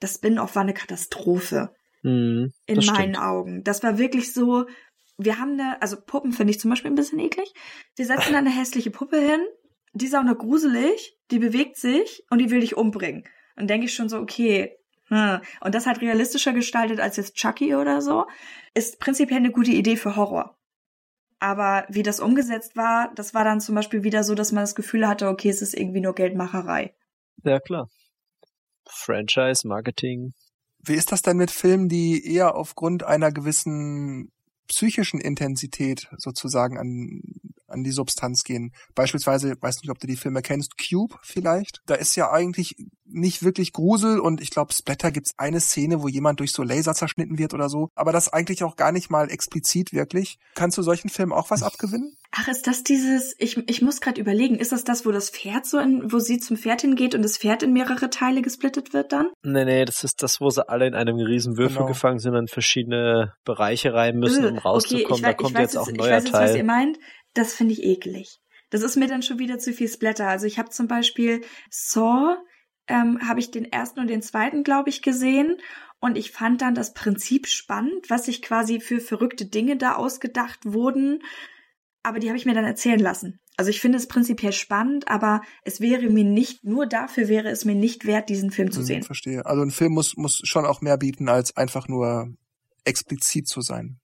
[0.00, 1.72] Das Spin-off war eine Katastrophe.
[2.02, 3.18] Mhm, in meinen stimmt.
[3.18, 3.64] Augen.
[3.64, 4.66] Das war wirklich so,
[5.18, 7.52] wir haben eine, also Puppen finde ich zum Beispiel ein bisschen eklig.
[7.94, 9.40] Wir setzen da eine hässliche Puppe hin,
[9.92, 13.24] die ist auch noch gruselig, die bewegt sich und die will dich umbringen.
[13.56, 14.76] Und denke ich schon so, okay,
[15.08, 15.40] hm.
[15.60, 18.26] und das halt realistischer gestaltet als jetzt Chucky oder so,
[18.74, 20.56] ist prinzipiell eine gute Idee für Horror.
[21.38, 24.74] Aber wie das umgesetzt war, das war dann zum Beispiel wieder so, dass man das
[24.74, 26.94] Gefühl hatte, okay, es ist irgendwie nur Geldmacherei.
[27.44, 27.88] Ja, klar.
[28.88, 30.32] Franchise, Marketing.
[30.78, 34.32] Wie ist das denn mit Filmen, die eher aufgrund einer gewissen
[34.68, 37.20] psychischen Intensität sozusagen an
[37.68, 38.72] an die Substanz gehen.
[38.94, 41.80] Beispielsweise, weiß nicht, ob du die Filme kennst, Cube vielleicht.
[41.86, 46.08] Da ist ja eigentlich nicht wirklich Grusel und ich glaube, Splatter gibt's eine Szene, wo
[46.08, 49.30] jemand durch so Laser zerschnitten wird oder so, aber das eigentlich auch gar nicht mal
[49.30, 50.38] explizit wirklich.
[50.54, 52.16] Kannst du solchen Filmen auch was abgewinnen?
[52.32, 55.66] Ach, ist das dieses, ich, ich muss gerade überlegen, ist das das, wo das Pferd
[55.66, 59.12] so in, wo sie zum Pferd hingeht und das Pferd in mehrere Teile gesplittet wird
[59.12, 59.28] dann?
[59.42, 61.88] Nee, nee, das ist das, wo sie alle in einem riesen Würfel genau.
[61.88, 65.12] gefangen sind und in verschiedene Bereiche rein müssen, um rauszukommen.
[65.12, 66.48] Okay, da kommt weiß, jetzt auch ein neuer ich weiß jetzt, Teil.
[66.48, 66.98] Was ihr meint
[67.36, 68.40] das finde ich eklig.
[68.70, 70.28] Das ist mir dann schon wieder zu viel Splatter.
[70.28, 72.36] Also ich habe zum Beispiel Saw,
[72.88, 75.58] ähm, habe ich den ersten und den zweiten, glaube ich, gesehen.
[76.00, 80.60] Und ich fand dann das Prinzip spannend, was sich quasi für verrückte Dinge da ausgedacht
[80.64, 81.22] wurden.
[82.02, 83.40] Aber die habe ich mir dann erzählen lassen.
[83.56, 87.64] Also ich finde es prinzipiell spannend, aber es wäre mir nicht, nur dafür wäre es
[87.64, 89.02] mir nicht wert, diesen Film zu hm, sehen.
[89.02, 89.46] Verstehe.
[89.46, 92.34] Also ein Film muss, muss schon auch mehr bieten, als einfach nur
[92.84, 93.98] explizit zu sein.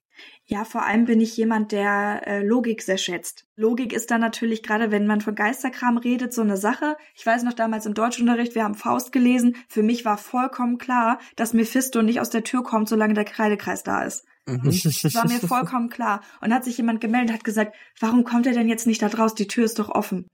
[0.46, 3.46] Ja, vor allem bin ich jemand, der äh, Logik sehr schätzt.
[3.54, 6.96] Logik ist dann natürlich, gerade wenn man von Geisterkram redet, so eine Sache.
[7.14, 9.56] Ich weiß noch damals im Deutschunterricht, wir haben Faust gelesen.
[9.68, 13.84] Für mich war vollkommen klar, dass Mephisto nicht aus der Tür kommt, solange der Kreidekreis
[13.84, 14.24] da ist.
[14.46, 14.64] Mhm.
[14.64, 16.22] Das war mir vollkommen klar.
[16.40, 19.34] Und hat sich jemand gemeldet, hat gesagt, warum kommt er denn jetzt nicht da draus?
[19.34, 20.26] Die Tür ist doch offen.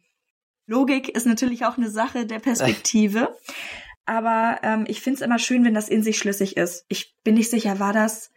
[0.67, 3.37] Logik ist natürlich auch eine Sache der Perspektive.
[4.07, 6.87] Aber ähm, ich find's immer schön, wenn das in sich schlüssig ist.
[6.89, 8.31] Ich bin nicht sicher, war das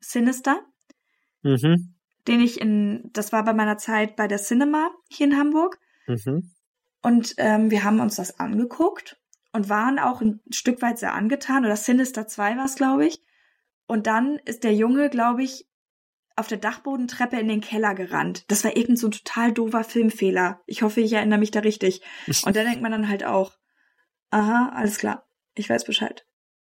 [0.00, 0.60] Sinister?
[1.42, 1.94] Mhm.
[2.26, 5.78] Den ich in, das war bei meiner Zeit bei der Cinema hier in Hamburg.
[6.06, 6.52] Mhm.
[7.02, 9.18] Und ähm, wir haben uns das angeguckt
[9.52, 11.64] und waren auch ein Stück weit sehr angetan.
[11.64, 13.20] Oder Sinister 2 war es, glaube ich.
[13.86, 15.66] Und dann ist der Junge, glaube ich,
[16.36, 18.44] auf der Dachbodentreppe in den Keller gerannt.
[18.48, 20.60] Das war irgend so ein total doofer Filmfehler.
[20.66, 22.02] Ich hoffe, ich erinnere mich da richtig.
[22.44, 23.58] Und da denkt man dann halt auch,
[24.30, 26.24] aha, alles klar, ich weiß Bescheid.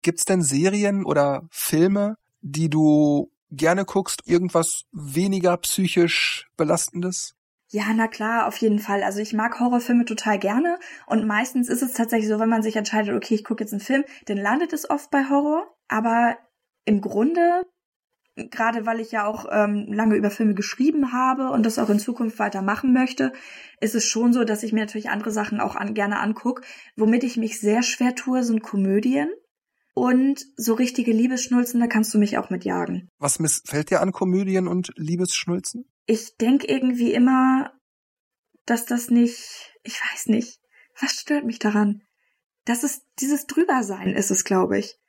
[0.02, 7.36] Gibt's denn Serien oder Filme, die du gerne guckst, irgendwas weniger psychisch belastendes?
[7.72, 9.04] Ja, na klar, auf jeden Fall.
[9.04, 10.78] Also ich mag Horrorfilme total gerne
[11.08, 13.82] und meistens ist es tatsächlich so, wenn man sich entscheidet, okay, ich gucke jetzt einen
[13.82, 15.76] Film, dann landet es oft bei Horror.
[15.88, 16.38] Aber
[16.86, 17.66] im Grunde,
[18.36, 22.00] gerade weil ich ja auch ähm, lange über Filme geschrieben habe und das auch in
[22.00, 23.34] Zukunft weitermachen möchte,
[23.82, 26.62] ist es schon so, dass ich mir natürlich andere Sachen auch an, gerne angucke.
[26.96, 29.30] Womit ich mich sehr schwer tue, sind Komödien.
[29.96, 33.08] Und so richtige Liebesschnulzen, da kannst du mich auch mit jagen.
[33.18, 35.86] Was missfällt dir an Komödien und Liebesschnulzen?
[36.06, 37.72] Ich denk irgendwie immer,
[38.66, 40.60] dass das nicht, ich weiß nicht,
[41.00, 42.04] was stört mich daran?
[42.66, 45.00] Das ist dieses Drübersein ist es, glaube ich.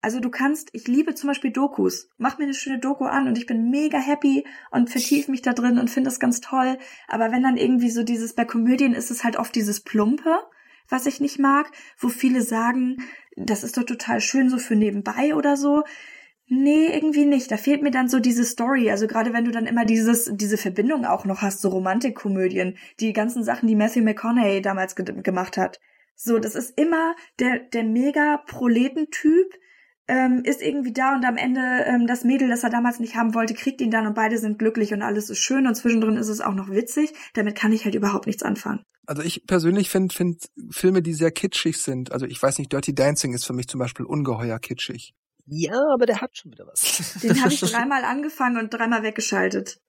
[0.00, 2.08] Also du kannst, ich liebe zum Beispiel Dokus.
[2.16, 5.52] Mach mir eine schöne Doku an und ich bin mega happy und vertief mich da
[5.52, 6.78] drin und finde das ganz toll.
[7.08, 10.38] Aber wenn dann irgendwie so dieses, bei Komödien ist es halt oft dieses Plumpe,
[10.88, 12.96] was ich nicht mag, wo viele sagen,
[13.36, 15.82] das ist doch total schön so für nebenbei oder so.
[16.46, 17.50] Nee, irgendwie nicht.
[17.50, 18.90] Da fehlt mir dann so diese Story.
[18.90, 23.14] Also gerade wenn du dann immer dieses, diese Verbindung auch noch hast, so Romantikkomödien, die
[23.14, 25.80] ganzen Sachen, die Matthew McConaughey damals ge gemacht hat.
[26.16, 29.52] So, das ist immer der, der mega Proletentyp,
[30.06, 33.34] ähm, ist irgendwie da und am Ende ähm, das Mädel, das er damals nicht haben
[33.34, 36.28] wollte, kriegt ihn dann und beide sind glücklich und alles ist schön und zwischendrin ist
[36.28, 37.12] es auch noch witzig.
[37.32, 38.84] Damit kann ich halt überhaupt nichts anfangen.
[39.06, 42.12] Also ich persönlich finde find Filme, die sehr kitschig sind.
[42.12, 45.14] Also ich weiß nicht, Dirty Dancing ist für mich zum Beispiel ungeheuer kitschig.
[45.46, 47.18] Ja, aber der hat schon wieder was.
[47.22, 49.80] Den habe ich dreimal angefangen und dreimal weggeschaltet.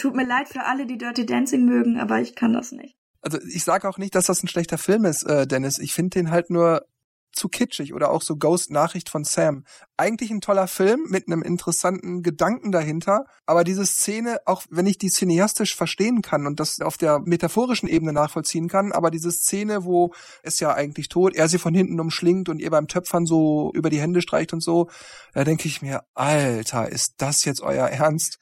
[0.00, 2.96] Tut mir leid für alle, die Dirty Dancing mögen, aber ich kann das nicht.
[3.20, 5.78] Also ich sage auch nicht, dass das ein schlechter Film ist, äh, Dennis.
[5.78, 6.86] Ich finde den halt nur
[7.32, 9.64] zu kitschig oder auch so Ghost Nachricht von Sam.
[9.96, 14.98] Eigentlich ein toller Film mit einem interessanten Gedanken dahinter, aber diese Szene, auch wenn ich
[14.98, 19.84] die cineastisch verstehen kann und das auf der metaphorischen Ebene nachvollziehen kann, aber diese Szene,
[19.84, 20.12] wo
[20.42, 23.90] es ja eigentlich tot, er sie von hinten umschlingt und ihr beim Töpfern so über
[23.90, 24.88] die Hände streicht und so,
[25.34, 28.38] da denke ich mir, Alter, ist das jetzt euer Ernst?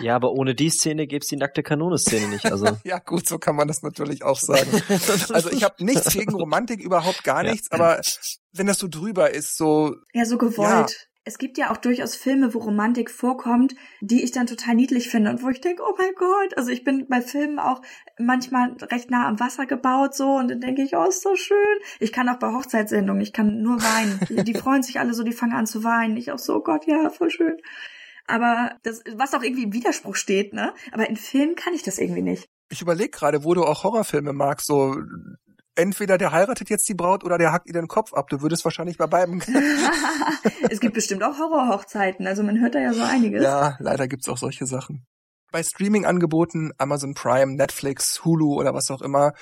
[0.00, 2.46] Ja, aber ohne die Szene gäbe es die nackte Kanone-Szene nicht.
[2.46, 2.66] Also.
[2.84, 4.70] ja, gut, so kann man das natürlich auch sagen.
[5.32, 7.78] also ich habe nichts gegen Romantik, überhaupt gar nichts, ja.
[7.78, 8.00] aber
[8.52, 9.94] wenn das so drüber ist, so.
[10.12, 10.90] Ja, so gewollt.
[10.90, 10.96] Ja.
[11.28, 15.30] Es gibt ja auch durchaus Filme, wo Romantik vorkommt, die ich dann total niedlich finde
[15.30, 17.82] und wo ich denke, oh mein Gott, also ich bin bei Filmen auch
[18.16, 21.78] manchmal recht nah am Wasser gebaut so und dann denke ich, oh, ist so schön.
[21.98, 24.20] Ich kann auch bei Hochzeitssendungen, ich kann nur weinen.
[24.28, 26.16] die, die freuen sich alle so, die fangen an zu weinen.
[26.16, 27.56] Ich auch so, oh Gott, ja, voll schön.
[28.26, 30.74] Aber das, was auch irgendwie im Widerspruch steht, ne?
[30.92, 32.48] Aber in Filmen kann ich das irgendwie nicht.
[32.70, 34.96] Ich überlege gerade, wo du auch Horrorfilme magst, so
[35.76, 38.28] entweder der heiratet jetzt die Braut oder der hackt ihr den Kopf ab.
[38.28, 39.40] Du würdest wahrscheinlich bei beiden.
[40.70, 43.42] es gibt bestimmt auch Horrorhochzeiten, also man hört da ja so einiges.
[43.42, 45.06] Ja, leider gibt's auch solche Sachen.
[45.52, 49.32] Bei Streaming-Angeboten, Amazon Prime, Netflix, Hulu oder was auch immer,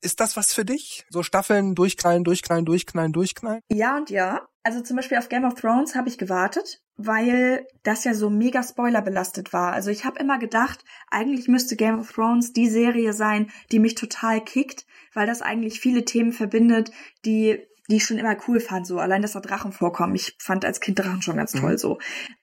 [0.00, 1.04] ist das was für dich?
[1.08, 3.60] So Staffeln durchknallen, durchknallen, durchknallen, durchknallen?
[3.70, 4.46] Ja und ja.
[4.64, 8.62] Also zum Beispiel auf Game of Thrones habe ich gewartet, weil das ja so mega
[8.62, 9.74] Spoiler belastet war.
[9.74, 13.94] Also ich habe immer gedacht, eigentlich müsste Game of Thrones die Serie sein, die mich
[13.94, 16.90] total kickt, weil das eigentlich viele Themen verbindet,
[17.26, 17.60] die
[17.90, 20.14] die ich schon immer cool fand, so allein, dass da Drachen vorkommen.
[20.14, 21.78] Ich fand als Kind Drachen schon ganz toll mhm.
[21.78, 21.98] so.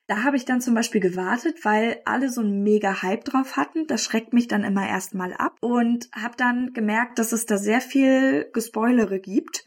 [0.05, 3.87] Da habe ich dann zum Beispiel gewartet, weil alle so einen mega Hype drauf hatten.
[3.87, 7.81] Das schreckt mich dann immer erstmal ab und habe dann gemerkt, dass es da sehr
[7.81, 9.65] viel Gespoilere gibt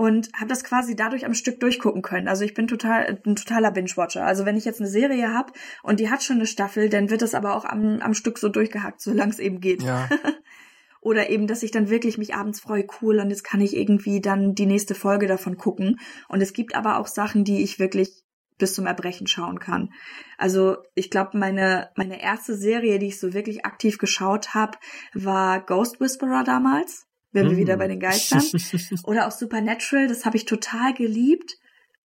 [0.00, 2.26] und habe das quasi dadurch am Stück durchgucken können.
[2.26, 4.24] Also ich bin total ein totaler Binge-Watcher.
[4.24, 5.52] Also wenn ich jetzt eine Serie habe
[5.82, 8.48] und die hat schon eine Staffel, dann wird das aber auch am, am Stück so
[8.48, 9.82] durchgehackt, solange es eben geht.
[9.82, 10.08] Ja.
[11.02, 14.22] Oder eben, dass ich dann wirklich mich abends freue, cool, und jetzt kann ich irgendwie
[14.22, 16.00] dann die nächste Folge davon gucken.
[16.28, 18.24] Und es gibt aber auch Sachen, die ich wirklich
[18.56, 19.92] bis zum Erbrechen schauen kann.
[20.38, 24.78] Also ich glaube, meine, meine erste Serie, die ich so wirklich aktiv geschaut habe,
[25.12, 28.42] war Ghost Whisperer damals wenn wir wieder bei den Geistern.
[29.04, 31.58] Oder auch Supernatural, das habe ich total geliebt.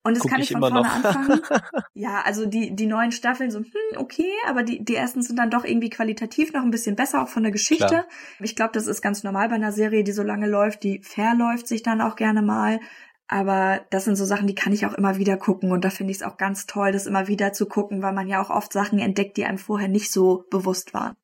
[0.04, 1.04] Und das Guck kann ich, ich von vorne noch.
[1.04, 1.42] anfangen.
[1.96, 5.50] ja, also die, die neuen Staffeln so, hm, okay, aber die, die ersten sind dann
[5.50, 7.88] doch irgendwie qualitativ noch ein bisschen besser, auch von der Geschichte.
[7.88, 8.08] Klar.
[8.40, 11.68] Ich glaube, das ist ganz normal bei einer Serie, die so lange läuft, die verläuft
[11.68, 12.80] sich dann auch gerne mal.
[13.28, 15.72] Aber das sind so Sachen, die kann ich auch immer wieder gucken.
[15.72, 18.28] Und da finde ich es auch ganz toll, das immer wieder zu gucken, weil man
[18.28, 21.16] ja auch oft Sachen entdeckt, die einem vorher nicht so bewusst waren.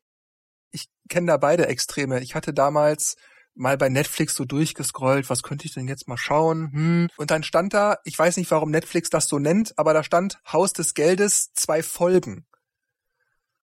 [0.71, 2.19] Ich kenne da beide Extreme.
[2.21, 3.15] Ich hatte damals
[3.55, 6.71] mal bei Netflix so durchgescrollt, was könnte ich denn jetzt mal schauen?
[6.71, 7.07] Hm.
[7.17, 10.39] Und dann stand da, ich weiß nicht, warum Netflix das so nennt, aber da stand
[10.51, 12.45] Haus des Geldes, zwei Folgen.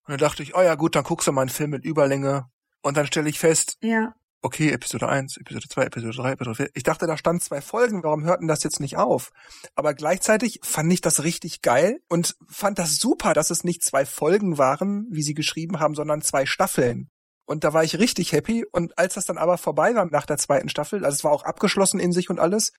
[0.08, 2.46] Und dann dachte ich, oh ja gut, dann guckst du mal einen Film mit Überlänge.
[2.82, 4.14] Und dann stelle ich fest, ja.
[4.40, 6.70] okay, Episode 1, Episode 2, Episode 3, Episode 4.
[6.74, 9.30] Ich dachte, da stand zwei Folgen, warum hörten das jetzt nicht auf?
[9.74, 14.06] Aber gleichzeitig fand ich das richtig geil und fand das super, dass es nicht zwei
[14.06, 17.10] Folgen waren, wie sie geschrieben haben, sondern zwei Staffeln.
[17.48, 18.66] Und da war ich richtig happy.
[18.70, 21.44] Und als das dann aber vorbei war nach der zweiten Staffel, also es war auch
[21.44, 22.74] abgeschlossen in sich und alles,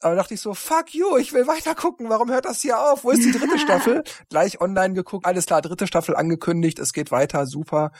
[0.00, 2.08] aber dachte ich so, fuck you, ich will weiter gucken.
[2.08, 3.04] Warum hört das hier auf?
[3.04, 4.02] Wo ist die dritte Staffel?
[4.28, 7.92] Gleich online geguckt, alles klar, dritte Staffel angekündigt, es geht weiter, super.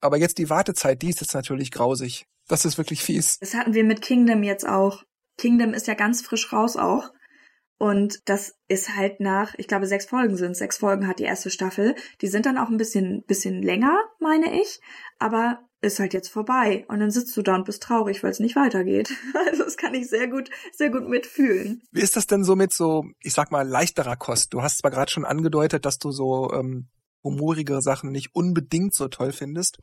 [0.00, 2.26] Aber jetzt die Wartezeit, die ist jetzt natürlich grausig.
[2.46, 3.38] Das ist wirklich fies.
[3.40, 5.02] Das hatten wir mit Kingdom jetzt auch.
[5.36, 7.10] Kingdom ist ja ganz frisch raus auch.
[7.78, 11.48] Und das ist halt nach, ich glaube, sechs Folgen sind Sechs Folgen hat die erste
[11.48, 11.94] Staffel.
[12.20, 14.80] Die sind dann auch ein bisschen, bisschen länger, meine ich.
[15.20, 16.84] Aber ist halt jetzt vorbei.
[16.88, 19.12] Und dann sitzt du da und bist traurig, weil es nicht weitergeht.
[19.48, 21.82] Also das kann ich sehr gut, sehr gut mitfühlen.
[21.92, 24.52] Wie ist das denn so mit so, ich sag mal, leichterer Kost?
[24.52, 26.88] Du hast zwar gerade schon angedeutet, dass du so ähm,
[27.22, 29.78] humorigere Sachen nicht unbedingt so toll findest.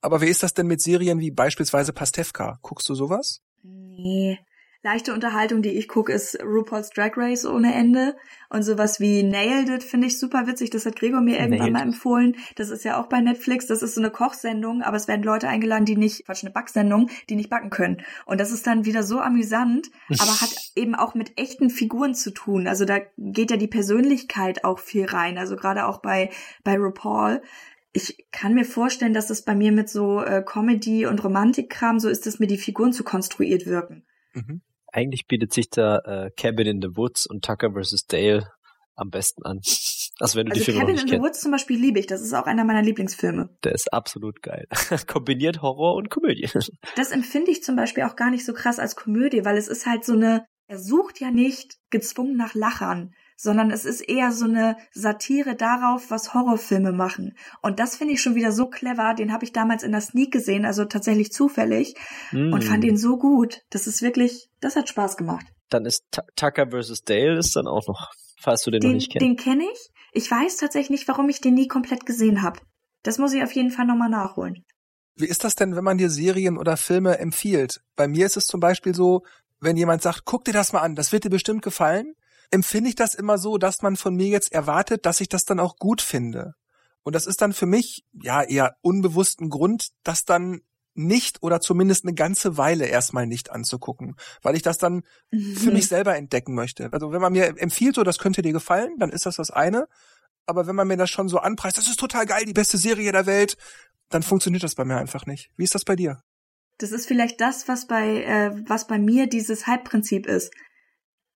[0.00, 2.58] Aber wie ist das denn mit Serien wie beispielsweise Pastewka?
[2.62, 3.42] Guckst du sowas?
[3.62, 4.38] Nee,
[4.84, 8.16] leichte Unterhaltung, die ich gucke, ist RuPaul's Drag Race ohne Ende.
[8.50, 10.68] Und sowas wie Nailed It finde ich super witzig.
[10.68, 11.72] Das hat Gregor mir irgendwann Nailed.
[11.72, 12.36] mal empfohlen.
[12.56, 13.66] Das ist ja auch bei Netflix.
[13.66, 17.08] Das ist so eine Kochsendung, aber es werden Leute eingeladen, die nicht, Quatsch, eine Backsendung,
[17.30, 18.02] die nicht backen können.
[18.26, 22.30] Und das ist dann wieder so amüsant, aber hat eben auch mit echten Figuren zu
[22.30, 22.68] tun.
[22.68, 25.38] Also da geht ja die Persönlichkeit auch viel rein.
[25.38, 26.30] Also gerade auch bei,
[26.62, 27.42] bei RuPaul
[27.96, 32.08] ich kann mir vorstellen, dass es bei mir mit so äh, Comedy und Romantikkram so
[32.08, 34.04] ist, dass mir die Figuren zu konstruiert wirken.
[34.32, 34.62] Mhm
[34.94, 38.06] eigentlich bietet sich da äh, Cabin in the Woods und Tucker vs.
[38.06, 38.48] Dale
[38.94, 39.60] am besten an.
[40.20, 41.98] Also wenn du also die Filme Cabin noch nicht in the Woods zum Beispiel liebe
[41.98, 42.06] ich.
[42.06, 43.50] Das ist auch einer meiner Lieblingsfilme.
[43.64, 44.66] Der ist absolut geil.
[45.08, 46.48] Kombiniert Horror und Komödie.
[46.96, 49.84] Das empfinde ich zum Beispiel auch gar nicht so krass als Komödie, weil es ist
[49.86, 54.44] halt so eine, er sucht ja nicht gezwungen nach Lachern sondern es ist eher so
[54.44, 57.36] eine Satire darauf, was Horrorfilme machen.
[57.62, 59.14] Und das finde ich schon wieder so clever.
[59.14, 61.94] Den habe ich damals in der Sneak gesehen, also tatsächlich zufällig,
[62.32, 62.52] mm.
[62.52, 63.60] und fand ihn so gut.
[63.70, 65.46] Das ist wirklich, das hat Spaß gemacht.
[65.70, 67.02] Dann ist T Tucker vs.
[67.02, 69.24] Dale ist dann auch noch, falls du den, den noch nicht kennst.
[69.24, 69.90] Den kenne ich.
[70.12, 72.60] Ich weiß tatsächlich nicht, warum ich den nie komplett gesehen habe.
[73.02, 74.64] Das muss ich auf jeden Fall nochmal nachholen.
[75.16, 77.80] Wie ist das denn, wenn man dir Serien oder Filme empfiehlt?
[77.96, 79.22] Bei mir ist es zum Beispiel so,
[79.60, 82.14] wenn jemand sagt, guck dir das mal an, das wird dir bestimmt gefallen,
[82.50, 85.60] empfinde ich das immer so, dass man von mir jetzt erwartet, dass ich das dann
[85.60, 86.54] auch gut finde.
[87.02, 90.62] Und das ist dann für mich, ja, eher unbewussten Grund, das dann
[90.94, 95.56] nicht oder zumindest eine ganze Weile erstmal nicht anzugucken, weil ich das dann mhm.
[95.56, 96.92] für mich selber entdecken möchte.
[96.92, 99.88] Also wenn man mir empfiehlt, so das könnte dir gefallen, dann ist das das eine.
[100.46, 103.12] Aber wenn man mir das schon so anpreist, das ist total geil, die beste Serie
[103.12, 103.56] der Welt,
[104.10, 105.50] dann funktioniert das bei mir einfach nicht.
[105.56, 106.22] Wie ist das bei dir?
[106.78, 110.52] Das ist vielleicht das, was bei äh, was bei mir dieses Hype-Prinzip ist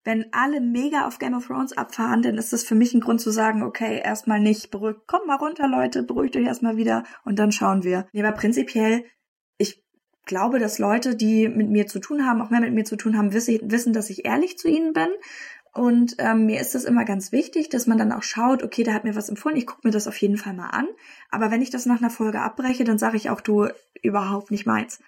[0.04, 3.20] wenn alle mega auf Game of Thrones abfahren, dann ist das für mich ein Grund
[3.20, 7.38] zu sagen, okay, erstmal nicht beruhigt, kommt mal runter, Leute, beruhigt euch erstmal wieder und
[7.38, 8.06] dann schauen wir.
[8.12, 9.04] Nee, aber prinzipiell,
[9.58, 9.84] ich
[10.24, 13.16] glaube, dass Leute, die mit mir zu tun haben, auch mehr mit mir zu tun
[13.18, 15.08] haben, wissen, dass ich ehrlich zu ihnen bin.
[15.74, 18.94] Und ähm, mir ist das immer ganz wichtig, dass man dann auch schaut, okay, da
[18.94, 20.88] hat mir was empfohlen, ich gucke mir das auf jeden Fall mal an.
[21.30, 23.68] Aber wenn ich das nach einer Folge abbreche, dann sage ich auch, du,
[24.02, 25.00] überhaupt nicht meins.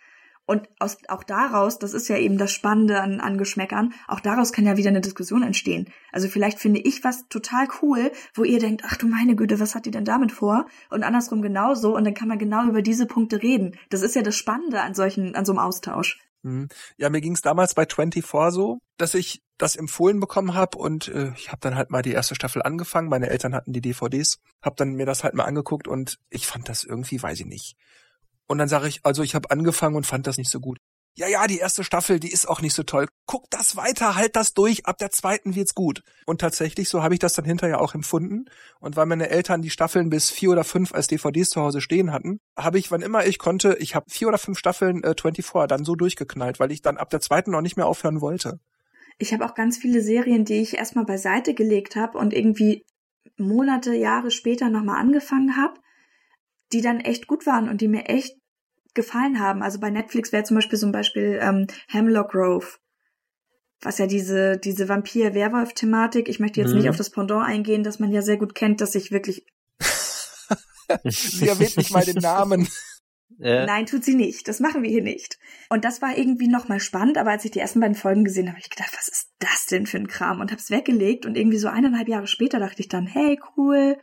[0.46, 4.52] Und aus, auch daraus, das ist ja eben das Spannende an, an Geschmäckern, auch daraus
[4.52, 5.88] kann ja wieder eine Diskussion entstehen.
[6.10, 9.74] Also vielleicht finde ich was total cool, wo ihr denkt, ach du meine Güte, was
[9.74, 10.66] hat die denn damit vor?
[10.90, 11.96] Und andersrum genauso.
[11.96, 13.76] Und dann kann man genau über diese Punkte reden.
[13.90, 16.18] Das ist ja das Spannende an solchen, an so einem Austausch.
[16.42, 16.68] Mhm.
[16.96, 21.08] Ja, mir ging es damals bei 24 so, dass ich das empfohlen bekommen habe und
[21.08, 23.08] äh, ich habe dann halt mal die erste Staffel angefangen.
[23.08, 26.68] Meine Eltern hatten die DVDs, habe dann mir das halt mal angeguckt und ich fand
[26.68, 27.76] das irgendwie, weiß ich nicht.
[28.50, 30.78] Und dann sage ich, also ich habe angefangen und fand das nicht so gut.
[31.16, 33.06] ja, ja, die erste Staffel, die ist auch nicht so toll.
[33.24, 36.02] Guck das weiter, halt das durch, ab der zweiten wird's gut.
[36.26, 38.46] Und tatsächlich, so habe ich das dann hinterher auch empfunden.
[38.80, 42.10] Und weil meine Eltern die Staffeln bis vier oder fünf als DVDs zu Hause stehen
[42.10, 45.68] hatten, habe ich, wann immer ich konnte, ich habe vier oder fünf Staffeln äh, 24
[45.68, 48.58] dann so durchgeknallt, weil ich dann ab der zweiten noch nicht mehr aufhören wollte.
[49.18, 52.84] Ich habe auch ganz viele Serien, die ich erstmal beiseite gelegt habe und irgendwie
[53.36, 55.74] Monate, Jahre später nochmal angefangen habe,
[56.72, 58.39] die dann echt gut waren und die mir echt
[58.94, 59.62] gefallen haben.
[59.62, 62.66] Also bei Netflix wäre zum Beispiel zum Beispiel ähm, Hemlock Grove,
[63.80, 66.28] was ja diese diese Vampir-Werwolf-Thematik.
[66.28, 66.78] Ich möchte jetzt mhm.
[66.78, 69.46] nicht auf das Pendant eingehen, das man ja sehr gut kennt, dass ich wirklich.
[71.04, 72.68] Sie erwähnt nicht mal den Namen.
[73.42, 73.64] Ja.
[73.64, 74.48] Nein, tut sie nicht.
[74.48, 75.38] Das machen wir hier nicht.
[75.70, 78.56] Und das war irgendwie nochmal spannend, aber als ich die ersten beiden Folgen gesehen habe,
[78.56, 80.40] habe ich gedacht, was ist das denn für ein Kram?
[80.40, 83.96] Und habe es weggelegt und irgendwie so eineinhalb Jahre später dachte ich dann, hey, cool,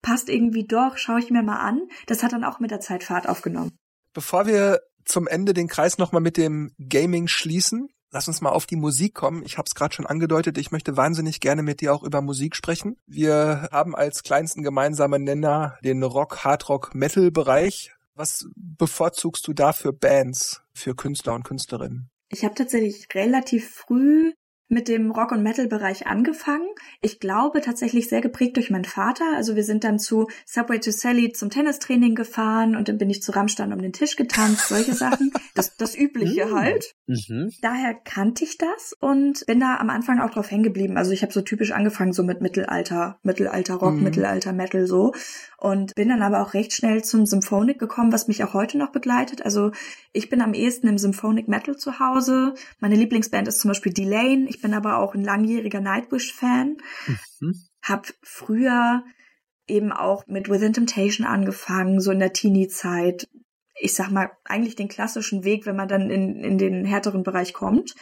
[0.00, 1.88] passt irgendwie doch, schaue ich mir mal an.
[2.06, 3.76] Das hat dann auch mit der Zeit Fahrt aufgenommen.
[4.18, 8.66] Bevor wir zum Ende den Kreis nochmal mit dem Gaming schließen, lass uns mal auf
[8.66, 9.44] die Musik kommen.
[9.44, 12.56] Ich habe es gerade schon angedeutet, ich möchte wahnsinnig gerne mit dir auch über Musik
[12.56, 12.96] sprechen.
[13.06, 17.92] Wir haben als kleinsten gemeinsamen Nenner den Rock, Hardrock, Metal-Bereich.
[18.16, 22.10] Was bevorzugst du da für Bands, für Künstler und Künstlerinnen?
[22.28, 24.32] Ich habe tatsächlich relativ früh
[24.68, 26.68] mit dem Rock- und Metal-Bereich angefangen.
[27.00, 29.24] Ich glaube tatsächlich sehr geprägt durch meinen Vater.
[29.34, 33.22] Also wir sind dann zu Subway to Sally zum Tennistraining gefahren und dann bin ich
[33.22, 35.32] zu Rammstein um den Tisch getanzt, solche Sachen.
[35.54, 36.54] Das, das Übliche mm.
[36.54, 36.94] halt.
[37.06, 37.50] Mhm.
[37.62, 40.96] Daher kannte ich das und bin da am Anfang auch drauf hängen geblieben.
[40.96, 44.04] Also ich habe so typisch angefangen so mit Mittelalter, Mittelalter Rock, mhm.
[44.04, 45.12] Mittelalter Metal so
[45.58, 48.92] und bin dann aber auch recht schnell zum Symphonic gekommen, was mich auch heute noch
[48.92, 49.44] begleitet.
[49.44, 49.72] Also
[50.12, 52.54] ich bin am ehesten im Symphonic Metal zu Hause.
[52.78, 54.46] Meine Lieblingsband ist zum Beispiel Delane.
[54.58, 56.78] Ich bin aber auch ein langjähriger Nightwish-Fan.
[57.38, 57.54] Mhm.
[57.80, 59.04] Hab früher
[59.68, 63.28] eben auch mit Within Temptation angefangen, so in der Teenie-Zeit.
[63.76, 67.52] Ich sag mal, eigentlich den klassischen Weg, wenn man dann in, in den härteren Bereich
[67.52, 67.94] kommt.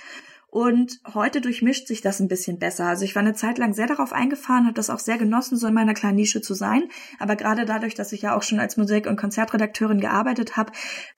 [0.49, 2.87] Und heute durchmischt sich das ein bisschen besser.
[2.87, 5.67] Also ich war eine Zeit lang sehr darauf eingefahren, habe das auch sehr genossen, so
[5.67, 6.85] in meiner kleinen Nische zu sein.
[7.19, 10.73] Aber gerade dadurch, dass ich ja auch schon als Musik- und Konzertredakteurin gearbeitet habe,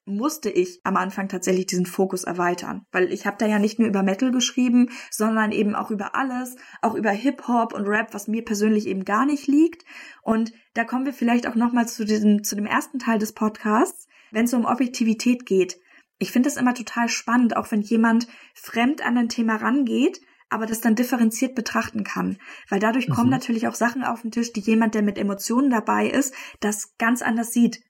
[0.06, 2.86] musste ich am Anfang tatsächlich diesen Fokus erweitern.
[2.90, 6.56] Weil ich habe da ja nicht nur über Metal geschrieben, sondern eben auch über alles,
[6.80, 9.84] auch über Hip-Hop und Rap, was mir persönlich eben gar nicht liegt.
[10.22, 14.08] Und da kommen wir vielleicht auch nochmal zu diesem, zu dem ersten Teil des Podcasts,
[14.30, 15.78] wenn es um Objektivität geht
[16.18, 20.20] ich finde das immer total spannend, auch wenn jemand fremd an ein Thema rangeht,
[20.50, 22.38] aber das dann differenziert betrachten kann.
[22.68, 23.12] Weil dadurch mhm.
[23.12, 26.96] kommen natürlich auch Sachen auf den Tisch, die jemand, der mit Emotionen dabei ist, das
[26.98, 27.80] ganz anders sieht.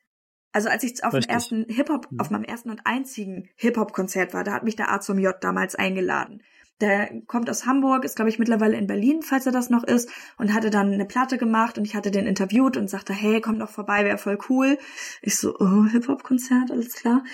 [0.53, 2.21] Also als ich auf dem ersten Hip-Hop, mhm.
[2.21, 5.75] auf meinem ersten und einzigen Hip-Hop-Konzert war, da hat mich der A zum J damals
[5.75, 6.43] eingeladen.
[6.81, 10.09] Der kommt aus Hamburg, ist glaube ich mittlerweile in Berlin, falls er das noch ist,
[10.37, 13.59] und hatte dann eine Platte gemacht und ich hatte den interviewt und sagte, hey, komm
[13.59, 14.79] doch vorbei, wäre voll cool.
[15.21, 17.25] Ich so, oh, Hip-Hop-Konzert, alles klar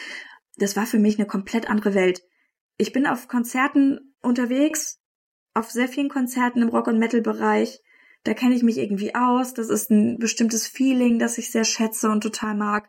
[0.57, 2.23] das war für mich eine komplett andere Welt.
[2.77, 5.01] Ich bin auf Konzerten unterwegs,
[5.55, 7.81] auf sehr vielen Konzerten im Rock- und Metal-Bereich.
[8.25, 9.55] Da kenne ich mich irgendwie aus.
[9.55, 12.89] Das ist ein bestimmtes Feeling, das ich sehr schätze und total mag.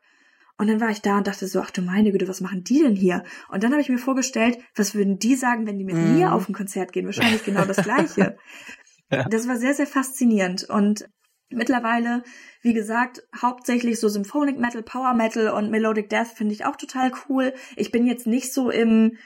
[0.58, 2.80] Und dann war ich da und dachte so, ach du meine Güte, was machen die
[2.80, 3.24] denn hier?
[3.50, 6.16] Und dann habe ich mir vorgestellt, was würden die sagen, wenn die mit mm.
[6.16, 7.06] mir auf ein Konzert gehen?
[7.06, 8.38] Wahrscheinlich genau das Gleiche.
[9.12, 9.28] ja.
[9.28, 10.64] Das war sehr, sehr faszinierend.
[10.70, 11.10] Und
[11.50, 12.24] Mittlerweile,
[12.62, 17.12] wie gesagt, hauptsächlich so Symphonic Metal, Power Metal und Melodic Death finde ich auch total
[17.30, 17.54] cool.
[17.76, 19.18] Ich bin jetzt nicht so im,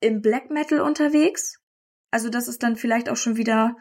[0.00, 1.58] im Black Metal unterwegs.
[2.10, 3.76] Also das ist dann vielleicht auch schon wieder,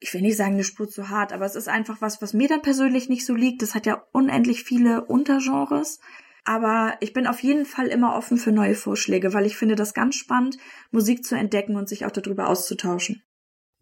[0.00, 2.48] ich will nicht sagen eine Spur zu hart, aber es ist einfach was, was mir
[2.48, 3.60] dann persönlich nicht so liegt.
[3.60, 6.00] Das hat ja unendlich viele Untergenres.
[6.44, 9.94] Aber ich bin auf jeden Fall immer offen für neue Vorschläge, weil ich finde das
[9.94, 10.56] ganz spannend,
[10.90, 13.22] Musik zu entdecken und sich auch darüber auszutauschen.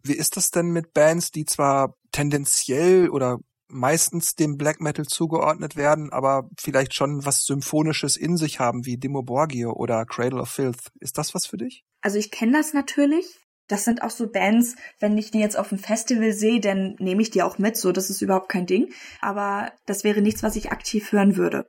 [0.01, 3.39] Wie ist das denn mit Bands, die zwar tendenziell oder
[3.73, 8.97] meistens dem Black Metal zugeordnet werden, aber vielleicht schon was Symphonisches in sich haben, wie
[8.97, 10.91] Demo Borgio oder Cradle of Filth.
[10.99, 11.83] Ist das was für dich?
[12.01, 13.39] Also ich kenne das natürlich.
[13.67, 17.21] Das sind auch so Bands, wenn ich die jetzt auf dem Festival sehe, dann nehme
[17.21, 18.91] ich die auch mit, so das ist überhaupt kein Ding.
[19.21, 21.65] Aber das wäre nichts, was ich aktiv hören würde.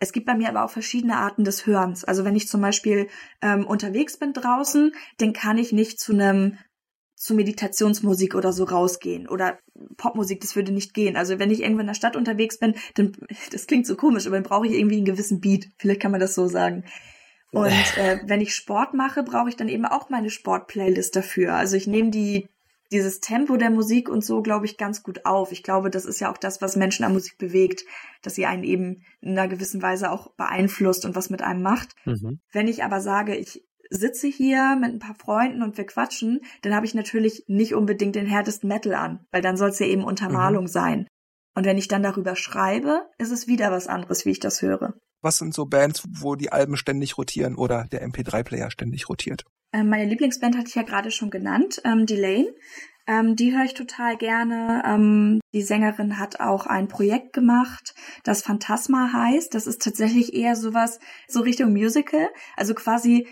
[0.00, 2.04] Es gibt bei mir aber auch verschiedene Arten des Hörens.
[2.04, 3.08] Also wenn ich zum Beispiel
[3.42, 6.58] ähm, unterwegs bin draußen, dann kann ich nicht zu einem
[7.18, 9.58] zu Meditationsmusik oder so rausgehen oder
[9.96, 11.16] Popmusik, das würde nicht gehen.
[11.16, 13.12] Also wenn ich irgendwo in der Stadt unterwegs bin, dann,
[13.52, 15.68] das klingt so komisch, aber dann brauche ich irgendwie einen gewissen Beat.
[15.78, 16.84] Vielleicht kann man das so sagen.
[17.50, 21.54] Und äh, wenn ich Sport mache, brauche ich dann eben auch meine Sport-Playlist dafür.
[21.54, 22.48] Also ich nehme die
[22.90, 25.52] dieses Tempo der Musik und so, glaube ich, ganz gut auf.
[25.52, 27.84] Ich glaube, das ist ja auch das, was Menschen an Musik bewegt,
[28.22, 31.94] dass sie einen eben in einer gewissen Weise auch beeinflusst und was mit einem macht.
[32.06, 32.40] Mhm.
[32.50, 36.74] Wenn ich aber sage, ich sitze hier mit ein paar Freunden und wir quatschen, dann
[36.74, 40.04] habe ich natürlich nicht unbedingt den härtesten Metal an, weil dann soll es ja eben
[40.04, 40.68] Untermalung mhm.
[40.68, 41.08] sein.
[41.54, 44.94] Und wenn ich dann darüber schreibe, ist es wieder was anderes, wie ich das höre.
[45.22, 49.44] Was sind so Bands, wo die Alben ständig rotieren oder der MP3-Player ständig rotiert?
[49.72, 52.54] Ähm, meine Lieblingsband hatte ich ja gerade schon genannt, ähm, Delane.
[53.08, 54.82] Ähm, die höre ich total gerne.
[54.86, 59.54] Ähm, die Sängerin hat auch ein Projekt gemacht, das Phantasma heißt.
[59.54, 62.28] Das ist tatsächlich eher sowas, so Richtung Musical.
[62.56, 63.26] Also quasi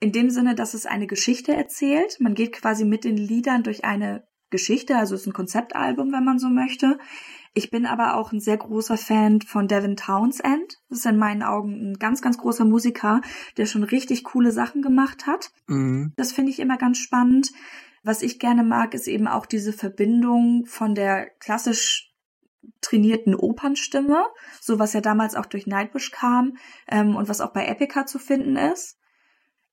[0.00, 2.18] in dem Sinne, dass es eine Geschichte erzählt.
[2.20, 6.24] Man geht quasi mit den Liedern durch eine Geschichte, also es ist ein Konzeptalbum, wenn
[6.24, 6.98] man so möchte.
[7.52, 10.78] Ich bin aber auch ein sehr großer Fan von Devin Townsend.
[10.88, 13.20] Das ist in meinen Augen ein ganz, ganz großer Musiker,
[13.56, 15.50] der schon richtig coole Sachen gemacht hat.
[15.66, 16.12] Mhm.
[16.16, 17.52] Das finde ich immer ganz spannend.
[18.02, 22.12] Was ich gerne mag, ist eben auch diese Verbindung von der klassisch
[22.80, 24.24] trainierten Opernstimme,
[24.60, 26.56] so was ja damals auch durch Nightwish kam
[26.88, 28.99] ähm, und was auch bei Epica zu finden ist.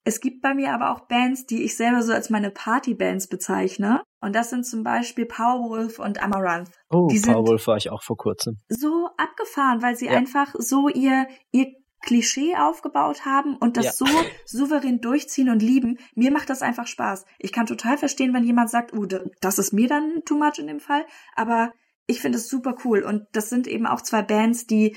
[0.08, 4.04] Es gibt bei mir aber auch Bands, die ich selber so als meine Partybands bezeichne.
[4.22, 6.72] Und das sind zum Beispiel Powerwolf und Amaranth.
[6.90, 8.58] Oh, die Powerwolf war ich auch vor kurzem.
[8.70, 10.14] So abgefahren, weil sie ja.
[10.14, 13.92] einfach so ihr, ihr Klischee aufgebaut haben und das ja.
[13.92, 14.06] so
[14.46, 16.00] souverän durchziehen und lieben.
[16.16, 17.26] Mir macht das einfach Spaß.
[17.38, 19.06] Ich kann total verstehen, wenn jemand sagt, oh,
[19.42, 21.06] das ist mir dann too much in dem Fall.
[21.36, 21.74] Aber
[22.06, 23.04] ich finde es super cool.
[23.04, 24.96] Und das sind eben auch zwei Bands, die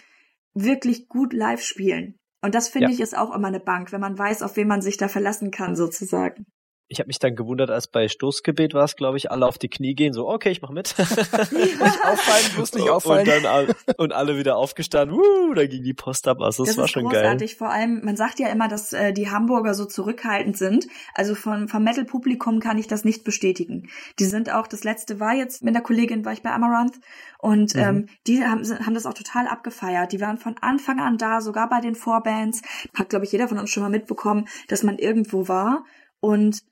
[0.55, 2.20] wirklich gut live spielen.
[2.43, 2.95] Und das finde ja.
[2.95, 5.51] ich ist auch immer eine Bank, wenn man weiß, auf wen man sich da verlassen
[5.51, 6.47] kann, sozusagen.
[6.93, 9.69] Ich habe mich dann gewundert, als bei Stoßgebet war es, glaube ich, alle auf die
[9.69, 10.93] Knie gehen, so, okay, ich mach mit.
[10.99, 13.29] nicht auffallen, bloß nicht auffallen.
[13.29, 16.41] Und, dann, und alle wieder aufgestanden, wuh, da ging die Post ab.
[16.41, 17.53] Also das, das war schon großartig.
[17.53, 17.59] geil.
[17.59, 20.89] Vor allem, man sagt ja immer, dass äh, die Hamburger so zurückhaltend sind.
[21.15, 23.89] Also von, vom Metal-Publikum kann ich das nicht bestätigen.
[24.19, 26.99] Die sind auch, das letzte war jetzt, mit der Kollegin war ich bei Amaranth
[27.39, 27.81] und mhm.
[27.81, 30.11] ähm, die haben, haben das auch total abgefeiert.
[30.11, 32.63] Die waren von Anfang an da, sogar bei den Vorbands.
[32.99, 35.85] Hat, glaube ich, jeder von uns schon mal mitbekommen, dass man irgendwo war
[36.21, 36.63] und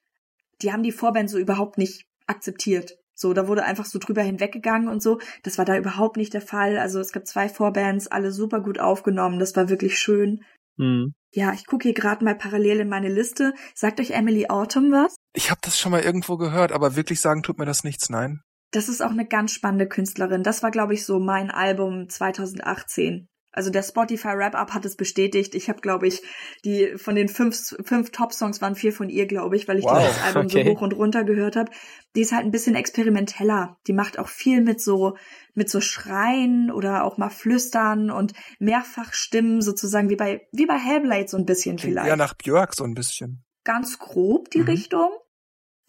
[0.62, 2.98] die haben die Vorband so überhaupt nicht akzeptiert.
[3.14, 5.18] So, da wurde einfach so drüber hinweggegangen und so.
[5.42, 6.78] Das war da überhaupt nicht der Fall.
[6.78, 9.40] Also es gab zwei Vorbands, alle super gut aufgenommen.
[9.40, 10.44] Das war wirklich schön.
[10.76, 11.14] Mhm.
[11.32, 13.54] Ja, ich gucke hier gerade mal parallel in meine Liste.
[13.74, 15.16] Sagt euch Emily Autumn was?
[15.34, 18.40] Ich habe das schon mal irgendwo gehört, aber wirklich sagen tut mir das nichts, nein.
[18.70, 20.42] Das ist auch eine ganz spannende Künstlerin.
[20.42, 23.26] Das war, glaube ich, so mein Album 2018.
[23.58, 25.56] Also der Spotify Wrap-Up hat es bestätigt.
[25.56, 26.22] Ich habe, glaube ich,
[26.64, 29.98] die von den fünf, fünf Top-Songs waren vier von ihr, glaube ich, weil ich wow,
[29.98, 30.62] das Album okay.
[30.62, 31.68] so hoch und runter gehört habe.
[32.14, 33.76] Die ist halt ein bisschen experimenteller.
[33.88, 35.16] Die macht auch viel mit so
[35.54, 41.26] mit so Schreien oder auch mal Flüstern und Mehrfachstimmen sozusagen wie bei wie bei Hellblade
[41.26, 42.06] so ein bisschen vielleicht.
[42.06, 43.42] Ja, nach Björk so ein bisschen.
[43.64, 44.66] Ganz grob die mhm.
[44.66, 45.10] Richtung.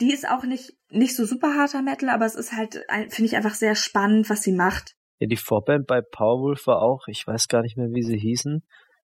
[0.01, 3.35] Die ist auch nicht nicht so super harter Metal, aber es ist halt finde ich
[3.35, 4.95] einfach sehr spannend, was sie macht.
[5.19, 8.63] Ja, die Vorband bei Powerwolf war auch, ich weiß gar nicht mehr, wie sie hießen.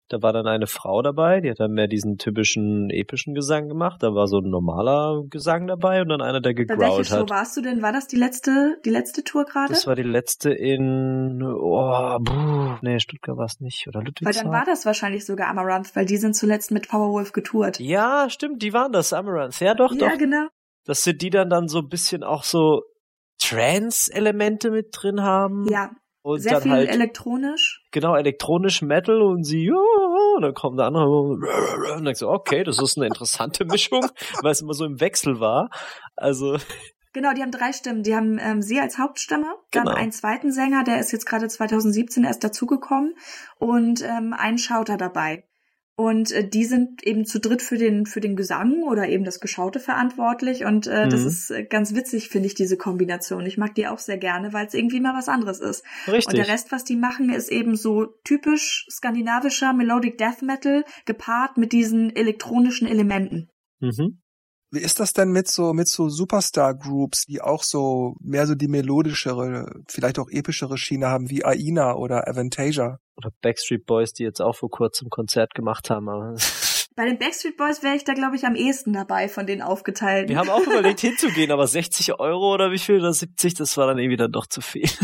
[0.09, 4.03] Da war dann eine Frau dabei, die hat dann mehr diesen typischen epischen Gesang gemacht.
[4.03, 7.23] Da war so ein normaler Gesang dabei und dann einer, der gegrowlt hat.
[7.23, 7.81] Wo warst du denn?
[7.81, 9.73] War das die letzte, die letzte Tour gerade?
[9.73, 14.27] Das war die letzte in, oh, buh, nee, Stuttgart war es nicht, oder Ludwigshafen.
[14.27, 17.81] Weil dann war das wahrscheinlich sogar Amaranth, weil die sind zuletzt mit Powerwolf getourt.
[17.81, 19.59] Ja, stimmt, die waren das, Amaranth.
[19.61, 20.11] Ja, doch, ja, doch.
[20.11, 20.49] Ja, genau.
[20.85, 22.83] Das sind die dann dann so ein bisschen auch so
[23.39, 25.67] Trance-Elemente mit drin haben.
[25.71, 25.93] Ja,
[26.25, 27.85] und Sehr viel halt, elektronisch.
[27.91, 31.45] Genau, elektronisch Metal und sie, und dann kommt der andere und
[32.03, 34.07] dann so, okay, das ist eine interessante Mischung,
[34.41, 35.69] weil es immer so im Wechsel war.
[36.17, 36.57] Also.
[37.13, 38.03] Genau, die haben drei Stimmen.
[38.03, 39.95] Die haben ähm, sie als Hauptstimme, dann genau.
[39.97, 43.15] einen zweiten Sänger, der ist jetzt gerade 2017 erst dazugekommen
[43.59, 45.45] und ähm, einen Schauter dabei.
[45.97, 49.39] Und äh, die sind eben zu dritt für den für den Gesang oder eben das
[49.39, 50.65] Geschaute verantwortlich.
[50.65, 51.11] Und äh, mhm.
[51.11, 53.47] das ist äh, ganz witzig, finde ich, diese Kombination.
[53.47, 55.85] Ich mag die auch sehr gerne, weil es irgendwie mal was anderes ist.
[56.09, 56.27] Richtig.
[56.27, 61.59] Und der Rest, was die machen, ist eben so typisch skandinavischer Melodic Death Metal gepaart
[61.59, 63.49] mit diesen elektronischen Elementen.
[63.79, 64.21] Mhm.
[64.73, 68.67] Wie ist das denn mit so, mit so Superstar-Groups, die auch so mehr so die
[68.67, 72.99] melodischere, vielleicht auch epischere Schiene haben, wie Aina oder Avantasia?
[73.17, 76.35] Oder Backstreet Boys, die jetzt auch vor kurzem Konzert gemacht haben, aber.
[76.97, 80.29] Bei den Backstreet Boys wäre ich da, glaube ich, am ehesten dabei von den aufgeteilten.
[80.29, 83.89] Wir haben auch überlegt hinzugehen, aber 60 Euro oder wie viel oder 70, das war
[83.89, 84.89] dann irgendwie dann doch zu viel.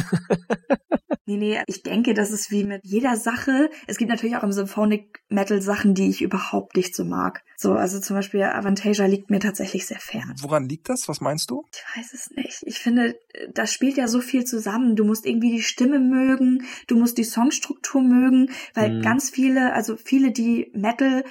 [1.30, 3.70] Nee, nee, ich denke, das ist wie mit jeder Sache.
[3.86, 7.44] Es gibt natürlich auch im Symphonic Metal Sachen, die ich überhaupt nicht so mag.
[7.56, 10.34] So, also zum Beispiel Avantasia liegt mir tatsächlich sehr fern.
[10.40, 11.06] Woran liegt das?
[11.06, 11.64] Was meinst du?
[11.72, 12.62] Ich weiß es nicht.
[12.64, 13.14] Ich finde,
[13.54, 14.96] da spielt ja so viel zusammen.
[14.96, 19.02] Du musst irgendwie die Stimme mögen, du musst die Songstruktur mögen, weil mhm.
[19.02, 21.22] ganz viele, also viele, die Metal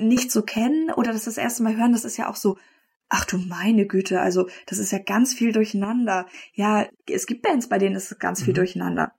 [0.00, 2.56] nicht so kennen oder das das erste Mal hören, das ist ja auch so,
[3.12, 6.26] Ach du meine Güte, also das ist ja ganz viel durcheinander.
[6.54, 8.58] Ja, es gibt Bands, bei denen ist ganz viel mhm.
[8.58, 9.12] durcheinander.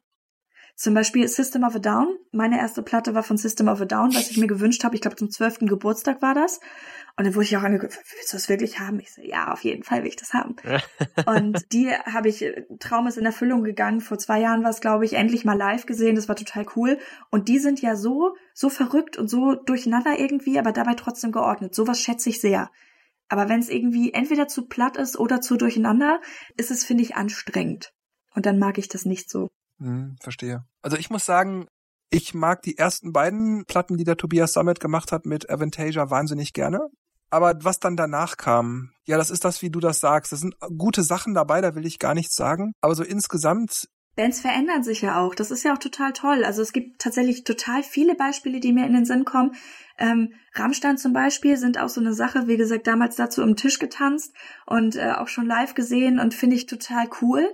[0.76, 2.18] Zum Beispiel System of a Down.
[2.32, 4.96] Meine erste Platte war von System of a Down, was ich mir gewünscht habe.
[4.96, 6.60] Ich glaube, zum zwölften Geburtstag war das.
[7.18, 9.00] Und dann wurde ich auch angeguckt, willst du das wirklich haben?
[9.00, 10.56] Ich so, ja, auf jeden Fall will ich das haben.
[11.26, 12.46] und die habe ich,
[12.80, 14.02] Traum ist in Erfüllung gegangen.
[14.02, 16.16] Vor zwei Jahren war es, glaube ich, endlich mal live gesehen.
[16.16, 16.98] Das war total cool.
[17.30, 21.76] Und die sind ja so, so verrückt und so durcheinander irgendwie, aber dabei trotzdem geordnet.
[21.76, 22.72] Sowas schätze ich sehr.
[23.28, 26.20] Aber wenn es irgendwie entweder zu platt ist oder zu durcheinander,
[26.58, 27.94] ist es, finde ich, anstrengend.
[28.36, 29.50] Und dann mag ich das nicht so.
[29.82, 30.64] Hm, verstehe.
[30.82, 31.68] Also ich muss sagen,
[32.12, 36.54] ich mag die ersten beiden Platten, die der Tobias Summit gemacht hat mit Avantasia wahnsinnig
[36.54, 36.88] gerne.
[37.30, 40.34] Aber was dann danach kam, ja, das ist das, wie du das sagst.
[40.34, 42.74] Das sind gute Sachen dabei, da will ich gar nichts sagen.
[42.82, 43.88] Aber so insgesamt
[44.18, 45.34] Bands verändern sich ja auch.
[45.36, 46.44] Das ist ja auch total toll.
[46.44, 49.56] Also es gibt tatsächlich total viele Beispiele, die mir in den Sinn kommen.
[49.98, 53.80] Ähm, Rammstein zum Beispiel sind auch so eine Sache, wie gesagt, damals dazu im Tisch
[53.80, 54.36] getanzt
[54.66, 57.48] und äh, auch schon live gesehen und finde ich total cool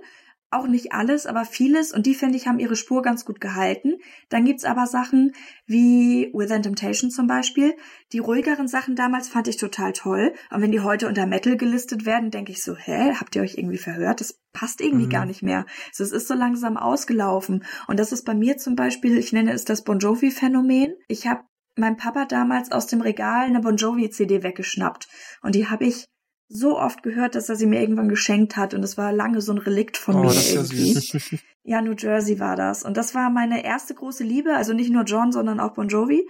[0.50, 3.96] auch nicht alles, aber vieles und die finde ich haben ihre Spur ganz gut gehalten.
[4.30, 5.32] Dann gibt's aber Sachen
[5.66, 7.74] wie Within Temptation zum Beispiel.
[8.12, 12.06] Die ruhigeren Sachen damals fand ich total toll und wenn die heute unter Metal gelistet
[12.06, 14.20] werden, denke ich so, hä, habt ihr euch irgendwie verhört?
[14.20, 15.10] Das passt irgendwie mhm.
[15.10, 15.66] gar nicht mehr.
[15.92, 19.52] So, es ist so langsam ausgelaufen und das ist bei mir zum Beispiel, ich nenne
[19.52, 20.94] es das Bon Jovi Phänomen.
[21.08, 21.42] Ich habe
[21.76, 25.08] meinem Papa damals aus dem Regal eine Bon Jovi CD weggeschnappt
[25.42, 26.06] und die habe ich
[26.48, 29.52] so oft gehört, dass er sie mir irgendwann geschenkt hat und es war lange so
[29.52, 30.92] ein Relikt von oh, mir das irgendwie.
[30.92, 34.90] Ja, ja, New Jersey war das und das war meine erste große Liebe, also nicht
[34.90, 36.26] nur John, sondern auch Bon Jovi.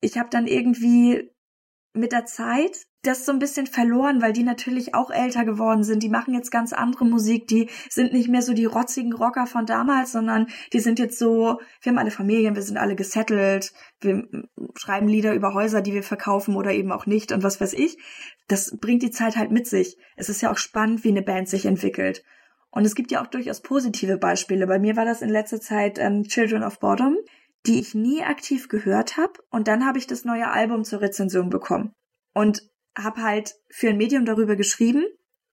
[0.00, 1.30] Ich habe dann irgendwie
[1.92, 6.02] mit der Zeit das so ein bisschen verloren, weil die natürlich auch älter geworden sind.
[6.02, 7.46] Die machen jetzt ganz andere Musik.
[7.46, 11.60] Die sind nicht mehr so die rotzigen Rocker von damals, sondern die sind jetzt so,
[11.80, 14.28] wir haben alle Familien, wir sind alle gesettelt, wir
[14.76, 17.98] schreiben Lieder über Häuser, die wir verkaufen oder eben auch nicht und was weiß ich.
[18.48, 19.96] Das bringt die Zeit halt mit sich.
[20.16, 22.22] Es ist ja auch spannend, wie eine Band sich entwickelt.
[22.70, 24.66] Und es gibt ja auch durchaus positive Beispiele.
[24.66, 27.16] Bei mir war das in letzter Zeit ähm, Children of Bottom
[27.66, 29.34] die ich nie aktiv gehört habe.
[29.50, 31.94] Und dann habe ich das neue Album zur Rezension bekommen
[32.34, 35.04] und habe halt für ein Medium darüber geschrieben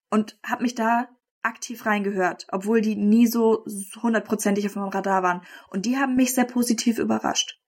[0.10, 1.08] und habe mich da
[1.44, 3.64] aktiv reingehört, obwohl die nie so
[4.02, 5.42] hundertprozentig auf meinem Radar waren.
[5.70, 7.60] Und die haben mich sehr positiv überrascht.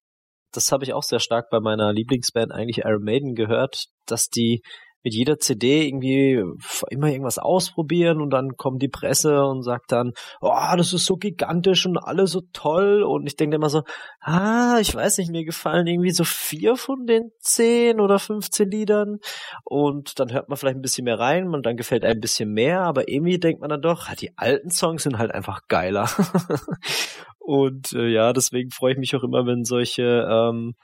[0.51, 4.61] Das habe ich auch sehr stark bei meiner Lieblingsband eigentlich Iron Maiden gehört, dass die
[5.03, 6.43] mit jeder CD irgendwie
[6.89, 11.15] immer irgendwas ausprobieren und dann kommt die Presse und sagt dann, oh, das ist so
[11.15, 13.83] gigantisch und alles so toll und ich denke immer so,
[14.19, 19.19] ah, ich weiß nicht, mir gefallen irgendwie so vier von den zehn oder 15 Liedern
[19.63, 22.51] und dann hört man vielleicht ein bisschen mehr rein und dann gefällt einem ein bisschen
[22.51, 26.09] mehr, aber irgendwie denkt man dann doch, die alten Songs sind halt einfach geiler.
[27.39, 30.75] und äh, ja, deswegen freue ich mich auch immer, wenn solche ähm,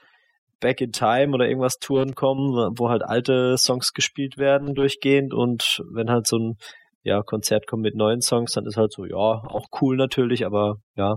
[0.60, 5.82] Back in Time oder irgendwas Touren kommen, wo halt alte Songs gespielt werden durchgehend und
[5.92, 6.58] wenn halt so ein
[7.02, 10.76] ja, Konzert kommt mit neuen Songs, dann ist halt so, ja, auch cool natürlich, aber
[10.96, 11.14] ja.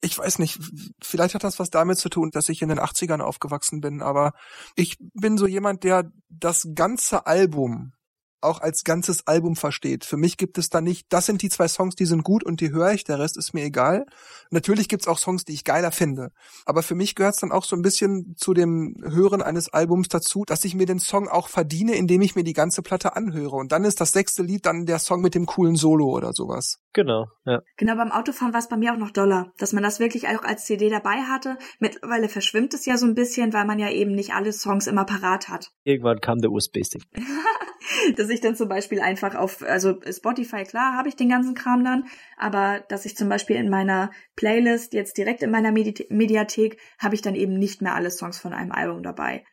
[0.00, 0.58] Ich weiß nicht,
[1.02, 4.32] vielleicht hat das was damit zu tun, dass ich in den 80ern aufgewachsen bin, aber
[4.76, 7.92] ich bin so jemand, der das ganze Album
[8.40, 10.04] auch als ganzes Album versteht.
[10.04, 12.60] Für mich gibt es da nicht, das sind die zwei Songs, die sind gut und
[12.60, 14.06] die höre ich, der Rest ist mir egal.
[14.50, 16.30] Natürlich gibt's auch Songs, die ich geiler finde.
[16.64, 20.08] Aber für mich gehört es dann auch so ein bisschen zu dem Hören eines Albums
[20.08, 23.56] dazu, dass ich mir den Song auch verdiene, indem ich mir die ganze Platte anhöre.
[23.56, 26.78] Und dann ist das sechste Lied dann der Song mit dem coolen Solo oder sowas.
[26.92, 27.60] Genau, ja.
[27.76, 30.42] Genau, beim Autofahren war es bei mir auch noch doller, dass man das wirklich auch
[30.44, 31.56] als CD dabei hatte.
[31.78, 35.04] Mittlerweile verschwimmt es ja so ein bisschen, weil man ja eben nicht alle Songs immer
[35.04, 35.70] parat hat.
[35.84, 37.02] Irgendwann kam der USB-Stick.
[38.28, 41.82] dass ich dann zum Beispiel einfach auf, also Spotify, klar, habe ich den ganzen Kram
[41.82, 42.04] dann,
[42.36, 47.14] aber dass ich zum Beispiel in meiner Playlist, jetzt direkt in meiner Medi Mediathek, habe
[47.14, 49.44] ich dann eben nicht mehr alle Songs von einem Album dabei.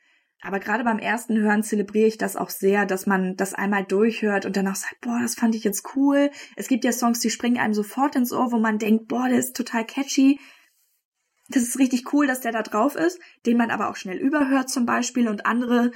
[0.42, 4.46] Aber gerade beim ersten Hören zelebriere ich das auch sehr, dass man das einmal durchhört
[4.46, 6.30] und danach sagt, boah, das fand ich jetzt cool.
[6.58, 9.40] Es gibt ja Songs, die springen einem sofort ins Ohr, wo man denkt, boah, der
[9.40, 10.38] ist total catchy.
[11.48, 14.70] Das ist richtig cool, dass der da drauf ist, den man aber auch schnell überhört
[14.70, 15.92] zum Beispiel und andere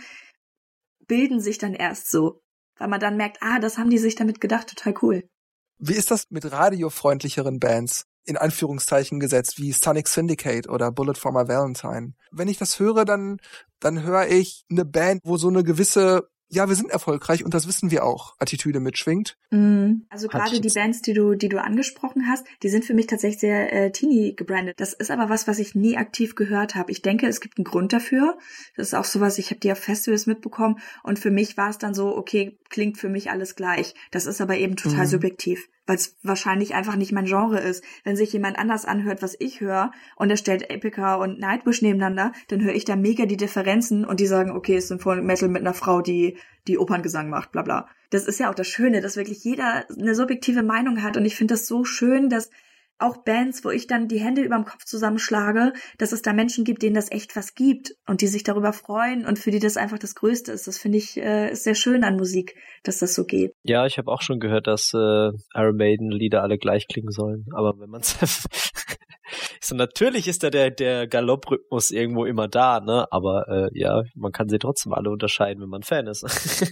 [1.08, 2.42] bilden sich dann erst so,
[2.80, 5.30] weil man dann merkt, ah, das haben die sich damit gedacht, total cool.
[5.78, 8.06] Wie ist das mit radiofreundlicheren Bands?
[8.26, 12.14] in Anführungszeichen gesetzt, wie Sonic Syndicate oder Bullet for My Valentine.
[12.32, 13.38] Wenn ich das höre, dann,
[13.80, 17.68] dann höre ich eine Band, wo so eine gewisse ja, wir sind erfolgreich und das
[17.68, 19.38] wissen wir auch, Attitüde mitschwingt.
[19.52, 20.06] Mhm.
[20.10, 23.40] Also gerade die Bands, die du, die du angesprochen hast, die sind für mich tatsächlich
[23.40, 24.80] sehr äh, teeny gebrandet.
[24.80, 26.92] Das ist aber was, was ich nie aktiv gehört habe.
[26.92, 28.38] Ich denke, es gibt einen Grund dafür.
[28.76, 31.78] Das ist auch sowas, ich habe die auf Festivals mitbekommen und für mich war es
[31.78, 33.94] dann so, okay, klingt für mich alles gleich.
[34.12, 35.10] Das ist aber eben total mhm.
[35.10, 37.84] subjektiv weil es wahrscheinlich einfach nicht mein Genre ist.
[38.04, 42.32] Wenn sich jemand anders anhört, was ich höre, und er stellt Epica und Nightwish nebeneinander,
[42.48, 45.50] dann höre ich da mega die Differenzen und die sagen, okay, es ist ein Metal
[45.50, 46.38] mit einer Frau, die
[46.68, 47.88] die Operngesang macht, bla bla.
[48.12, 51.36] Das ist ja auch das Schöne, dass wirklich jeder eine subjektive Meinung hat und ich
[51.36, 52.52] finde das so schön, dass
[53.00, 56.84] auch Bands, wo ich dann die Hände überm Kopf zusammenschlage, dass es da Menschen gibt,
[56.84, 60.00] denen das echt was gibt und die sich darüber freuen und für die das einfach
[60.00, 60.68] das Größte ist.
[60.68, 63.54] Das finde ich äh, ist sehr schön an Musik, dass das so geht.
[63.64, 67.46] Ja, ich habe auch schon gehört, dass äh, Iron Maiden Lieder alle gleich klingen sollen.
[67.54, 73.06] Aber wenn man so natürlich ist da der der Galopprhythmus irgendwo immer da, ne?
[73.12, 76.26] Aber äh, ja, man kann sie trotzdem alle unterscheiden, wenn man Fan ist.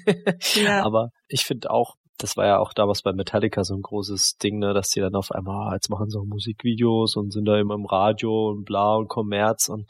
[0.55, 0.83] ja.
[0.83, 4.59] Aber ich finde auch das war ja auch damals bei Metallica so ein großes Ding,
[4.59, 7.57] ne, dass die dann auf einmal, ah, jetzt machen sie auch Musikvideos und sind da
[7.59, 9.87] immer im Radio und bla und Kommerz und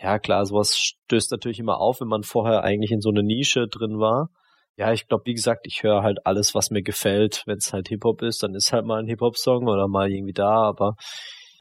[0.00, 3.68] ja klar, sowas stößt natürlich immer auf, wenn man vorher eigentlich in so eine Nische
[3.68, 4.30] drin war.
[4.76, 7.42] Ja, ich glaube, wie gesagt, ich höre halt alles, was mir gefällt.
[7.46, 10.62] Wenn es halt Hip-Hop ist, dann ist halt mal ein Hip-Hop-Song oder mal irgendwie da,
[10.62, 10.96] aber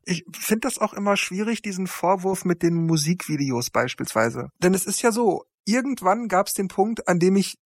[0.03, 4.49] ich finde das auch immer schwierig, diesen Vorwurf mit den Musikvideos beispielsweise.
[4.63, 7.57] Denn es ist ja so, irgendwann gab es den Punkt, an dem ich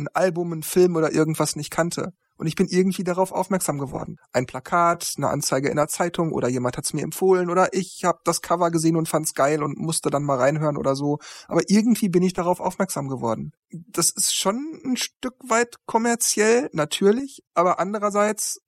[0.00, 2.12] ein Album, ein Film oder irgendwas nicht kannte.
[2.40, 4.16] Und ich bin irgendwie darauf aufmerksam geworden.
[4.32, 8.20] Ein Plakat, eine Anzeige in der Zeitung oder jemand hat's mir empfohlen oder ich habe
[8.24, 11.18] das Cover gesehen und fand's geil und musste dann mal reinhören oder so.
[11.48, 13.52] Aber irgendwie bin ich darauf aufmerksam geworden.
[13.70, 18.60] Das ist schon ein Stück weit kommerziell, natürlich, aber andererseits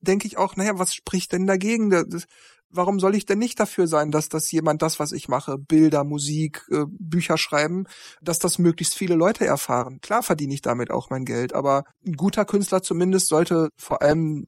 [0.00, 1.90] denke ich auch, naja, was spricht denn dagegen?
[1.90, 2.24] Das,
[2.70, 6.04] warum soll ich denn nicht dafür sein, dass das jemand das, was ich mache, Bilder,
[6.04, 7.84] Musik, äh, Bücher schreiben,
[8.20, 10.00] dass das möglichst viele Leute erfahren?
[10.00, 14.46] Klar verdiene ich damit auch mein Geld, aber ein guter Künstler zumindest sollte vor allem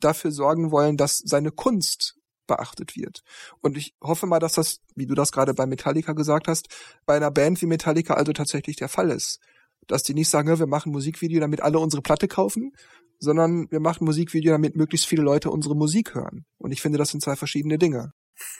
[0.00, 2.16] dafür sorgen wollen, dass seine Kunst
[2.46, 3.22] beachtet wird.
[3.60, 6.68] Und ich hoffe mal, dass das, wie du das gerade bei Metallica gesagt hast,
[7.06, 9.38] bei einer Band wie Metallica also tatsächlich der Fall ist.
[9.86, 12.72] Dass die nicht sagen, wir machen Musikvideo, damit alle unsere Platte kaufen,
[13.18, 16.44] sondern wir machen Musikvideo, damit möglichst viele Leute unsere Musik hören.
[16.58, 18.12] Und ich finde, das sind zwei verschiedene Dinge.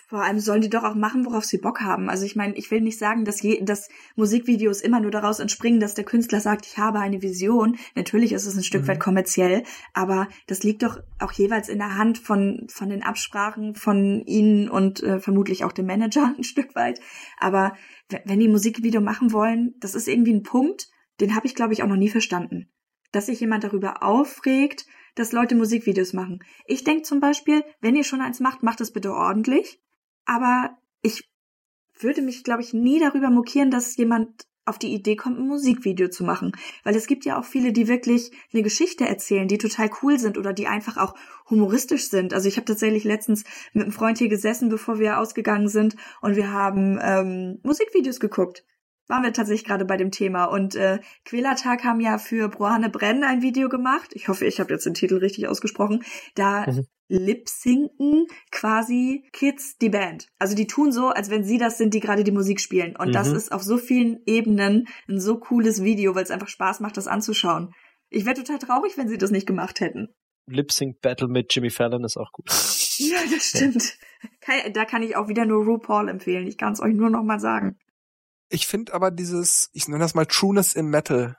[0.09, 2.11] Vor allem sollen die doch auch machen, worauf sie Bock haben.
[2.11, 5.81] Also ich meine, ich will nicht sagen, dass, je, dass Musikvideos immer nur daraus entspringen,
[5.81, 7.79] dass der Künstler sagt, ich habe eine Vision.
[7.95, 8.89] Natürlich ist es ein Stück mhm.
[8.89, 9.63] weit kommerziell,
[9.95, 14.69] aber das liegt doch auch jeweils in der Hand von, von den Absprachen von ihnen
[14.69, 17.01] und äh, vermutlich auch dem Manager ein Stück weit.
[17.39, 17.73] Aber
[18.27, 20.89] wenn die Musikvideo machen wollen, das ist irgendwie ein Punkt,
[21.21, 22.71] den habe ich, glaube ich, auch noch nie verstanden
[23.13, 26.45] dass sich jemand darüber aufregt, dass Leute Musikvideos machen.
[26.67, 29.81] Ich denke zum Beispiel, wenn ihr schon eins macht, macht es bitte ordentlich.
[30.25, 31.29] Aber ich
[31.99, 36.09] würde mich, glaube ich, nie darüber mokieren, dass jemand auf die Idee kommt, ein Musikvideo
[36.09, 36.53] zu machen.
[36.85, 40.39] Weil es gibt ja auch viele, die wirklich eine Geschichte erzählen, die total cool sind
[40.39, 41.17] oder die einfach auch
[41.49, 42.33] humoristisch sind.
[42.33, 43.43] Also ich habe tatsächlich letztens
[43.73, 48.65] mit einem Freund hier gesessen, bevor wir ausgegangen sind und wir haben ähm, Musikvideos geguckt
[49.11, 50.45] waren wir tatsächlich gerade bei dem Thema.
[50.45, 54.13] Und äh, Quälertag haben ja für Brohane Brenn ein Video gemacht.
[54.15, 56.03] Ich hoffe, ich habe jetzt den Titel richtig ausgesprochen.
[56.35, 56.87] Da mhm.
[57.09, 60.29] lip-sinken quasi Kids die Band.
[60.39, 62.97] Also die tun so, als wenn sie das sind, die gerade die Musik spielen.
[62.97, 63.13] Und mhm.
[63.13, 66.97] das ist auf so vielen Ebenen ein so cooles Video, weil es einfach Spaß macht,
[66.97, 67.75] das anzuschauen.
[68.09, 70.09] Ich wäre total traurig, wenn sie das nicht gemacht hätten.
[70.47, 72.49] Lip Sync Battle mit Jimmy Fallon ist auch gut.
[72.49, 73.99] Ja, das stimmt.
[74.75, 76.47] Da kann ich auch wieder nur RuPaul empfehlen.
[76.47, 77.79] Ich kann es euch nur noch mal sagen.
[78.51, 81.37] Ich finde aber dieses, ich nenne das mal Trueness im Metal,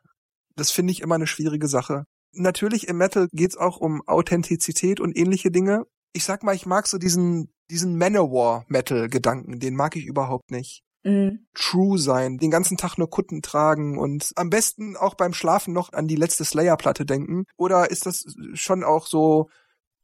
[0.55, 2.05] das finde ich immer eine schwierige Sache.
[2.33, 5.85] Natürlich im Metal geht's auch um Authentizität und ähnliche Dinge.
[6.13, 10.83] Ich sag mal, ich mag so diesen, diesen Manowar-Metal-Gedanken, den mag ich überhaupt nicht.
[11.03, 11.47] Mhm.
[11.53, 15.91] True sein, den ganzen Tag nur Kutten tragen und am besten auch beim Schlafen noch
[15.93, 17.45] an die letzte Slayer-Platte denken.
[17.57, 19.49] Oder ist das schon auch so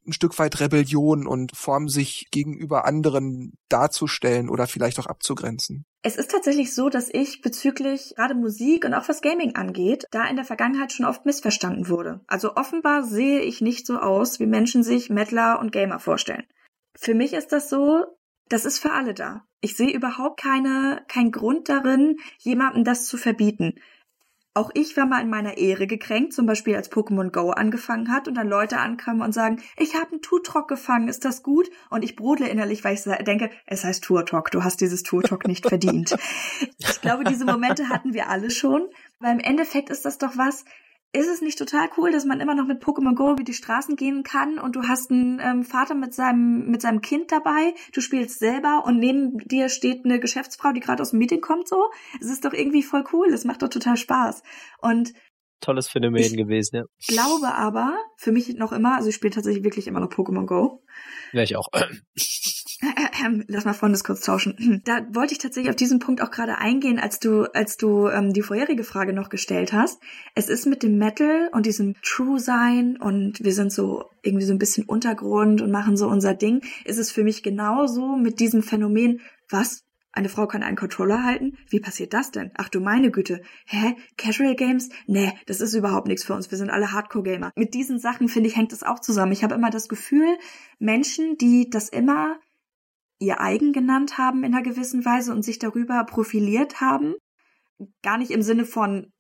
[0.08, 5.86] ein Stück weit Rebellion und Form, sich gegenüber anderen darzustellen oder vielleicht auch abzugrenzen.
[6.02, 10.26] Es ist tatsächlich so, dass ich bezüglich gerade Musik und auch was Gaming angeht, da
[10.26, 12.22] in der Vergangenheit schon oft missverstanden wurde.
[12.28, 16.46] Also offenbar sehe ich nicht so aus, wie Menschen sich Mettler und Gamer vorstellen.
[16.98, 18.06] Für mich ist das so,
[18.50, 19.44] das ist für alle da.
[19.60, 23.76] Ich sehe überhaupt keine, keinen Grund darin, jemandem das zu verbieten.
[24.58, 28.28] Auch ich war mal in meiner Ehre gekränkt, zum Beispiel als Pokémon Go angefangen hat
[28.28, 31.70] und dann Leute ankamen und sagen, ich habe einen Tutrock gefangen, ist das gut?
[31.92, 35.68] Und ich brodle innerlich, weil ich denke, es heißt Turtok, du hast dieses Turtok nicht
[35.68, 36.18] verdient.
[36.80, 38.88] Ich glaube, diese Momente hatten wir alle schon,
[39.20, 40.66] weil im Endeffekt ist das doch was,
[41.14, 43.96] ist es nicht total cool, dass man immer noch mit Pokémon Go über die Straßen
[43.96, 48.02] gehen kann und du hast einen ähm, Vater mit seinem mit seinem Kind dabei, du
[48.02, 51.90] spielst selber und neben dir steht eine Geschäftsfrau, die gerade aus dem Meeting kommt so.
[52.20, 54.44] Es ist doch irgendwie voll cool, es macht doch total Spaß.
[54.82, 55.14] Und
[55.60, 56.84] tolles Phänomen gewesen, ja.
[57.08, 60.84] Glaube aber, für mich noch immer, also ich spiele tatsächlich wirklich immer noch Pokémon Go.
[61.34, 61.68] Ja, ich auch.
[63.48, 64.82] Lass mal Freundes kurz tauschen.
[64.86, 68.34] Da wollte ich tatsächlich auf diesen Punkt auch gerade eingehen, als du, als du ähm,
[68.34, 70.02] die vorherige Frage noch gestellt hast.
[70.36, 74.54] Es ist mit dem Metal und diesem True Sein und wir sind so irgendwie so
[74.54, 78.62] ein bisschen Untergrund und machen so unser Ding, ist es für mich genauso mit diesem
[78.62, 79.87] Phänomen, was
[80.18, 81.58] eine Frau kann einen Controller halten?
[81.70, 82.52] Wie passiert das denn?
[82.58, 83.42] Ach du meine Güte.
[83.66, 83.96] Hä?
[84.18, 84.90] Casual Games?
[85.06, 86.52] Nee, das ist überhaupt nichts für uns.
[86.52, 87.52] Wir sind alle Hardcore-Gamer.
[87.56, 89.32] Mit diesen Sachen, finde ich, hängt das auch zusammen.
[89.32, 90.38] Ich habe immer das Gefühl,
[90.80, 92.40] Menschen, die das immer
[93.20, 97.16] ihr eigen genannt haben in einer gewissen Weise und sich darüber profiliert haben,
[98.04, 99.12] gar nicht im Sinne von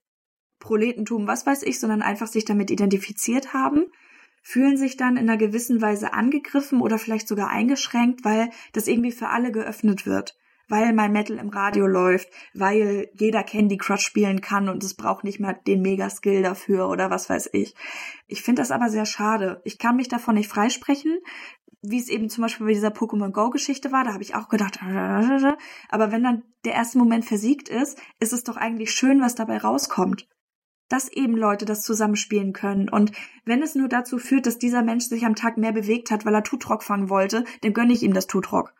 [0.59, 3.85] Proletentum, was weiß ich, sondern einfach sich damit identifiziert haben,
[4.41, 9.11] fühlen sich dann in einer gewissen Weise angegriffen oder vielleicht sogar eingeschränkt, weil das irgendwie
[9.11, 10.35] für alle geöffnet wird.
[10.67, 15.23] Weil mein Metal im Radio läuft, weil jeder Candy Crush spielen kann und es braucht
[15.23, 17.73] nicht mehr den Mega-Skill dafür oder was weiß ich.
[18.27, 19.61] Ich finde das aber sehr schade.
[19.63, 21.19] Ich kann mich davon nicht freisprechen,
[21.81, 24.49] wie es eben zum Beispiel bei dieser Pokémon Go Geschichte war, da habe ich auch
[24.49, 24.79] gedacht,
[25.89, 29.57] aber wenn dann der erste Moment versiegt ist, ist es doch eigentlich schön, was dabei
[29.57, 30.27] rauskommt
[30.89, 32.89] dass eben Leute das zusammenspielen können.
[32.89, 33.11] Und
[33.45, 36.33] wenn es nur dazu führt, dass dieser Mensch sich am Tag mehr bewegt hat, weil
[36.33, 38.73] er Tutrock fangen wollte, dann gönne ich ihm das Tutrock.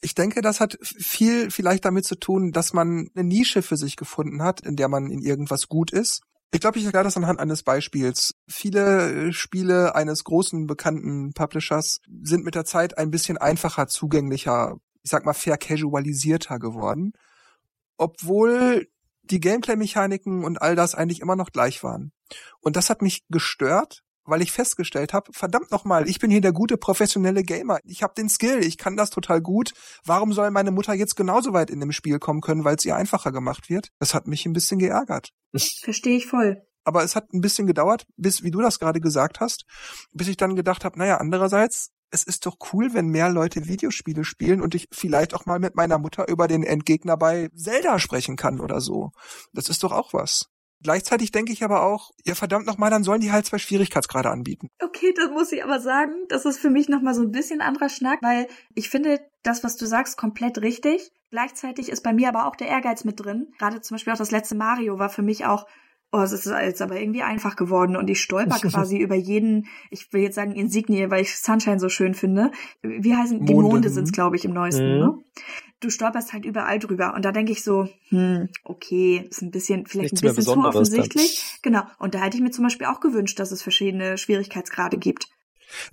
[0.00, 3.96] Ich denke, das hat viel vielleicht damit zu tun, dass man eine Nische für sich
[3.96, 6.22] gefunden hat, in der man in irgendwas gut ist.
[6.52, 8.34] Ich glaube, ich erkläre das anhand eines Beispiels.
[8.48, 14.76] Viele äh, Spiele eines großen bekannten Publishers sind mit der Zeit ein bisschen einfacher zugänglicher,
[15.02, 17.12] ich sag mal fair casualisierter geworden,
[17.96, 18.88] obwohl
[19.22, 22.12] die Gameplay-Mechaniken und all das eigentlich immer noch gleich waren.
[22.60, 26.52] Und das hat mich gestört, weil ich festgestellt habe, verdammt nochmal, ich bin hier der
[26.52, 27.78] gute professionelle Gamer.
[27.84, 29.72] Ich habe den Skill, ich kann das total gut.
[30.04, 32.96] Warum soll meine Mutter jetzt genauso weit in dem Spiel kommen können, weil es ihr
[32.96, 33.88] einfacher gemacht wird?
[33.98, 35.30] Das hat mich ein bisschen geärgert.
[35.82, 36.62] Verstehe ich voll.
[36.84, 39.64] Aber es hat ein bisschen gedauert, bis, wie du das gerade gesagt hast,
[40.12, 44.24] bis ich dann gedacht habe, naja, andererseits es ist doch cool, wenn mehr Leute Videospiele
[44.24, 48.36] spielen und ich vielleicht auch mal mit meiner Mutter über den Endgegner bei Zelda sprechen
[48.36, 49.12] kann oder so.
[49.52, 50.50] Das ist doch auch was.
[50.82, 54.68] Gleichzeitig denke ich aber auch, ja verdammt nochmal, dann sollen die halt zwei Schwierigkeitsgrade anbieten.
[54.82, 57.88] Okay, das muss ich aber sagen, das ist für mich nochmal so ein bisschen anderer
[57.88, 61.10] Schnack, weil ich finde das, was du sagst, komplett richtig.
[61.30, 63.48] Gleichzeitig ist bei mir aber auch der Ehrgeiz mit drin.
[63.58, 65.66] Gerade zum Beispiel auch das letzte Mario war für mich auch
[66.12, 70.12] Oh, es ist jetzt aber irgendwie einfach geworden und ich stolper quasi über jeden, ich
[70.12, 72.50] will jetzt sagen Insignie, weil ich Sunshine so schön finde.
[72.82, 73.52] Wie heißen Monde.
[73.52, 74.98] die Monde sind's, glaube ich, im neuesten, mhm.
[74.98, 75.18] ne?
[75.80, 79.86] Du stolperst halt überall drüber und da denke ich so, hm, okay, ist ein bisschen,
[79.86, 81.58] vielleicht Nichts ein bisschen zu offensichtlich.
[81.62, 81.72] Dann.
[81.72, 81.82] Genau.
[81.98, 85.28] Und da hätte ich mir zum Beispiel auch gewünscht, dass es verschiedene Schwierigkeitsgrade gibt.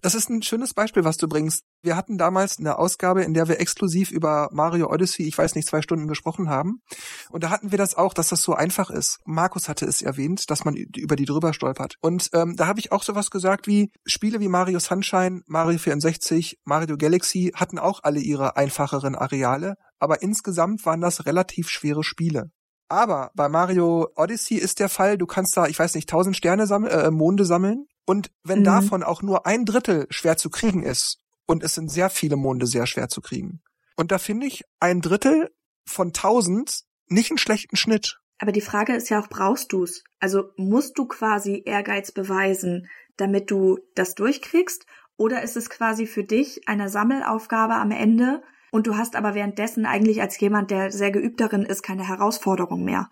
[0.01, 1.63] Das ist ein schönes Beispiel, was du bringst.
[1.81, 5.67] Wir hatten damals eine Ausgabe, in der wir exklusiv über Mario Odyssey, ich weiß nicht,
[5.67, 6.81] zwei Stunden gesprochen haben.
[7.29, 9.19] Und da hatten wir das auch, dass das so einfach ist.
[9.25, 11.95] Markus hatte es erwähnt, dass man über die drüber stolpert.
[12.01, 16.59] Und ähm, da habe ich auch sowas gesagt wie, Spiele wie Mario Sunshine, Mario 64,
[16.63, 22.51] Mario Galaxy hatten auch alle ihre einfacheren Areale, aber insgesamt waren das relativ schwere Spiele.
[22.89, 26.67] Aber bei Mario Odyssey ist der Fall, du kannst da, ich weiß nicht, tausend Sterne
[26.67, 28.65] sammeln, äh, Monde sammeln und wenn mhm.
[28.65, 32.65] davon auch nur ein Drittel schwer zu kriegen ist, und es sind sehr viele Monde
[32.67, 33.61] sehr schwer zu kriegen.
[33.95, 35.49] Und da finde ich ein Drittel
[35.85, 38.19] von tausend nicht einen schlechten Schnitt.
[38.37, 40.03] Aber die Frage ist ja auch, brauchst du's?
[40.19, 44.85] Also musst du quasi Ehrgeiz beweisen, damit du das durchkriegst?
[45.15, 49.85] Oder ist es quasi für dich eine Sammelaufgabe am Ende und du hast aber währenddessen
[49.85, 53.09] eigentlich als jemand, der sehr geübt darin ist, keine Herausforderung mehr?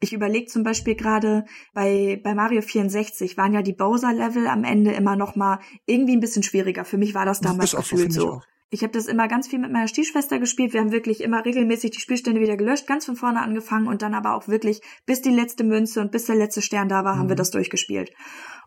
[0.00, 4.92] Ich überlege zum Beispiel gerade bei, bei Mario 64 waren ja die Bowser-Level am Ende
[4.92, 6.84] immer noch mal irgendwie ein bisschen schwieriger.
[6.84, 8.20] Für mich war das damals das gefühlt so.
[8.20, 8.40] so.
[8.68, 10.72] Ich habe das immer ganz viel mit meiner Stiefschwester gespielt.
[10.72, 14.12] Wir haben wirklich immer regelmäßig die Spielstände wieder gelöscht, ganz von vorne angefangen und dann
[14.12, 17.20] aber auch wirklich bis die letzte Münze und bis der letzte Stern da war, mhm.
[17.20, 17.38] haben wir mhm.
[17.38, 18.10] das durchgespielt.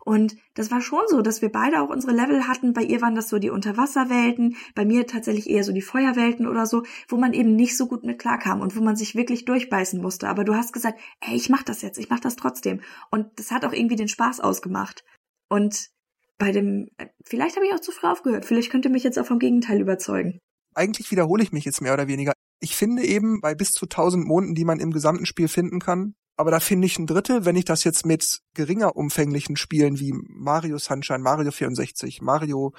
[0.04, 2.72] Und das war schon so, dass wir beide auch unsere Level hatten.
[2.72, 6.66] Bei ihr waren das so die Unterwasserwelten, bei mir tatsächlich eher so die Feuerwelten oder
[6.66, 10.00] so, wo man eben nicht so gut mit klarkam und wo man sich wirklich durchbeißen
[10.00, 10.28] musste.
[10.28, 12.80] Aber du hast gesagt, ey, ich mach das jetzt, ich mach das trotzdem.
[13.10, 15.04] Und das hat auch irgendwie den Spaß ausgemacht.
[15.48, 15.90] Und
[16.38, 16.88] bei dem,
[17.22, 18.46] vielleicht habe ich auch zu früh aufgehört.
[18.46, 20.40] Vielleicht könnte mich jetzt auch vom Gegenteil überzeugen.
[20.74, 22.32] Eigentlich wiederhole ich mich jetzt mehr oder weniger.
[22.60, 26.14] Ich finde eben bei bis zu 1000 Monden, die man im gesamten Spiel finden kann,
[26.40, 30.14] aber da finde ich ein Drittel, wenn ich das jetzt mit geringer umfänglichen Spielen wie
[30.14, 32.72] Mario Sunshine, Mario 64, Mario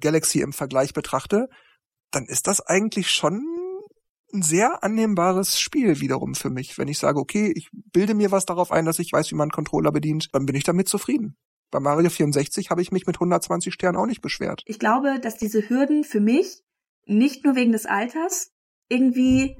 [0.00, 1.48] Galaxy im Vergleich betrachte,
[2.12, 3.44] dann ist das eigentlich schon
[4.32, 6.78] ein sehr annehmbares Spiel wiederum für mich.
[6.78, 9.50] Wenn ich sage, okay, ich bilde mir was darauf ein, dass ich weiß, wie man
[9.50, 11.36] Controller bedient, dann bin ich damit zufrieden.
[11.72, 14.62] Bei Mario 64 habe ich mich mit 120 Sternen auch nicht beschwert.
[14.66, 16.62] Ich glaube, dass diese Hürden für mich
[17.06, 18.52] nicht nur wegen des Alters
[18.88, 19.56] irgendwie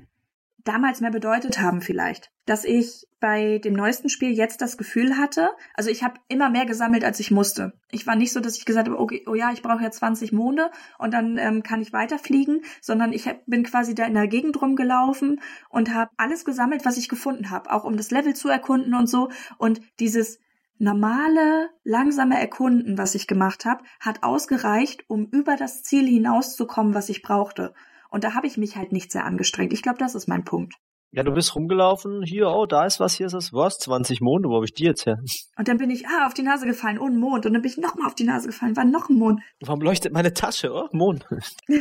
[0.65, 2.31] damals mehr bedeutet haben vielleicht.
[2.47, 6.67] Dass ich bei dem neuesten Spiel jetzt das Gefühl hatte, also ich habe immer mehr
[6.67, 7.75] gesammelt, als ich musste.
[7.91, 10.33] Ich war nicht so, dass ich gesagt habe, okay, oh ja, ich brauche ja 20
[10.33, 14.27] Monde und dann ähm, kann ich weiterfliegen, sondern ich hab, bin quasi da in der
[14.27, 18.49] Gegend rumgelaufen und habe alles gesammelt, was ich gefunden habe, auch um das Level zu
[18.49, 19.31] erkunden und so.
[19.59, 20.39] Und dieses
[20.79, 27.11] normale, langsame Erkunden, was ich gemacht habe, hat ausgereicht, um über das Ziel hinauszukommen, was
[27.11, 27.75] ich brauchte.
[28.11, 29.73] Und da habe ich mich halt nicht sehr angestrengt.
[29.73, 30.75] Ich glaube, das ist mein Punkt.
[31.13, 34.49] Ja, du bist rumgelaufen, hier, oh, da ist was, hier ist das, was, 20 Monde,
[34.49, 35.19] wo habe ich die jetzt her?
[35.57, 37.47] Und dann bin ich, ah, auf die Nase gefallen, oh, ein Mond.
[37.47, 39.41] Und dann bin ich nochmal auf die Nase gefallen, war noch ein Mond.
[39.61, 41.27] Warum leuchtet meine Tasche, oh, Mond?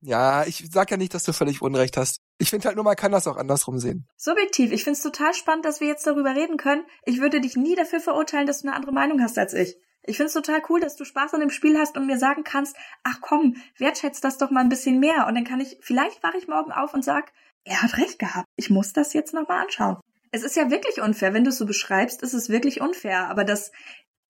[0.00, 2.20] ja, ich sag ja nicht, dass du völlig Unrecht hast.
[2.38, 4.08] Ich finde halt nur, man kann das auch andersrum sehen.
[4.16, 4.72] Subjektiv.
[4.72, 6.82] Ich finde es total spannend, dass wir jetzt darüber reden können.
[7.04, 9.76] Ich würde dich nie dafür verurteilen, dass du eine andere Meinung hast als ich.
[10.04, 12.44] Ich finde es total cool, dass du Spaß an dem Spiel hast und mir sagen
[12.44, 15.26] kannst, ach komm, wertschätzt das doch mal ein bisschen mehr.
[15.26, 17.32] Und dann kann ich, vielleicht wache ich morgen auf und sag,
[17.64, 18.46] er hat recht gehabt.
[18.56, 19.98] Ich muss das jetzt nochmal anschauen.
[20.32, 21.34] Es ist ja wirklich unfair.
[21.34, 23.28] Wenn du es so beschreibst, ist es wirklich unfair.
[23.28, 23.70] Aber das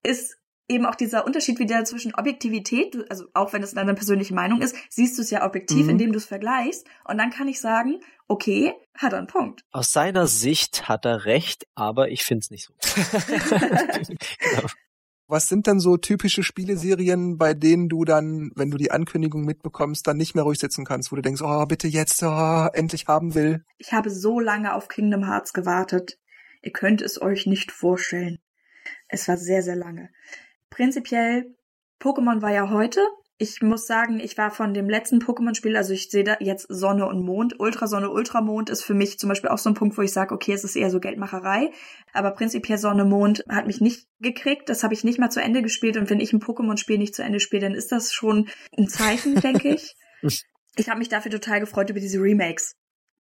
[0.03, 0.37] ist
[0.69, 4.77] eben auch dieser Unterschied wieder zwischen Objektivität, also auch wenn es deine persönliche Meinung ist,
[4.89, 5.91] siehst du es ja objektiv, mhm.
[5.91, 6.87] indem du es vergleichst.
[7.05, 9.65] Und dann kann ich sagen, okay, hat er einen Punkt.
[9.71, 12.75] Aus seiner Sicht hat er recht, aber ich finde es nicht so.
[14.39, 14.69] genau.
[15.33, 20.07] Was sind denn so typische Spieleserien, bei denen du dann, wenn du die Ankündigung mitbekommst,
[20.07, 23.35] dann nicht mehr ruhig sitzen kannst, wo du denkst, oh, bitte jetzt, oh, endlich haben
[23.35, 23.65] will?
[23.79, 26.19] Ich habe so lange auf Kingdom Hearts gewartet.
[26.61, 28.41] Ihr könnt es euch nicht vorstellen.
[29.09, 30.11] Es war sehr, sehr lange.
[30.69, 31.57] Prinzipiell,
[31.99, 33.01] Pokémon war ja heute
[33.39, 37.07] ich muss sagen, ich war von dem letzten Pokémon-Spiel, also ich sehe da jetzt Sonne
[37.07, 37.59] und Mond.
[37.59, 40.53] Ultrasonne, Ultramond ist für mich zum Beispiel auch so ein Punkt, wo ich sage, okay,
[40.53, 41.73] es ist eher so Geldmacherei.
[42.13, 44.69] Aber prinzipiell Sonne, Mond hat mich nicht gekriegt.
[44.69, 45.97] Das habe ich nicht mal zu Ende gespielt.
[45.97, 49.41] Und wenn ich ein Pokémon-Spiel nicht zu Ende spiele, dann ist das schon ein Zeichen,
[49.41, 49.95] denke ich.
[50.75, 52.77] Ich habe mich dafür total gefreut über diese Remakes.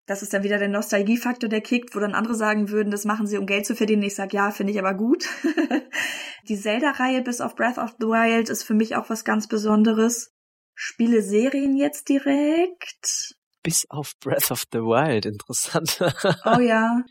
[0.07, 3.27] Das ist dann wieder der Nostalgiefaktor, der kickt, wo dann andere sagen würden, das machen
[3.27, 4.03] sie, um Geld zu verdienen.
[4.03, 5.27] Ich sag ja, finde ich aber gut.
[6.49, 10.31] die Zelda-Reihe bis auf Breath of the Wild ist für mich auch was ganz Besonderes.
[10.73, 13.35] Spiele Serien jetzt direkt.
[13.63, 15.99] Bis auf Breath of the Wild, interessant.
[16.45, 17.03] oh ja.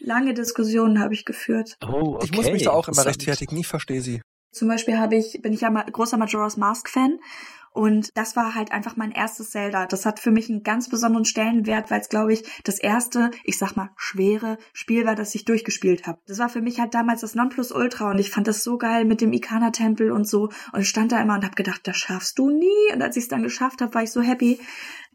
[0.00, 1.78] Lange Diskussionen habe ich geführt.
[1.82, 2.26] Oh, okay.
[2.26, 4.20] Ich muss mich da auch immer rechtfertigen, ich verstehe sie.
[4.52, 7.18] Zum Beispiel habe ich, bin ich ja mal großer Majora's Mask Fan
[7.74, 9.86] und das war halt einfach mein erstes Zelda.
[9.86, 13.58] Das hat für mich einen ganz besonderen Stellenwert, weil es, glaube ich, das erste, ich
[13.58, 16.20] sag mal, schwere Spiel war, das ich durchgespielt habe.
[16.28, 19.20] Das war für mich halt damals das Nonplusultra und ich fand das so geil mit
[19.20, 20.50] dem Ikana-Tempel und so.
[20.72, 22.92] Und stand da immer und habe gedacht, das schaffst du nie.
[22.92, 24.60] Und als ich es dann geschafft habe, war ich so happy.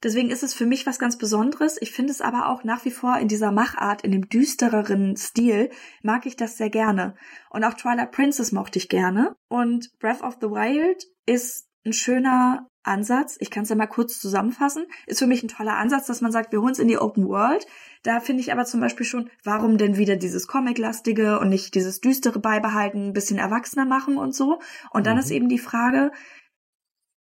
[0.04, 1.78] Deswegen ist es für mich was ganz Besonderes.
[1.80, 5.70] Ich finde es aber auch nach wie vor in dieser Machart, in dem düstereren Stil,
[6.04, 7.16] mag ich das sehr gerne.
[7.50, 9.38] Und auch Twilight Princess mochte ich gerne.
[9.48, 13.38] Und Breath of the Wild ist ein schöner Ansatz.
[13.40, 14.86] Ich kann es ja mal kurz zusammenfassen.
[15.06, 17.28] Ist für mich ein toller Ansatz, dass man sagt, wir holen es in die Open
[17.28, 17.66] World.
[18.04, 22.00] Da finde ich aber zum Beispiel schon, warum denn wieder dieses Comic-lastige und nicht dieses
[22.00, 24.60] düstere beibehalten, ein bisschen erwachsener machen und so.
[24.92, 25.20] Und dann mhm.
[25.20, 26.12] ist eben die Frage,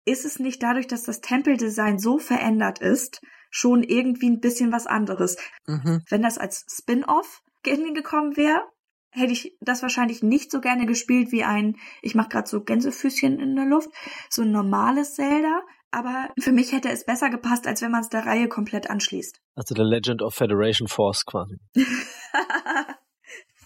[0.05, 3.21] ist es nicht dadurch, dass das Tempeldesign so verändert ist,
[3.51, 5.37] schon irgendwie ein bisschen was anderes?
[5.67, 6.03] Mhm.
[6.09, 8.63] Wenn das als Spin-off gekommen wäre,
[9.12, 13.39] hätte ich das wahrscheinlich nicht so gerne gespielt wie ein, ich mache gerade so Gänsefüßchen
[13.39, 13.91] in der Luft,
[14.28, 15.62] so ein normales Zelda.
[15.93, 19.41] Aber für mich hätte es besser gepasst, als wenn man es der Reihe komplett anschließt.
[19.57, 21.57] Also The Legend of Federation Force quasi.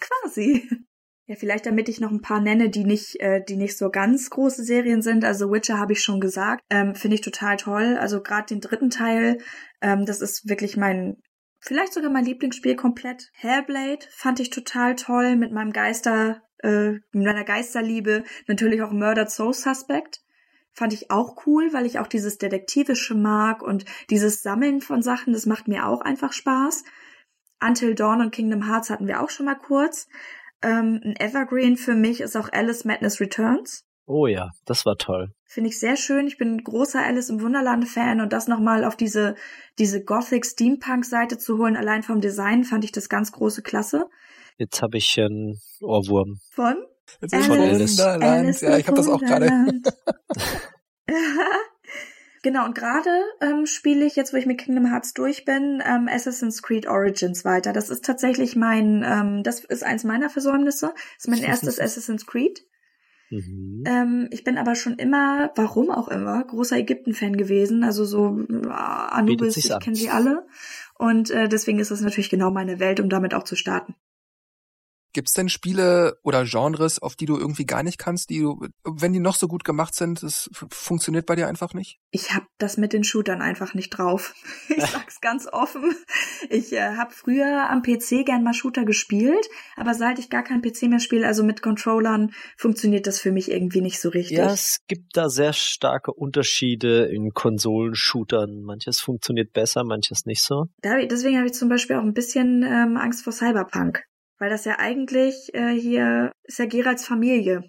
[0.00, 0.66] quasi.
[1.26, 4.28] Ja, vielleicht damit ich noch ein paar nenne, die nicht, äh, die nicht so ganz
[4.28, 5.24] große Serien sind.
[5.24, 7.96] Also Witcher habe ich schon gesagt, ähm, finde ich total toll.
[7.98, 9.38] Also gerade den dritten Teil,
[9.80, 11.16] ähm, das ist wirklich mein
[11.64, 13.30] vielleicht sogar mein Lieblingsspiel komplett.
[13.32, 18.24] Hellblade fand ich total toll mit meinem Geister, äh, mit meiner Geisterliebe.
[18.46, 20.20] Natürlich auch Murdered Soul Suspect.
[20.72, 25.32] Fand ich auch cool, weil ich auch dieses Detektivische mag und dieses Sammeln von Sachen,
[25.32, 26.84] das macht mir auch einfach Spaß.
[27.60, 30.08] Until Dawn und Kingdom Hearts hatten wir auch schon mal kurz.
[30.62, 33.86] Ähm, ein Evergreen für mich ist auch Alice Madness Returns.
[34.06, 35.32] Oh ja, das war toll.
[35.47, 36.26] Finde ich sehr schön.
[36.26, 39.35] Ich bin ein großer Alice im Wunderland-Fan und das nochmal auf diese,
[39.78, 44.09] diese Gothic-Steampunk-Seite zu holen, allein vom Design, fand ich das ganz große Klasse.
[44.59, 46.40] Jetzt habe ich einen Ohrwurm.
[46.51, 46.76] Von?
[47.20, 48.01] Jetzt Alice, von Alice.
[48.01, 49.51] Alice ja, ich habe das auch gerade.
[52.44, 53.09] Genau, und gerade
[53.40, 57.43] ähm, spiele ich, jetzt wo ich mit Kingdom Hearts durch bin, ähm, Assassin's Creed Origins
[57.47, 57.72] weiter.
[57.72, 60.93] Das ist tatsächlich mein, ähm, das ist eins meiner Versäumnisse.
[60.94, 62.66] Das ist mein erstes Assassin's Creed.
[63.30, 63.84] Mhm.
[63.86, 67.84] Ähm, ich bin aber schon immer, warum auch immer, großer Ägypten-Fan gewesen.
[67.84, 70.46] Also so äh, Anubis, ich kenne sie alle.
[70.98, 73.94] Und äh, deswegen ist das natürlich genau meine Welt, um damit auch zu starten.
[75.14, 79.12] Gibt's denn Spiele oder Genres, auf die du irgendwie gar nicht kannst, die du, wenn
[79.12, 82.00] die noch so gut gemacht sind, das funktioniert bei dir einfach nicht?
[82.10, 84.34] Ich habe das mit den Shootern einfach nicht drauf.
[84.76, 85.94] Ich sag's ganz offen.
[86.50, 89.46] Ich äh, habe früher am PC gern mal Shooter gespielt,
[89.76, 93.50] aber seit ich gar kein PC mehr spiele, also mit Controllern, funktioniert das für mich
[93.50, 94.38] irgendwie nicht so richtig.
[94.38, 98.62] Ja, es gibt da sehr starke Unterschiede in Konsolenshootern.
[98.62, 100.66] Manches funktioniert besser, manches nicht so.
[100.82, 104.02] deswegen habe ich zum Beispiel auch ein bisschen ähm, Angst vor Cyberpunk.
[104.39, 107.62] Weil das ja eigentlich äh, hier ist ja Geralds Familie.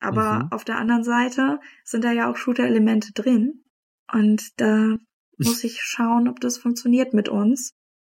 [0.00, 0.52] Aber mhm.
[0.52, 3.64] auf der anderen Seite sind da ja auch Shooter-Elemente drin.
[4.12, 4.96] Und da
[5.38, 7.72] muss ich schauen, ob das funktioniert mit uns.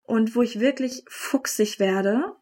[0.04, 2.36] Und wo ich wirklich fuchsig werde,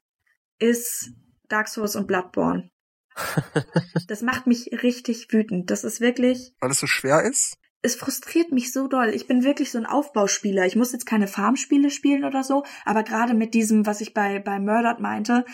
[0.59, 1.11] ist
[1.49, 2.69] Dark Souls und Bloodborne.
[4.07, 5.69] das macht mich richtig wütend.
[5.69, 6.53] Das ist wirklich.
[6.59, 7.57] Weil es so schwer ist?
[7.83, 9.09] Es frustriert mich so doll.
[9.09, 10.65] Ich bin wirklich so ein Aufbauspieler.
[10.65, 14.39] Ich muss jetzt keine Farmspiele spielen oder so, aber gerade mit diesem, was ich bei,
[14.39, 15.45] bei Murdered meinte,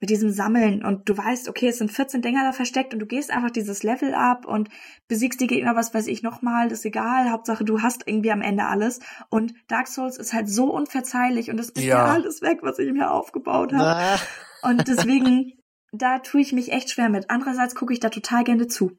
[0.00, 3.06] mit diesem Sammeln und du weißt, okay, es sind 14 Dinger da versteckt und du
[3.06, 4.68] gehst einfach dieses Level ab und
[5.08, 8.42] besiegst die Gegner, was weiß ich nochmal, das ist egal, Hauptsache du hast irgendwie am
[8.42, 9.00] Ende alles
[9.30, 12.92] und Dark Souls ist halt so unverzeihlich und es ist ja alles weg, was ich
[12.92, 14.20] mir aufgebaut habe.
[14.62, 15.52] Und deswegen,
[15.92, 17.30] da tue ich mich echt schwer mit.
[17.30, 18.98] Andererseits gucke ich da total gerne zu.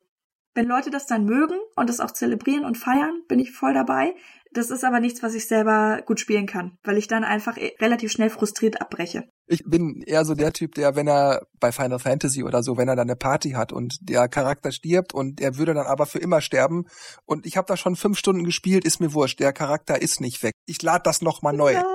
[0.58, 4.16] Wenn Leute das dann mögen und das auch zelebrieren und feiern, bin ich voll dabei.
[4.54, 7.74] Das ist aber nichts, was ich selber gut spielen kann, weil ich dann einfach e-
[7.80, 9.26] relativ schnell frustriert abbreche.
[9.46, 12.88] Ich bin eher so der Typ, der, wenn er bei Final Fantasy oder so, wenn
[12.88, 16.18] er dann eine Party hat und der Charakter stirbt und er würde dann aber für
[16.18, 16.86] immer sterben
[17.26, 20.42] und ich habe da schon fünf Stunden gespielt, ist mir wurscht, der Charakter ist nicht
[20.42, 20.54] weg.
[20.66, 21.74] Ich lade das nochmal neu.
[21.74, 21.86] Ja.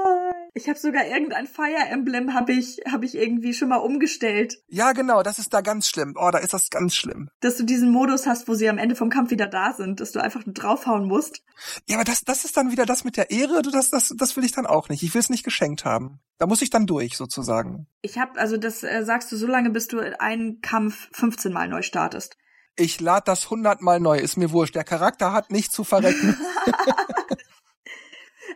[0.55, 4.59] Ich habe sogar irgendein Fire Emblem habe ich habe ich irgendwie schon mal umgestellt.
[4.69, 6.15] Ja, genau, das ist da ganz schlimm.
[6.19, 7.31] Oh, da ist das ganz schlimm.
[7.41, 10.12] Dass du diesen Modus hast, wo sie am Ende vom Kampf wieder da sind, dass
[10.12, 11.43] du einfach nur draufhauen musst.
[11.89, 14.45] Ja, aber das das ist dann wieder das mit der Ehre, das das das will
[14.45, 15.03] ich dann auch nicht.
[15.03, 16.20] Ich will es nicht geschenkt haben.
[16.37, 17.87] Da muss ich dann durch sozusagen.
[18.03, 21.69] Ich habe also das äh, sagst du so lange, bis du einen Kampf 15 mal
[21.69, 22.37] neu startest.
[22.77, 24.74] Ich lade das 100 mal neu, ist mir wurscht.
[24.74, 26.37] Der Charakter hat nicht zu verrecken.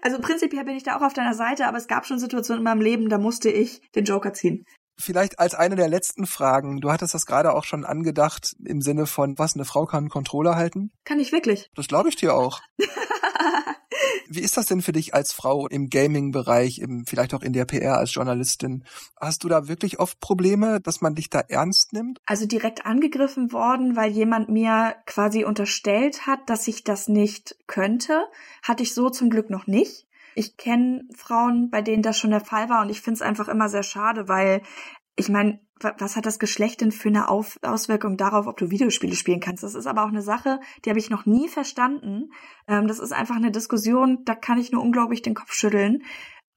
[0.03, 2.65] Also prinzipiell bin ich da auch auf deiner Seite, aber es gab schon Situationen in
[2.65, 4.65] meinem Leben, da musste ich den Joker ziehen.
[4.99, 6.81] Vielleicht als eine der letzten Fragen.
[6.81, 10.09] Du hattest das gerade auch schon angedacht im Sinne von, was, eine Frau kann einen
[10.09, 10.91] Controller halten?
[11.05, 11.71] Kann ich wirklich.
[11.75, 12.61] Das glaube ich dir auch.
[14.29, 17.99] Wie ist das denn für dich als Frau im Gaming-Bereich, vielleicht auch in der PR
[17.99, 18.85] als Journalistin?
[19.21, 22.21] Hast du da wirklich oft Probleme, dass man dich da ernst nimmt?
[22.27, 28.25] Also direkt angegriffen worden, weil jemand mir quasi unterstellt hat, dass ich das nicht könnte,
[28.63, 30.07] hatte ich so zum Glück noch nicht.
[30.35, 33.49] Ich kenne Frauen, bei denen das schon der Fall war und ich finde es einfach
[33.49, 34.61] immer sehr schade, weil
[35.17, 39.15] ich meine, was hat das Geschlecht denn für eine Auf Auswirkung darauf, ob du Videospiele
[39.15, 39.63] spielen kannst?
[39.63, 42.31] Das ist aber auch eine Sache, die habe ich noch nie verstanden.
[42.67, 46.03] Ähm, das ist einfach eine Diskussion, da kann ich nur unglaublich den Kopf schütteln.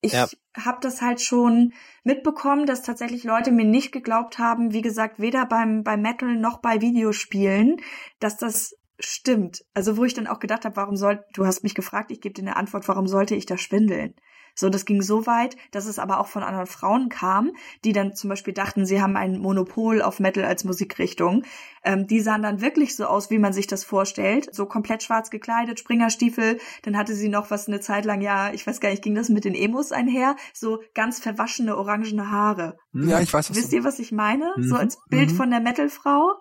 [0.02, 0.28] Ich ja.
[0.58, 1.74] habe das halt schon
[2.04, 6.62] mitbekommen, dass tatsächlich Leute mir nicht geglaubt haben, wie gesagt, weder beim, beim Metal noch
[6.62, 7.78] bei Videospielen,
[8.20, 9.66] dass das stimmt.
[9.74, 12.34] Also wo ich dann auch gedacht habe, warum soll, du hast mich gefragt, ich gebe
[12.34, 14.16] dir eine Antwort, warum sollte ich da schwindeln?
[14.56, 17.52] So, das ging so weit, dass es aber auch von anderen Frauen kam,
[17.84, 21.44] die dann zum Beispiel dachten, sie haben ein Monopol auf Metal als Musikrichtung.
[21.84, 24.54] Ähm, die sahen dann wirklich so aus, wie man sich das vorstellt.
[24.54, 26.60] So komplett schwarz gekleidet, Springerstiefel.
[26.84, 29.30] Dann hatte sie noch was eine Zeit lang, ja, ich weiß gar nicht, ging das
[29.30, 30.36] mit den Emos einher?
[30.54, 32.78] So ganz verwaschene, orangene Haare.
[32.94, 33.50] Ja, ich weiß.
[33.50, 34.54] Was Wisst ihr, was ich meine?
[34.58, 34.64] Mhm.
[34.64, 35.36] So als Bild mhm.
[35.36, 36.34] von der Metalfrau.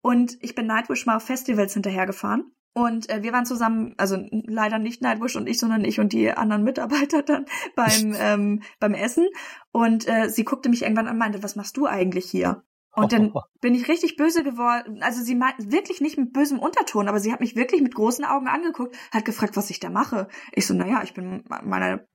[0.00, 2.52] Und ich bin Nightwish mal auf Festivals hinterhergefahren.
[2.78, 6.30] Und äh, wir waren zusammen, also leider nicht Nightwish und ich, sondern ich und die
[6.30, 7.44] anderen Mitarbeiter dann
[7.74, 9.26] beim, ähm, beim Essen.
[9.72, 12.62] Und äh, sie guckte mich irgendwann an und meinte, was machst du eigentlich hier?
[12.94, 15.02] Und dann bin ich richtig böse geworden.
[15.02, 18.24] Also sie meint wirklich nicht mit bösem Unterton, aber sie hat mich wirklich mit großen
[18.24, 20.28] Augen angeguckt, hat gefragt, was ich da mache.
[20.52, 22.06] Ich so, naja, ich bin meiner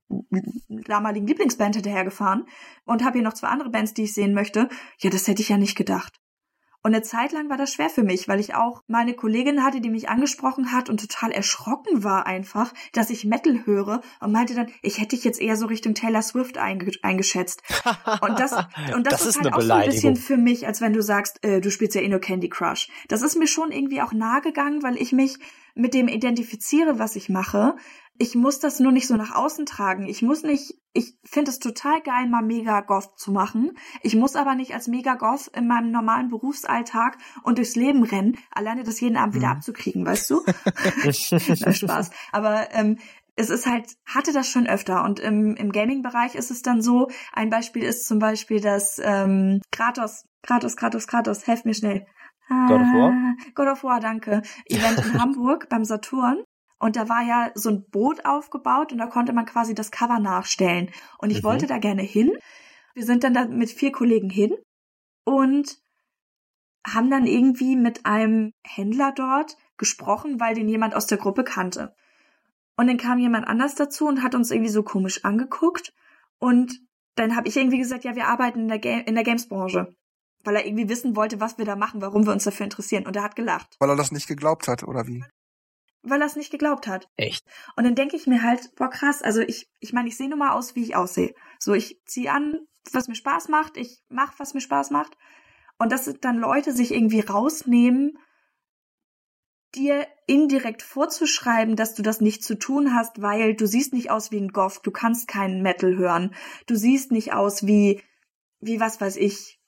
[0.68, 2.46] damaligen Lieblingsband hinterhergefahren
[2.86, 4.70] und habe hier noch zwei andere Bands, die ich sehen möchte.
[4.98, 6.23] Ja, das hätte ich ja nicht gedacht.
[6.86, 9.80] Und eine Zeit lang war das schwer für mich, weil ich auch meine Kollegin hatte,
[9.80, 14.54] die mich angesprochen hat und total erschrocken war einfach, dass ich Metal höre und meinte
[14.54, 17.62] dann, ich hätte dich jetzt eher so Richtung Taylor Swift einge eingeschätzt.
[18.20, 18.52] Und das,
[18.94, 21.02] und das, das ist, ist, halt auch so ein bisschen für mich, als wenn du
[21.02, 22.88] sagst, äh, du spielst ja eh nur Candy Crush.
[23.08, 25.38] Das ist mir schon irgendwie auch nahe gegangen, weil ich mich
[25.74, 27.76] mit dem identifiziere, was ich mache.
[28.16, 30.06] Ich muss das nur nicht so nach außen tragen.
[30.06, 33.72] Ich muss nicht, ich finde es total geil, mal mega Goth zu machen.
[34.02, 38.38] Ich muss aber nicht als mega Goth in meinem normalen Berufsalltag und durchs Leben rennen,
[38.52, 39.54] alleine das jeden Abend wieder mhm.
[39.54, 40.42] abzukriegen, weißt du?
[41.60, 42.10] Na, Spaß.
[42.30, 42.98] Aber ähm,
[43.36, 47.08] es ist halt, hatte das schon öfter und im, im Gaming-Bereich ist es dann so,
[47.32, 52.06] ein Beispiel ist zum Beispiel das ähm, Kratos, Kratos, Kratos, Kratos, helft mir schnell.
[52.48, 53.12] God of War?
[53.12, 54.42] Ah, God of War, danke.
[54.66, 56.44] Event in Hamburg beim Saturn.
[56.84, 60.18] Und da war ja so ein Boot aufgebaut und da konnte man quasi das Cover
[60.18, 60.90] nachstellen.
[61.16, 61.44] Und ich mhm.
[61.44, 62.36] wollte da gerne hin.
[62.92, 64.54] Wir sind dann da mit vier Kollegen hin
[65.24, 65.78] und
[66.86, 71.94] haben dann irgendwie mit einem Händler dort gesprochen, weil den jemand aus der Gruppe kannte.
[72.76, 75.94] Und dann kam jemand anders dazu und hat uns irgendwie so komisch angeguckt.
[76.38, 76.82] Und
[77.14, 79.96] dann habe ich irgendwie gesagt, ja, wir arbeiten in der, Ga in der Games-Branche.
[80.44, 83.06] Weil er irgendwie wissen wollte, was wir da machen, warum wir uns dafür interessieren.
[83.06, 83.74] Und er hat gelacht.
[83.78, 85.24] Weil er das nicht geglaubt hat, oder wie?
[86.04, 87.08] Weil er es nicht geglaubt hat.
[87.16, 87.44] Echt?
[87.76, 90.38] Und dann denke ich mir halt, boah krass, also ich, ich meine, ich sehe nur
[90.38, 91.34] mal aus, wie ich aussehe.
[91.58, 95.16] So, ich ziehe an, was mir Spaß macht, ich mache, was mir Spaß macht.
[95.78, 98.18] Und dass dann Leute sich irgendwie rausnehmen,
[99.74, 104.30] dir indirekt vorzuschreiben, dass du das nicht zu tun hast, weil du siehst nicht aus
[104.30, 106.34] wie ein Goth, du kannst keinen Metal hören,
[106.66, 108.00] du siehst nicht aus wie,
[108.60, 109.58] wie was weiß ich,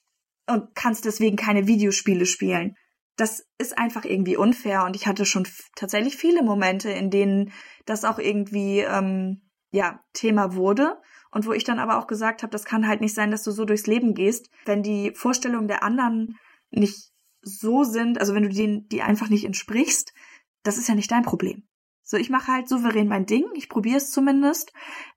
[0.46, 2.76] und kannst deswegen keine Videospiele spielen.
[3.16, 7.52] Das ist einfach irgendwie unfair und ich hatte schon tatsächlich viele Momente, in denen
[7.86, 12.51] das auch irgendwie ähm, ja Thema wurde und wo ich dann aber auch gesagt habe,
[12.51, 15.82] das kann halt nicht sein, dass du so durchs Leben gehst, wenn die Vorstellungen der
[15.82, 16.38] anderen
[16.70, 17.12] nicht
[17.43, 20.12] so sind, also wenn du denen die einfach nicht entsprichst,
[20.62, 21.66] das ist ja nicht dein Problem.
[22.02, 24.72] So, ich mache halt souverän mein Ding, ich probiere es zumindest.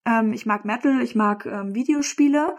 [0.05, 2.55] Ähm, ich mag Metal, ich mag ähm, Videospiele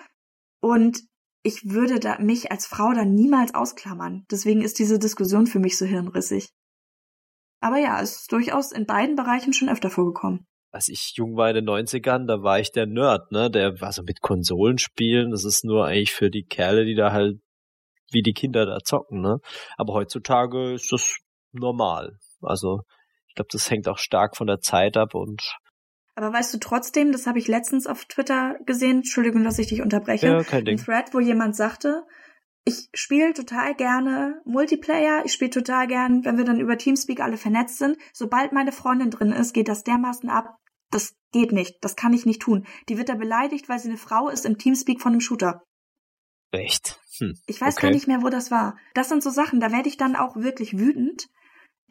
[0.60, 1.02] und
[1.42, 4.26] ich würde da mich als Frau da niemals ausklammern.
[4.30, 6.50] Deswegen ist diese Diskussion für mich so hirnrissig.
[7.60, 10.46] Aber ja, es ist durchaus in beiden Bereichen schon öfter vorgekommen.
[10.72, 13.50] Als ich jung war in den 90ern, da war ich der Nerd, ne?
[13.50, 15.30] Der war so mit Konsolenspielen.
[15.30, 17.40] Das ist nur eigentlich für die Kerle, die da halt
[18.12, 19.38] wie die Kinder da zocken, ne?
[19.76, 21.16] Aber heutzutage ist das
[21.52, 22.18] normal.
[22.40, 22.82] Also
[23.28, 25.42] ich glaube, das hängt auch stark von der Zeit ab und
[26.14, 29.82] aber weißt du trotzdem, das habe ich letztens auf Twitter gesehen, Entschuldigung, dass ich dich
[29.82, 30.78] unterbreche, ja, kein Ding.
[30.78, 32.04] ein Thread, wo jemand sagte,
[32.64, 37.36] ich spiele total gerne Multiplayer, ich spiele total gern, wenn wir dann über Teamspeak alle
[37.36, 37.96] vernetzt sind.
[38.12, 40.56] Sobald meine Freundin drin ist, geht das dermaßen ab.
[40.90, 42.66] Das geht nicht, das kann ich nicht tun.
[42.88, 45.62] Die wird da beleidigt, weil sie eine Frau ist im Teamspeak von einem Shooter.
[46.50, 47.00] Echt?
[47.18, 47.34] Hm.
[47.46, 47.86] Ich weiß okay.
[47.86, 48.76] gar nicht mehr, wo das war.
[48.94, 51.28] Das sind so Sachen, da werde ich dann auch wirklich wütend.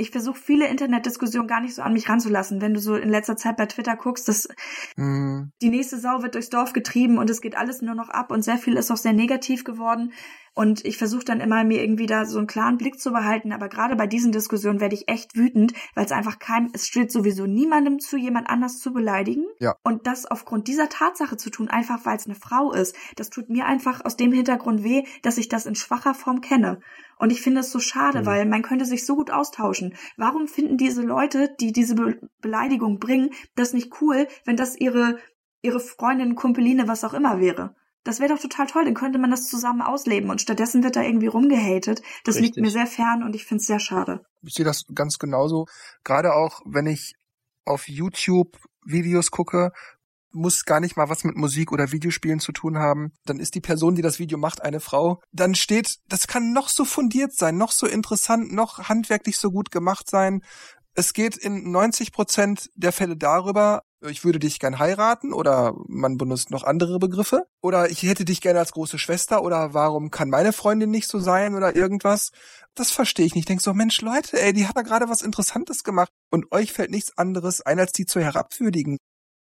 [0.01, 2.61] Ich versuche viele Internetdiskussionen gar nicht so an mich ranzulassen.
[2.61, 4.47] Wenn du so in letzter Zeit bei Twitter guckst, dass
[4.95, 5.51] mhm.
[5.61, 8.41] die nächste Sau wird durchs Dorf getrieben und es geht alles nur noch ab und
[8.41, 10.13] sehr viel ist auch sehr negativ geworden.
[10.59, 13.53] Und ich versuche dann immer, mir irgendwie da so einen klaren Blick zu behalten.
[13.53, 17.13] Aber gerade bei diesen Diskussionen werde ich echt wütend, weil es einfach kein, es steht
[17.13, 19.45] sowieso niemandem zu, jemand anders zu beleidigen.
[19.59, 19.75] Ja.
[19.83, 23.49] Und das aufgrund dieser Tatsache zu tun, einfach weil es eine Frau ist, das tut
[23.49, 26.81] mir einfach aus dem Hintergrund weh, dass ich das in schwacher Form kenne.
[27.17, 28.25] Und ich finde es so schade, mhm.
[28.25, 29.95] weil man könnte sich so gut austauschen.
[30.17, 35.19] Warum finden diese Leute, die diese Be Beleidigung bringen, das nicht cool, wenn das ihre
[35.61, 37.75] ihre Freundin, Kumpeline, was auch immer wäre?
[38.03, 41.01] Das wäre doch total toll, dann könnte man das zusammen ausleben und stattdessen wird da
[41.01, 42.01] irgendwie rumgehatet.
[42.23, 42.55] Das Richtig.
[42.55, 44.21] liegt mir sehr fern und ich finde es sehr schade.
[44.41, 45.65] Ich sehe das ganz genauso.
[46.03, 47.15] Gerade auch, wenn ich
[47.65, 49.71] auf YouTube Videos gucke,
[50.31, 53.11] muss gar nicht mal was mit Musik oder Videospielen zu tun haben.
[53.25, 55.21] Dann ist die Person, die das Video macht, eine Frau.
[55.31, 59.71] Dann steht, das kann noch so fundiert sein, noch so interessant, noch handwerklich so gut
[59.71, 60.41] gemacht sein.
[60.93, 66.17] Es geht in 90 Prozent der Fälle darüber, ich würde dich gern heiraten oder man
[66.17, 70.29] benutzt noch andere Begriffe oder ich hätte dich gerne als große Schwester oder warum kann
[70.29, 72.31] meine Freundin nicht so sein oder irgendwas.
[72.75, 73.43] Das verstehe ich nicht.
[73.43, 76.71] Ich denke so, Mensch, Leute, ey, die hat da gerade was Interessantes gemacht und euch
[76.71, 78.97] fällt nichts anderes ein, als die zu herabwürdigen.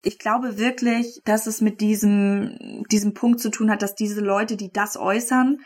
[0.05, 4.57] Ich glaube wirklich, dass es mit diesem, diesem Punkt zu tun hat, dass diese Leute,
[4.57, 5.59] die das äußern,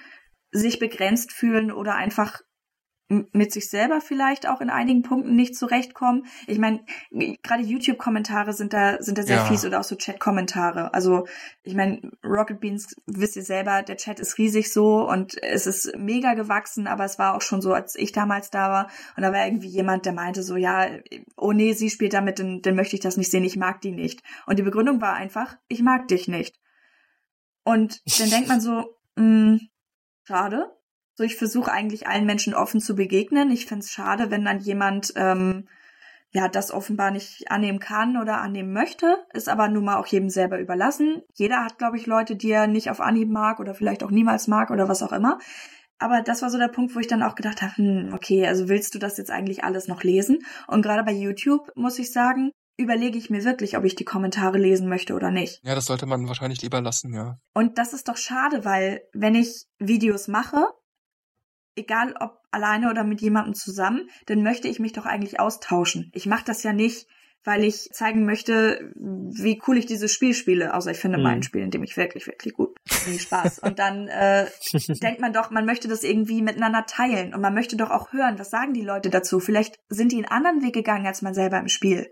[0.52, 2.40] sich begrenzt fühlen oder einfach
[3.08, 6.26] mit sich selber vielleicht auch in einigen Punkten nicht zurechtkommen.
[6.48, 6.80] Ich meine,
[7.42, 9.44] gerade YouTube-Kommentare sind da sind da sehr ja.
[9.44, 10.92] fies oder auch so Chat-Kommentare.
[10.92, 11.26] Also
[11.62, 15.96] ich meine, Rocket Beans wisst ihr selber, der Chat ist riesig so und es ist
[15.96, 19.32] mega gewachsen, aber es war auch schon so, als ich damals da war und da
[19.32, 20.88] war irgendwie jemand, der meinte so, ja,
[21.36, 23.92] oh nee, sie spielt damit, dann, dann möchte ich das nicht sehen, ich mag die
[23.92, 24.22] nicht.
[24.46, 26.58] Und die Begründung war einfach, ich mag dich nicht.
[27.62, 29.60] Und dann denkt man so, mh, hm,
[30.24, 30.75] schade,
[31.16, 33.50] so, ich versuche eigentlich allen Menschen offen zu begegnen.
[33.50, 35.66] Ich finde es schade, wenn dann jemand ähm,
[36.30, 40.28] ja das offenbar nicht annehmen kann oder annehmen möchte, ist aber nun mal auch jedem
[40.28, 41.22] selber überlassen.
[41.32, 44.46] Jeder hat, glaube ich, Leute, die er nicht auf Anhieb mag oder vielleicht auch niemals
[44.46, 45.38] mag oder was auch immer.
[45.98, 48.68] Aber das war so der Punkt, wo ich dann auch gedacht habe, hm, okay, also
[48.68, 50.40] willst du das jetzt eigentlich alles noch lesen?
[50.66, 54.58] Und gerade bei YouTube muss ich sagen, überlege ich mir wirklich, ob ich die Kommentare
[54.58, 55.60] lesen möchte oder nicht.
[55.64, 57.38] Ja, das sollte man wahrscheinlich lieber lassen, ja.
[57.54, 60.66] Und das ist doch schade, weil wenn ich Videos mache,
[61.76, 66.10] egal ob alleine oder mit jemandem zusammen, dann möchte ich mich doch eigentlich austauschen.
[66.14, 67.06] Ich mache das ja nicht,
[67.46, 70.74] weil ich zeigen möchte, wie cool ich dieses Spiel spiele.
[70.74, 71.24] Außer ich finde mhm.
[71.24, 72.74] mein Spiel, in dem ich wirklich, wirklich gut
[73.04, 73.18] bin.
[73.18, 73.58] Spaß.
[73.62, 74.46] Und dann äh,
[75.00, 78.38] denkt man doch, man möchte das irgendwie miteinander teilen und man möchte doch auch hören,
[78.38, 79.38] was sagen die Leute dazu.
[79.38, 82.10] Vielleicht sind die einen anderen Weg gegangen als man selber im Spiel.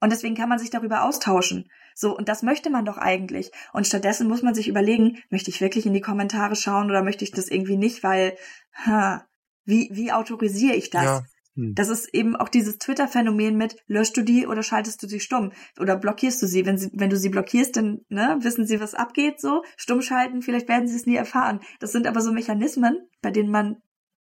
[0.00, 1.70] Und deswegen kann man sich darüber austauschen.
[1.94, 3.50] So, und das möchte man doch eigentlich.
[3.72, 7.24] Und stattdessen muss man sich überlegen, möchte ich wirklich in die Kommentare schauen oder möchte
[7.24, 8.36] ich das irgendwie nicht, weil,
[8.74, 9.24] ha,
[9.64, 11.04] wie, wie autorisiere ich das?
[11.04, 11.22] Ja.
[11.54, 11.74] Hm.
[11.74, 15.52] Das ist eben auch dieses Twitter-Phänomen mit, löschst du die oder schaltest du sie stumm?
[15.78, 16.66] Oder blockierst du sie?
[16.66, 19.62] Wenn, sie, wenn du sie blockierst, dann ne, wissen sie, was abgeht, so.
[19.76, 21.60] Stumm schalten, vielleicht werden sie es nie erfahren.
[21.78, 23.76] Das sind aber so Mechanismen, bei denen man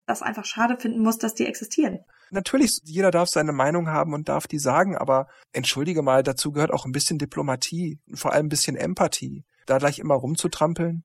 [0.07, 2.01] das einfach schade finden muss, dass die existieren
[2.33, 6.73] natürlich, jeder darf seine Meinung haben und darf die sagen, aber entschuldige mal, dazu gehört
[6.73, 9.45] auch ein bisschen Diplomatie, vor allem ein bisschen Empathie.
[9.67, 11.05] Da gleich immer rumzutrampeln.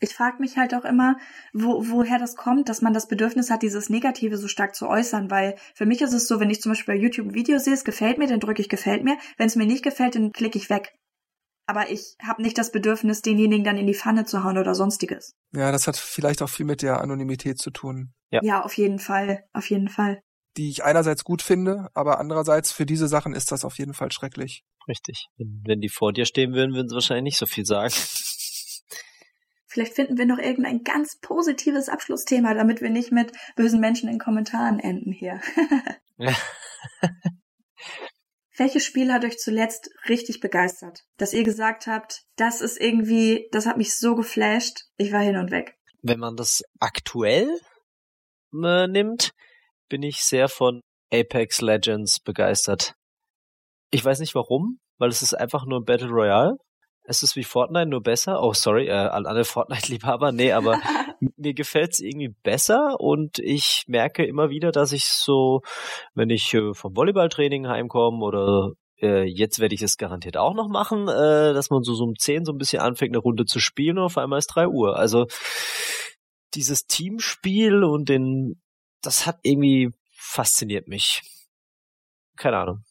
[0.00, 1.16] Ich frage mich halt auch immer,
[1.52, 5.30] wo, woher das kommt, dass man das Bedürfnis hat, dieses Negative so stark zu äußern,
[5.30, 7.74] weil für mich ist es so, wenn ich zum Beispiel bei YouTube ein Video sehe,
[7.74, 9.16] es gefällt mir, dann drücke ich gefällt mir.
[9.36, 10.94] Wenn es mir nicht gefällt, dann klicke ich weg.
[11.66, 15.34] Aber ich habe nicht das Bedürfnis, denjenigen dann in die Pfanne zu hauen oder sonstiges.
[15.52, 18.12] Ja, das hat vielleicht auch viel mit der Anonymität zu tun.
[18.30, 20.20] Ja, ja auf jeden Fall, auf jeden Fall.
[20.56, 24.12] Die ich einerseits gut finde, aber andererseits für diese Sachen ist das auf jeden Fall
[24.12, 24.64] schrecklich.
[24.86, 25.26] Richtig.
[25.36, 27.92] Wenn, wenn die vor dir stehen würden, würden sie wahrscheinlich nicht so viel sagen.
[29.66, 34.20] Vielleicht finden wir noch irgendein ganz positives Abschlussthema, damit wir nicht mit bösen Menschen in
[34.20, 35.40] Kommentaren enden hier.
[38.56, 41.02] Welches Spiel hat euch zuletzt richtig begeistert?
[41.16, 45.36] Dass ihr gesagt habt, das ist irgendwie, das hat mich so geflasht, ich war hin
[45.36, 45.74] und weg.
[46.02, 47.48] Wenn man das aktuell
[48.52, 49.32] äh, nimmt,
[49.88, 50.80] bin ich sehr von
[51.12, 52.94] Apex Legends begeistert.
[53.90, 56.56] Ich weiß nicht warum, weil es ist einfach nur Battle Royale
[57.06, 58.42] es ist wie Fortnite, nur besser.
[58.42, 60.32] Oh, sorry, äh, alle Fortnite-Liebhaber.
[60.32, 60.80] Nee, aber
[61.36, 65.60] mir gefällt's irgendwie besser und ich merke immer wieder, dass ich so,
[66.14, 70.68] wenn ich äh, vom Volleyballtraining heimkomme oder äh, jetzt werde ich es garantiert auch noch
[70.68, 73.60] machen, äh, dass man so, so um 10 so ein bisschen anfängt, eine Runde zu
[73.60, 74.96] spielen und auf einmal ist 3 Uhr.
[74.96, 75.26] Also
[76.54, 78.62] dieses Teamspiel und den,
[79.06, 81.22] das hat irgendwie fasziniert mich.
[82.36, 82.84] Keine Ahnung.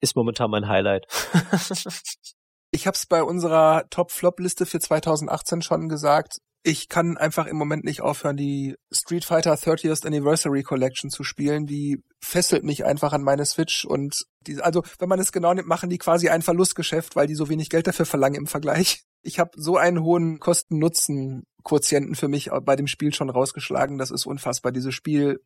[0.00, 1.06] Ist momentan mein Highlight.
[2.74, 6.38] Ich habe es bei unserer Top-Flop-Liste für 2018 schon gesagt.
[6.62, 11.66] Ich kann einfach im Moment nicht aufhören, die Street Fighter 30th Anniversary Collection zu spielen.
[11.66, 15.68] Die fesselt mich einfach an meine Switch und die, also wenn man es genau nimmt,
[15.68, 19.04] machen die quasi ein Verlustgeschäft, weil die so wenig Geld dafür verlangen im Vergleich.
[19.22, 23.98] Ich habe so einen hohen Kosten-Nutzen-Quotienten für mich bei dem Spiel schon rausgeschlagen.
[23.98, 24.72] Das ist unfassbar.
[24.72, 25.40] Dieses Spiel,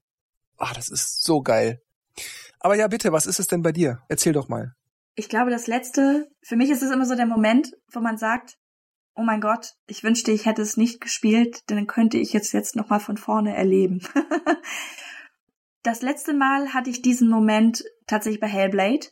[0.56, 1.82] ah, das ist so geil.
[2.58, 4.02] Aber ja, bitte, was ist es denn bei dir?
[4.08, 4.74] Erzähl doch mal
[5.16, 8.58] ich glaube, das letzte, für mich ist es immer so der Moment, wo man sagt,
[9.14, 12.52] oh mein Gott, ich wünschte, ich hätte es nicht gespielt, denn dann könnte ich jetzt
[12.52, 14.02] jetzt nochmal von vorne erleben.
[15.82, 19.06] das letzte Mal hatte ich diesen Moment tatsächlich bei Hellblade.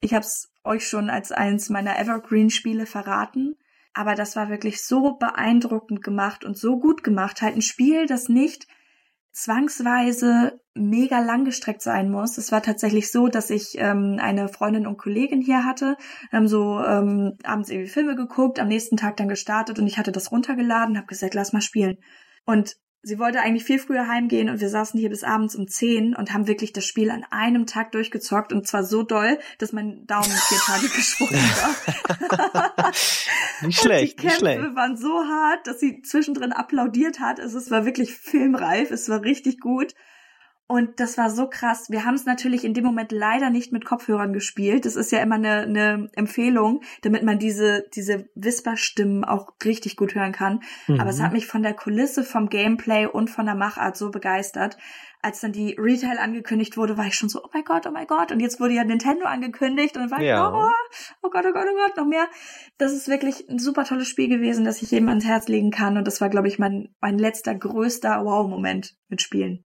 [0.00, 3.56] Ich habe es euch schon als eins meiner Evergreen-Spiele verraten,
[3.92, 7.42] aber das war wirklich so beeindruckend gemacht und so gut gemacht.
[7.42, 8.66] Halt ein Spiel, das nicht
[9.32, 12.38] zwangsweise mega langgestreckt sein muss.
[12.38, 15.96] Es war tatsächlich so, dass ich ähm, eine Freundin und Kollegin hier hatte,
[16.32, 20.12] haben so ähm, abends irgendwie Filme geguckt, am nächsten Tag dann gestartet und ich hatte
[20.12, 21.98] das runtergeladen, habe gesagt, lass mal spielen.
[22.44, 26.14] Und sie wollte eigentlich viel früher heimgehen und wir saßen hier bis abends um zehn
[26.14, 30.06] und haben wirklich das Spiel an einem Tag durchgezockt und zwar so doll, dass mein
[30.06, 32.92] Daumen vier Tage geschwungen war.
[33.62, 34.76] nicht schlecht, die Kämpfe nicht schlecht.
[34.76, 37.40] waren so hart, dass sie zwischendrin applaudiert hat.
[37.40, 39.94] Also es war wirklich filmreif, es war richtig gut.
[40.70, 41.90] Und das war so krass.
[41.90, 44.84] Wir haben es natürlich in dem Moment leider nicht mit Kopfhörern gespielt.
[44.84, 50.14] Das ist ja immer eine, eine Empfehlung, damit man diese, diese Whisperstimmen auch richtig gut
[50.14, 50.62] hören kann.
[50.86, 51.00] Mhm.
[51.00, 54.78] Aber es hat mich von der Kulisse, vom Gameplay und von der Machart so begeistert.
[55.20, 58.06] Als dann die Retail angekündigt wurde, war ich schon so, oh mein Gott, oh mein
[58.06, 58.30] Gott.
[58.30, 60.36] Und jetzt wurde ja Nintendo angekündigt und dann war ja.
[60.36, 60.70] ich, oh,
[61.22, 62.28] oh Gott, oh Gott, oh Gott, noch mehr.
[62.78, 65.98] Das ist wirklich ein super tolles Spiel gewesen, das ich jedem ans Herz legen kann.
[65.98, 69.64] Und das war, glaube ich, mein, mein letzter größter Wow-Moment mit Spielen.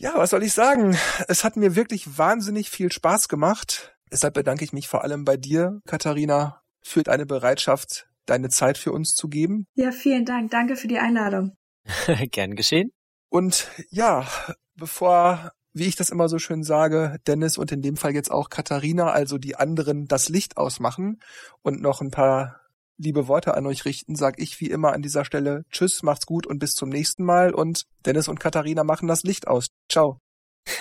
[0.00, 0.96] Ja, was soll ich sagen?
[1.28, 3.94] Es hat mir wirklich wahnsinnig viel Spaß gemacht.
[4.10, 8.92] Deshalb bedanke ich mich vor allem bei dir, Katharina, für deine Bereitschaft, deine Zeit für
[8.92, 9.66] uns zu geben.
[9.74, 10.52] Ja, vielen Dank.
[10.52, 11.54] Danke für die Einladung.
[12.30, 12.92] Gern geschehen.
[13.28, 14.26] Und ja,
[14.74, 18.48] bevor, wie ich das immer so schön sage, Dennis und in dem Fall jetzt auch
[18.48, 21.20] Katharina, also die anderen, das Licht ausmachen
[21.60, 22.62] und noch ein paar
[23.00, 26.46] liebe Worte an euch richten, sag ich wie immer an dieser Stelle Tschüss, macht's gut
[26.46, 27.54] und bis zum nächsten Mal.
[27.54, 29.68] Und Dennis und Katharina machen das Licht aus.
[29.88, 30.18] Ciao.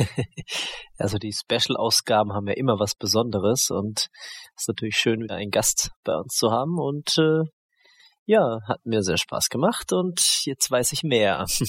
[0.98, 4.08] also die Special-Ausgaben haben ja immer was Besonderes und
[4.56, 7.44] es ist natürlich schön, wieder einen Gast bei uns zu haben und äh,
[8.26, 11.46] ja, hat mir sehr Spaß gemacht und jetzt weiß ich mehr.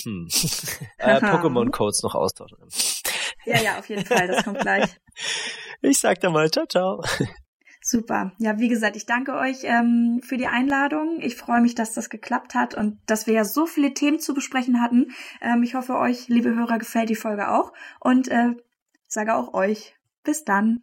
[0.98, 2.58] äh, Pokémon-Codes noch austauschen.
[3.46, 4.84] ja, ja, auf jeden Fall, das kommt gleich.
[5.82, 7.00] Ich sag dann mal, ciao, ciao.
[7.90, 8.30] Super.
[8.38, 11.18] Ja, wie gesagt, ich danke euch ähm, für die Einladung.
[11.22, 14.32] Ich freue mich, dass das geklappt hat und dass wir ja so viele Themen zu
[14.32, 15.08] besprechen hatten.
[15.40, 18.54] Ähm, ich hoffe, euch, liebe Hörer, gefällt die Folge auch und äh,
[19.08, 20.82] sage auch euch bis dann.